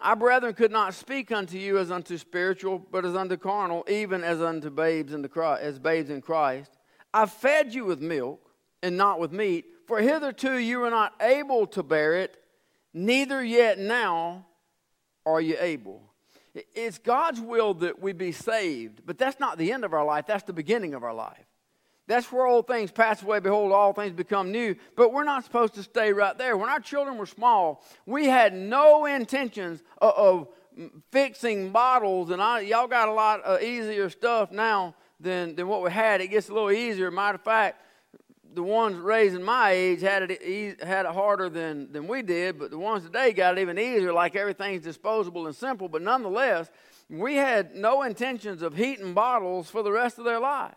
I, 0.00 0.14
brethren, 0.14 0.54
could 0.54 0.72
not 0.72 0.94
speak 0.94 1.32
unto 1.32 1.56
you 1.56 1.78
as 1.78 1.90
unto 1.90 2.18
spiritual, 2.18 2.78
but 2.78 3.04
as 3.04 3.14
unto 3.14 3.36
carnal, 3.36 3.84
even 3.88 4.24
as 4.24 4.40
unto 4.40 4.70
babes 4.70 5.12
in 5.12 5.22
the 5.22 5.28
Christ, 5.28 5.62
as 5.62 5.78
babes 5.78 6.10
in 6.10 6.20
Christ. 6.20 6.70
I 7.12 7.26
fed 7.26 7.74
you 7.74 7.84
with 7.84 8.00
milk 8.00 8.50
and 8.82 8.96
not 8.96 9.20
with 9.20 9.32
meat, 9.32 9.66
for 9.86 10.00
hitherto 10.00 10.58
you 10.58 10.80
were 10.80 10.90
not 10.90 11.14
able 11.20 11.66
to 11.68 11.82
bear 11.82 12.14
it, 12.14 12.36
neither 12.92 13.42
yet 13.42 13.78
now 13.78 14.46
are 15.24 15.40
you 15.40 15.56
able. 15.60 16.02
It's 16.74 16.98
God's 16.98 17.40
will 17.40 17.74
that 17.74 18.00
we 18.00 18.12
be 18.12 18.32
saved, 18.32 19.02
but 19.06 19.18
that's 19.18 19.40
not 19.40 19.58
the 19.58 19.72
end 19.72 19.84
of 19.84 19.92
our 19.92 20.04
life, 20.04 20.26
that's 20.26 20.44
the 20.44 20.52
beginning 20.52 20.94
of 20.94 21.02
our 21.02 21.14
life. 21.14 21.43
That's 22.06 22.30
where 22.30 22.46
old 22.46 22.66
things 22.66 22.90
pass 22.90 23.22
away. 23.22 23.40
Behold, 23.40 23.72
all 23.72 23.92
things 23.92 24.12
become 24.12 24.52
new. 24.52 24.76
But 24.94 25.12
we're 25.12 25.24
not 25.24 25.44
supposed 25.44 25.74
to 25.74 25.82
stay 25.82 26.12
right 26.12 26.36
there. 26.36 26.56
When 26.56 26.68
our 26.68 26.80
children 26.80 27.16
were 27.16 27.26
small, 27.26 27.82
we 28.04 28.26
had 28.26 28.54
no 28.54 29.06
intentions 29.06 29.82
of, 29.98 30.14
of 30.14 30.48
fixing 31.10 31.70
bottles. 31.70 32.30
And 32.30 32.42
I, 32.42 32.60
y'all 32.60 32.88
got 32.88 33.08
a 33.08 33.12
lot 33.12 33.40
of 33.42 33.62
easier 33.62 34.10
stuff 34.10 34.52
now 34.52 34.94
than, 35.18 35.56
than 35.56 35.66
what 35.66 35.82
we 35.82 35.90
had. 35.90 36.20
It 36.20 36.28
gets 36.28 36.50
a 36.50 36.52
little 36.52 36.70
easier. 36.70 37.10
Matter 37.10 37.36
of 37.36 37.42
fact, 37.42 37.80
the 38.52 38.62
ones 38.62 38.96
raising 38.96 39.42
my 39.42 39.70
age 39.70 40.00
had 40.00 40.30
it 40.30 40.80
had 40.82 41.06
it 41.06 41.12
harder 41.12 41.48
than, 41.48 41.90
than 41.90 42.06
we 42.06 42.22
did, 42.22 42.58
but 42.58 42.70
the 42.70 42.78
ones 42.78 43.04
today 43.04 43.32
got 43.32 43.58
it 43.58 43.60
even 43.60 43.78
easier. 43.78 44.12
Like 44.12 44.36
everything's 44.36 44.82
disposable 44.82 45.46
and 45.46 45.56
simple. 45.56 45.88
But 45.88 46.02
nonetheless, 46.02 46.70
we 47.08 47.34
had 47.34 47.74
no 47.74 48.02
intentions 48.02 48.62
of 48.62 48.76
heating 48.76 49.14
bottles 49.14 49.70
for 49.70 49.82
the 49.82 49.90
rest 49.90 50.18
of 50.18 50.24
their 50.24 50.38
life. 50.38 50.74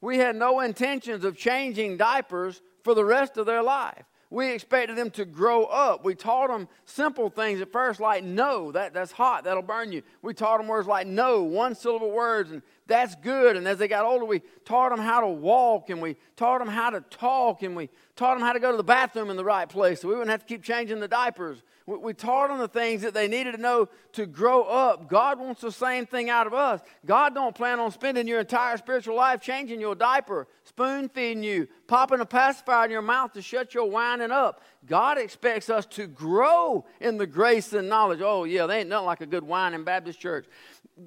We 0.00 0.18
had 0.18 0.36
no 0.36 0.60
intentions 0.60 1.24
of 1.24 1.36
changing 1.36 1.96
diapers 1.96 2.60
for 2.84 2.94
the 2.94 3.04
rest 3.04 3.36
of 3.36 3.46
their 3.46 3.62
life. 3.62 4.04
We 4.28 4.50
expected 4.52 4.96
them 4.96 5.10
to 5.12 5.24
grow 5.24 5.64
up. 5.64 6.04
We 6.04 6.16
taught 6.16 6.48
them 6.48 6.68
simple 6.84 7.30
things 7.30 7.60
at 7.60 7.70
first, 7.70 8.00
like 8.00 8.24
no, 8.24 8.72
that, 8.72 8.92
that's 8.92 9.12
hot, 9.12 9.44
that'll 9.44 9.62
burn 9.62 9.92
you. 9.92 10.02
We 10.20 10.34
taught 10.34 10.58
them 10.58 10.66
words 10.66 10.88
like 10.88 11.06
no, 11.06 11.44
one 11.44 11.76
syllable 11.76 12.10
words, 12.10 12.50
and 12.50 12.62
that's 12.88 13.14
good. 13.16 13.56
And 13.56 13.68
as 13.68 13.78
they 13.78 13.86
got 13.86 14.04
older, 14.04 14.24
we 14.24 14.42
taught 14.64 14.90
them 14.90 14.98
how 14.98 15.20
to 15.20 15.28
walk, 15.28 15.90
and 15.90 16.02
we 16.02 16.16
taught 16.36 16.58
them 16.58 16.68
how 16.68 16.90
to 16.90 17.02
talk, 17.02 17.62
and 17.62 17.76
we 17.76 17.88
taught 18.16 18.34
them 18.34 18.44
how 18.44 18.52
to 18.52 18.60
go 18.60 18.72
to 18.72 18.76
the 18.76 18.82
bathroom 18.84 19.30
in 19.30 19.36
the 19.36 19.44
right 19.44 19.68
place 19.68 20.00
so 20.00 20.08
we 20.08 20.14
wouldn't 20.14 20.30
have 20.30 20.40
to 20.40 20.46
keep 20.46 20.62
changing 20.62 20.98
the 20.98 21.08
diapers. 21.08 21.62
We, 21.86 21.96
we 21.98 22.14
taught 22.14 22.48
them 22.48 22.58
the 22.58 22.66
things 22.66 23.02
that 23.02 23.14
they 23.14 23.28
needed 23.28 23.52
to 23.52 23.60
know 23.60 23.88
to 24.12 24.26
grow 24.26 24.64
up. 24.64 25.08
God 25.08 25.38
wants 25.38 25.60
the 25.60 25.70
same 25.70 26.04
thing 26.04 26.30
out 26.30 26.48
of 26.48 26.54
us. 26.54 26.80
God 27.04 27.32
don't 27.34 27.54
plan 27.54 27.78
on 27.78 27.92
spending 27.92 28.26
your 28.26 28.40
entire 28.40 28.76
spiritual 28.76 29.14
life 29.14 29.40
changing 29.40 29.80
your 29.80 29.94
diaper, 29.94 30.48
spoon 30.76 31.08
feeding 31.08 31.42
you, 31.42 31.68
popping 31.86 32.20
a 32.20 32.26
pacifier 32.26 32.84
in 32.84 32.90
your 32.90 33.02
mouth 33.02 33.32
to 33.32 33.42
shut 33.42 33.74
your 33.74 33.90
whining 33.90 34.30
up. 34.30 34.62
God 34.86 35.18
expects 35.18 35.70
us 35.70 35.86
to 35.86 36.06
grow 36.06 36.84
in 37.00 37.16
the 37.16 37.26
grace 37.26 37.72
and 37.72 37.88
knowledge. 37.88 38.20
Oh, 38.22 38.44
yeah, 38.44 38.66
they 38.66 38.80
ain't 38.80 38.88
nothing 38.88 39.06
like 39.06 39.20
a 39.20 39.26
good 39.26 39.44
whining 39.44 39.84
Baptist 39.84 40.20
church. 40.20 40.46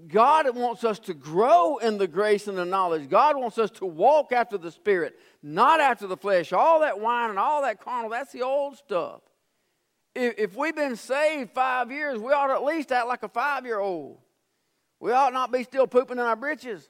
God 0.08 0.56
wants 0.56 0.84
us 0.84 1.00
to 1.00 1.14
grow 1.14 1.78
in 1.78 1.98
the 1.98 2.08
grace 2.08 2.48
and 2.48 2.58
the 2.58 2.66
knowledge. 2.66 3.10
God 3.10 3.38
wants 3.38 3.58
us 3.58 3.72
to 3.72 3.86
walk 3.86 4.32
after 4.32 4.58
the 4.58 4.72
Spirit, 4.72 5.20
not 5.42 5.80
after 5.80 6.08
the 6.08 6.18
flesh. 6.18 6.54
All 6.54 6.82
that 6.82 7.00
wine 7.00 7.30
and 7.30 7.40
all 7.40 7.62
that 7.62 7.80
carnal, 7.80 8.10
that's 8.10 8.32
the 8.32 8.44
old 8.44 8.78
stuff 8.78 9.22
if, 10.16 10.36
if 10.38 10.56
we've 10.56 10.76
been 10.76 10.96
saved 10.96 11.52
five 11.52 11.92
years, 11.92 12.20
we 12.20 12.34
ought 12.34 12.48
to 12.48 12.54
at 12.54 12.64
least 12.64 12.92
act 12.92 13.08
like 13.08 13.24
a 13.24 13.30
five 13.30 13.66
year 13.66 13.80
old. 13.80 14.18
We 15.00 15.12
ought 15.12 15.34
not 15.34 15.52
be 15.52 15.64
still 15.64 15.88
pooping 15.88 16.18
in 16.18 16.24
our 16.24 16.36
britches. 16.36 16.90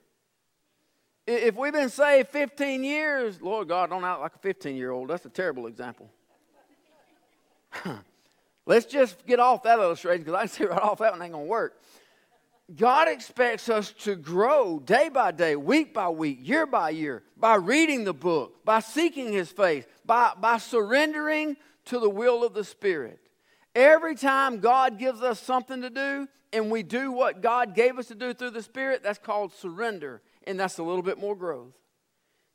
If 1.32 1.56
we've 1.58 1.72
been 1.72 1.90
saved 1.90 2.30
15 2.30 2.84
years, 2.84 3.40
Lord 3.40 3.68
God, 3.68 3.92
don't 3.92 4.04
act 4.04 4.20
like 4.20 4.36
a 4.36 4.40
15 4.40 4.76
year 4.76 4.90
old. 4.90 5.10
That's 5.10 5.26
a 5.26 5.30
terrible 5.30 5.68
example. 5.68 6.10
Let's 8.66 8.88
just 8.88 9.28
get 9.28 9.40
off 9.40 9.62
that 9.62 9.78
illustration 9.78 10.24
because 10.24 10.34
I 10.34 10.48
see 10.48 10.64
right 10.66 10.82
off 10.82 10.98
that 10.98 11.12
one 11.12 11.22
ain't 11.22 11.34
going 11.34 11.46
to 11.46 11.50
work. 11.50 11.80
God 12.76 13.08
expects 13.08 13.70
us 13.70 13.92
to 14.00 14.16
grow 14.16 14.80
day 14.80 15.10
by 15.10 15.30
day, 15.30 15.56
week 15.56 15.94
by 15.94 16.10
week, 16.10 16.40
year 16.42 16.66
by 16.66 16.90
year, 16.90 17.22
by 17.38 17.56
reading 17.56 18.06
the 18.06 18.14
book, 18.14 18.66
by 18.66 18.80
seeking 18.80 19.32
His 19.32 19.52
face, 19.52 19.86
by, 20.06 20.32
by 20.40 20.58
surrendering 20.58 21.58
to 21.86 22.00
the 22.00 22.10
will 22.10 22.44
of 22.44 22.56
the 22.56 22.64
Spirit. 22.64 23.20
Every 23.76 24.16
time 24.16 24.62
God 24.62 24.98
gives 24.98 25.22
us 25.22 25.40
something 25.40 25.84
to 25.84 25.92
do 25.92 26.28
and 26.52 26.72
we 26.72 26.82
do 26.82 27.12
what 27.12 27.42
God 27.42 27.76
gave 27.76 28.00
us 28.00 28.08
to 28.08 28.16
do 28.16 28.34
through 28.34 28.52
the 28.52 28.64
Spirit, 28.64 29.04
that's 29.04 29.20
called 29.20 29.54
surrender. 29.54 30.24
And 30.50 30.60
that's 30.60 30.80
a 30.80 30.84
little 30.84 31.04
bit 31.04 31.20
more 31.20 31.36
growth. 31.36 31.76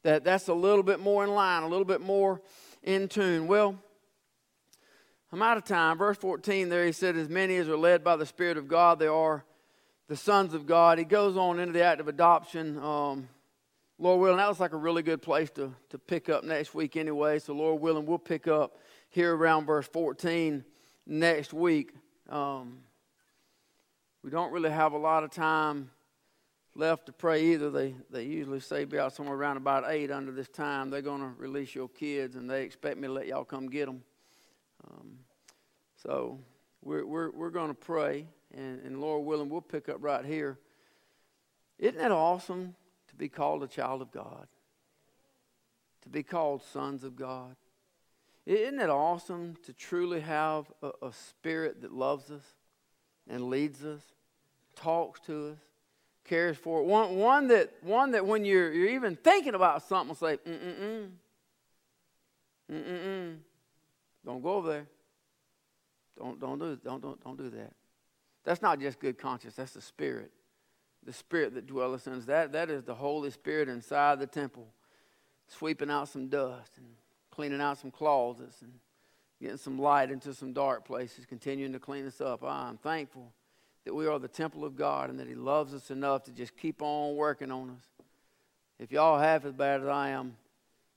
That, 0.03 0.25
that's 0.25 0.49
a 0.49 0.53
little 0.53 0.83
bit 0.83 0.99
more 0.99 1.23
in 1.23 1.31
line, 1.31 1.63
a 1.63 1.69
little 1.69 1.85
bit 1.85 2.01
more 2.01 2.43
in 2.83 3.07
tune. 3.07 3.47
Well, 3.47 3.79
I'm 5.31 5.41
out 5.41 5.59
of 5.59 5.65
time. 5.65 5.97
Verse 5.97 6.17
14 6.17 6.71
there, 6.71 6.85
he 6.85 6.91
said, 6.91 7.15
As 7.15 7.29
many 7.29 7.55
as 7.55 7.69
are 7.69 7.77
led 7.77 8.03
by 8.03 8.17
the 8.17 8.27
Spirit 8.27 8.57
of 8.57 8.67
God, 8.67 8.99
they 8.99 9.07
are 9.07 9.45
the 10.09 10.17
sons 10.17 10.55
of 10.55 10.67
God. 10.67 10.99
He 10.99 11.05
goes 11.05 11.37
on 11.37 11.61
into 11.61 11.73
the 11.73 11.85
act 11.85 12.01
of 12.01 12.09
adoption. 12.09 12.81
Um, 12.81 13.29
Lord 14.01 14.21
willing, 14.21 14.39
that 14.39 14.49
was 14.49 14.59
like 14.59 14.73
a 14.73 14.77
really 14.77 15.05
good 15.05 15.23
place 15.23 15.51
to, 15.51 15.73
to 15.91 15.99
pick 15.99 16.29
up 16.29 16.43
next 16.43 16.75
week 16.75 16.97
anyway. 16.97 17.39
So, 17.39 17.55
Lord 17.55 17.81
willing, 17.81 18.07
we'll 18.07 18.19
pick 18.19 18.49
up 18.49 18.77
here 19.09 19.37
around 19.37 19.67
verse 19.67 19.87
14 19.87 20.65
next 21.07 21.53
week. 21.53 21.93
Um, 22.29 22.79
we 24.25 24.31
don't 24.31 24.51
really 24.51 24.71
have 24.71 24.95
a 24.95 24.99
lot 24.99 25.23
of 25.23 25.31
time 25.31 25.91
left 26.75 27.07
to 27.07 27.13
pray 27.13 27.45
either. 27.53 27.71
They, 27.71 27.95
they 28.11 28.25
usually 28.25 28.61
say 28.61 28.85
be 28.85 28.99
out 28.99 29.15
somewhere 29.15 29.37
around 29.37 29.57
about 29.57 29.85
8 29.87 30.11
under 30.11 30.33
this 30.33 30.49
time. 30.49 30.91
They're 30.91 31.03
going 31.03 31.21
to 31.21 31.33
release 31.39 31.75
your 31.75 31.89
kids, 31.89 32.37
and 32.37 32.49
they 32.49 32.63
expect 32.63 32.99
me 32.99 33.09
to 33.09 33.13
let 33.13 33.27
y'all 33.27 33.45
come 33.45 33.69
get 33.69 33.87
them. 33.87 34.03
Um, 34.89 35.19
so, 35.97 36.41
we're, 36.83 37.07
we're, 37.07 37.31
we're 37.31 37.51
going 37.51 37.69
to 37.69 37.75
pray 37.75 38.27
and, 38.57 38.81
and 38.85 39.01
Lord 39.01 39.25
willing, 39.25 39.49
we'll 39.49 39.61
pick 39.61 39.89
up 39.89 39.97
right 40.01 40.25
here. 40.25 40.59
Isn't 41.79 42.01
it 42.01 42.13
awesome 42.13 42.75
to 43.09 43.15
be 43.15 43.29
called 43.29 43.63
a 43.63 43.67
child 43.67 44.03
of 44.03 44.13
God? 44.13 44.47
To 46.03 46.09
be 46.09 46.23
called 46.23 46.63
sons 46.63 47.05
of 47.05 47.17
God? 47.17 47.57
Isn't 48.47 48.79
it 48.79 48.91
awesome 48.91 49.57
to 49.65 49.73
truly 49.73 50.21
have 50.21 50.71
a, 50.83 50.91
a 51.03 51.13
spirit 51.13 51.83
that 51.83 51.93
loves 51.93 52.31
us 52.31 52.45
and 53.29 53.49
leads 53.49 53.85
us, 53.85 54.03
talks 54.77 55.21
to 55.21 55.53
us, 55.53 55.59
cares 56.25 56.57
for 56.57 56.81
it? 56.81 56.87
One, 56.87 57.17
one, 57.17 57.49
that, 57.49 57.73
one 57.83 58.13
that 58.13 58.27
when 58.27 58.45
you're, 58.45 58.73
you're 58.73 58.89
even 58.89 59.17
thinking 59.17 59.55
about 59.55 59.83
something, 59.87 60.09
will 60.09 60.15
say, 60.15 60.39
mm-mm-mm, 60.39 61.11
mm-mm-mm, 62.73 63.37
don't 64.25 64.43
go 64.43 64.55
over 64.55 64.69
there. 64.69 64.87
Don't, 66.19 66.41
don't, 66.41 66.59
do, 66.59 66.79
don't, 66.83 67.03
don't, 67.03 67.23
don't 67.23 67.37
do 67.37 67.51
that. 67.51 67.73
That's 68.45 68.63
not 68.63 68.81
just 68.81 69.01
good 69.01 69.19
conscience, 69.19 69.55
that's 69.57 69.73
the 69.73 69.81
Spirit. 69.81 70.31
The 71.05 71.13
Spirit 71.13 71.55
that 71.55 71.67
dwelleth 71.67 72.07
in 72.07 72.15
us. 72.15 72.25
That, 72.25 72.53
that 72.53 72.71
is 72.71 72.85
the 72.85 72.95
Holy 72.95 73.31
Spirit 73.31 73.69
inside 73.69 74.21
the 74.21 74.27
temple, 74.27 74.69
sweeping 75.49 75.91
out 75.91 76.09
some 76.09 76.29
dust 76.29 76.73
and 76.79 76.87
cleaning 77.31 77.61
out 77.61 77.79
some 77.79 77.91
closets 77.91 78.63
and 78.63 78.73
getting 79.41 79.57
some 79.57 79.79
light 79.79 80.11
into 80.11 80.33
some 80.33 80.53
dark 80.53 80.85
places, 80.85 81.27
continuing 81.27 81.73
to 81.73 81.79
clean 81.79 82.07
us 82.07 82.21
up. 82.21 82.41
Ah, 82.43 82.69
I'm 82.69 82.79
thankful 82.79 83.33
that 83.85 83.95
we 83.95 84.07
are 84.07 84.19
the 84.19 84.29
temple 84.29 84.65
of 84.65 84.77
God 84.77 85.11
and 85.11 85.19
that 85.19 85.29
He 85.29 85.35
loves 85.35 85.75
us 85.75 85.91
enough 85.91 86.25
to 86.25 86.33
just 86.33 86.57
keep 86.57 86.83
on 86.83 87.17
working 87.17 87.51
on 87.51 87.71
us. 87.71 87.85
If 88.79 88.93
y'all 88.93 89.19
half 89.19 89.45
as 89.45 89.53
bad 89.53 89.83
as 89.83 89.89
I 89.89 90.11
am, 90.11 90.37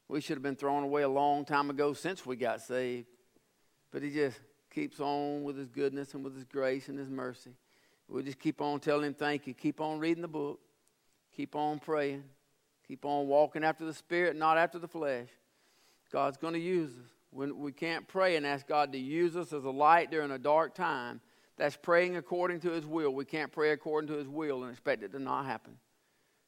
we 0.08 0.22
should 0.22 0.38
have 0.38 0.44
been 0.44 0.56
thrown 0.56 0.84
away 0.84 1.04
a 1.04 1.10
long 1.10 1.46
time 1.46 1.70
ago 1.70 1.94
since 1.94 2.26
we 2.26 2.36
got 2.36 2.62
saved. 2.62 3.08
But 3.92 4.04
He 4.04 4.10
just 4.10 4.40
keeps 4.78 5.00
on 5.00 5.44
with 5.44 5.58
his 5.58 5.70
goodness 5.70 6.14
and 6.14 6.24
with 6.24 6.36
his 6.36 6.44
grace 6.44 6.88
and 6.88 7.00
his 7.00 7.10
mercy. 7.10 7.50
We'll 8.08 8.22
just 8.22 8.38
keep 8.38 8.62
on 8.62 8.80
telling 8.80 9.08
him 9.08 9.16
thank 9.16 9.48
you. 9.48 9.56
Keep 9.56 9.82
on 9.82 9.98
reading 9.98 10.22
the 10.22 10.28
book. 10.28 10.60
Keep 11.36 11.56
on 11.56 11.80
praying. 11.80 12.24
Keep 12.88 13.04
on 13.04 13.28
walking 13.28 13.64
after 13.64 13.86
the 13.86 13.94
Spirit, 13.94 14.36
not 14.36 14.56
after 14.56 14.78
the 14.78 14.88
flesh. 14.88 15.30
God's 16.12 16.38
going 16.38 16.54
to 16.54 16.60
use 16.60 16.92
us. 16.92 17.10
When 17.32 17.58
we 17.58 17.72
can't 17.72 18.08
pray 18.08 18.36
and 18.36 18.46
ask 18.46 18.68
God 18.68 18.92
to 18.94 19.00
use 19.00 19.36
us 19.36 19.52
as 19.52 19.64
a 19.64 19.70
light 19.72 20.12
during 20.12 20.30
a 20.30 20.38
dark 20.38 20.76
time, 20.76 21.22
that's 21.58 21.76
praying 21.76 22.16
according 22.16 22.60
to 22.62 22.72
His 22.72 22.86
will. 22.86 23.14
We 23.14 23.26
can't 23.26 23.52
pray 23.52 23.72
according 23.72 24.10
to 24.10 24.18
His 24.18 24.28
will 24.28 24.64
and 24.64 24.72
expect 24.72 25.04
it 25.04 25.12
to 25.12 25.20
not 25.20 25.46
happen. 25.46 25.78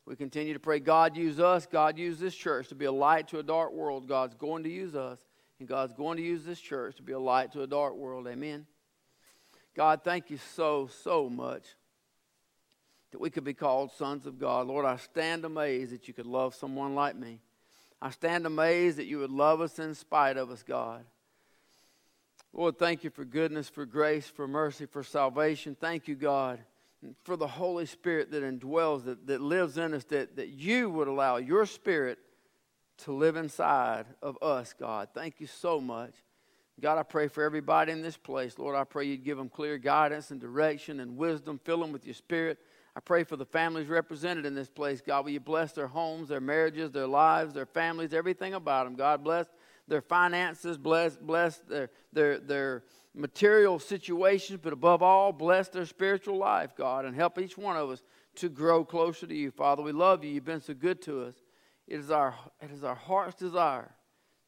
We 0.05 0.15
continue 0.15 0.53
to 0.53 0.59
pray, 0.59 0.79
God 0.79 1.15
use 1.15 1.39
us, 1.39 1.67
God 1.67 1.97
use 1.97 2.19
this 2.19 2.33
church 2.33 2.69
to 2.69 2.75
be 2.75 2.85
a 2.85 2.91
light 2.91 3.27
to 3.29 3.39
a 3.39 3.43
dark 3.43 3.73
world. 3.73 4.07
God's 4.07 4.33
going 4.35 4.63
to 4.63 4.69
use 4.69 4.95
us. 4.95 5.19
And 5.59 5.67
God's 5.67 5.93
going 5.93 6.17
to 6.17 6.23
use 6.23 6.45
this 6.45 6.59
church 6.59 6.95
to 6.95 7.03
be 7.03 7.11
a 7.11 7.19
light 7.19 7.51
to 7.51 7.63
a 7.63 7.67
dark 7.67 7.95
world. 7.95 8.27
Amen. 8.27 8.65
God, 9.75 10.01
thank 10.03 10.29
you 10.29 10.37
so, 10.55 10.87
so 11.03 11.29
much 11.29 11.63
that 13.11 13.19
we 13.19 13.29
could 13.29 13.43
be 13.43 13.53
called 13.53 13.91
sons 13.91 14.25
of 14.25 14.39
God. 14.39 14.67
Lord, 14.67 14.85
I 14.85 14.95
stand 14.97 15.43
amazed 15.43 15.91
that 15.91 16.07
you 16.07 16.13
could 16.13 16.25
love 16.25 16.55
someone 16.55 16.95
like 16.95 17.15
me. 17.15 17.39
I 18.01 18.11
stand 18.11 18.45
amazed 18.45 18.97
that 18.97 19.05
you 19.05 19.19
would 19.19 19.31
love 19.31 19.61
us 19.61 19.79
in 19.79 19.93
spite 19.95 20.37
of 20.37 20.49
us, 20.49 20.63
God. 20.63 21.03
Lord, 22.53 22.79
thank 22.79 23.03
you 23.03 23.09
for 23.09 23.25
goodness, 23.25 23.69
for 23.69 23.85
grace, 23.85 24.27
for 24.27 24.47
mercy, 24.47 24.85
for 24.85 25.03
salvation. 25.03 25.77
Thank 25.79 26.07
you, 26.07 26.15
God, 26.15 26.59
for 27.23 27.37
the 27.37 27.47
Holy 27.47 27.85
Spirit 27.85 28.31
that 28.31 28.43
indwells, 28.43 29.05
that, 29.05 29.27
that 29.27 29.41
lives 29.41 29.77
in 29.77 29.93
us, 29.93 30.03
that, 30.05 30.35
that 30.35 30.49
you 30.49 30.89
would 30.89 31.07
allow 31.07 31.37
your 31.37 31.65
Spirit 31.65 32.17
to 32.99 33.13
live 33.13 33.35
inside 33.35 34.05
of 34.21 34.37
us, 34.41 34.73
God. 34.77 35.09
Thank 35.13 35.39
you 35.39 35.47
so 35.47 35.79
much. 35.79 36.13
God, 36.81 36.97
I 36.97 37.03
pray 37.03 37.27
for 37.27 37.43
everybody 37.43 37.91
in 37.91 38.01
this 38.01 38.17
place. 38.17 38.57
Lord, 38.57 38.75
I 38.75 38.83
pray 38.83 39.05
you'd 39.05 39.23
give 39.23 39.37
them 39.37 39.49
clear 39.49 39.77
guidance 39.77 40.31
and 40.31 40.39
direction 40.39 41.01
and 41.01 41.17
wisdom. 41.17 41.59
Fill 41.63 41.79
them 41.79 41.91
with 41.91 42.05
your 42.05 42.13
spirit. 42.13 42.57
I 42.95 43.01
pray 43.01 43.23
for 43.23 43.35
the 43.35 43.45
families 43.45 43.87
represented 43.87 44.45
in 44.45 44.55
this 44.55 44.69
place. 44.69 45.01
God, 45.01 45.25
will 45.25 45.31
you 45.31 45.39
bless 45.39 45.73
their 45.73 45.87
homes, 45.87 46.29
their 46.29 46.41
marriages, 46.41 46.91
their 46.91 47.07
lives, 47.07 47.53
their 47.53 47.65
families, 47.65 48.13
everything 48.13 48.53
about 48.53 48.85
them. 48.85 48.95
God, 48.95 49.23
bless 49.23 49.47
their 49.89 50.01
finances, 50.01 50.77
bless, 50.77 51.17
bless 51.17 51.57
their, 51.57 51.89
their, 52.13 52.39
their 52.39 52.83
material 53.13 53.79
situations, 53.79 54.59
but 54.61 54.71
above 54.71 55.01
all, 55.01 55.31
bless 55.33 55.67
their 55.67 55.85
spiritual 55.85 56.37
life, 56.37 56.75
God, 56.75 57.05
and 57.05 57.15
help 57.15 57.39
each 57.39 57.57
one 57.57 57.75
of 57.75 57.89
us 57.89 58.03
to 58.35 58.49
grow 58.49 58.85
closer 58.85 59.27
to 59.27 59.35
you. 59.35 59.51
Father, 59.51 59.81
we 59.81 59.91
love 59.91 60.23
you. 60.23 60.31
You've 60.31 60.45
been 60.45 60.61
so 60.61 60.73
good 60.73 61.01
to 61.03 61.23
us. 61.23 61.35
It 61.87 61.99
is 61.99 62.11
our, 62.11 62.35
it 62.61 62.71
is 62.71 62.83
our 62.83 62.95
heart's 62.95 63.35
desire 63.35 63.91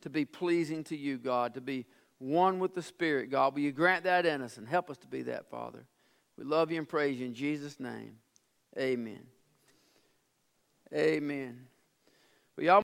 to 0.02 0.10
be 0.10 0.26
pleasing 0.26 0.84
to 0.86 0.96
you, 0.96 1.18
God, 1.18 1.56
to 1.56 1.62
be 1.62 1.86
one 2.20 2.60
with 2.60 2.76
the 2.76 2.84
Spirit, 2.84 3.32
God. 3.32 3.56
Will 3.56 3.62
you 3.62 3.72
grant 3.72 4.04
that 4.04 4.26
in 4.26 4.42
us 4.42 4.58
and 4.58 4.68
help 4.68 4.89
us 4.89 4.98
to 5.00 5.08
be 5.08 5.24
that, 5.24 5.50
Father? 5.50 5.84
We 6.38 6.44
love 6.44 6.72
you 6.72 6.78
and 6.78 6.88
praise 6.88 7.20
you 7.20 7.26
in 7.26 7.34
Jesus' 7.34 7.80
name. 7.80 8.18
Amen. 8.78 9.26
Amen. 10.94 11.66
Well, 12.56 12.66
y'all 12.66 12.80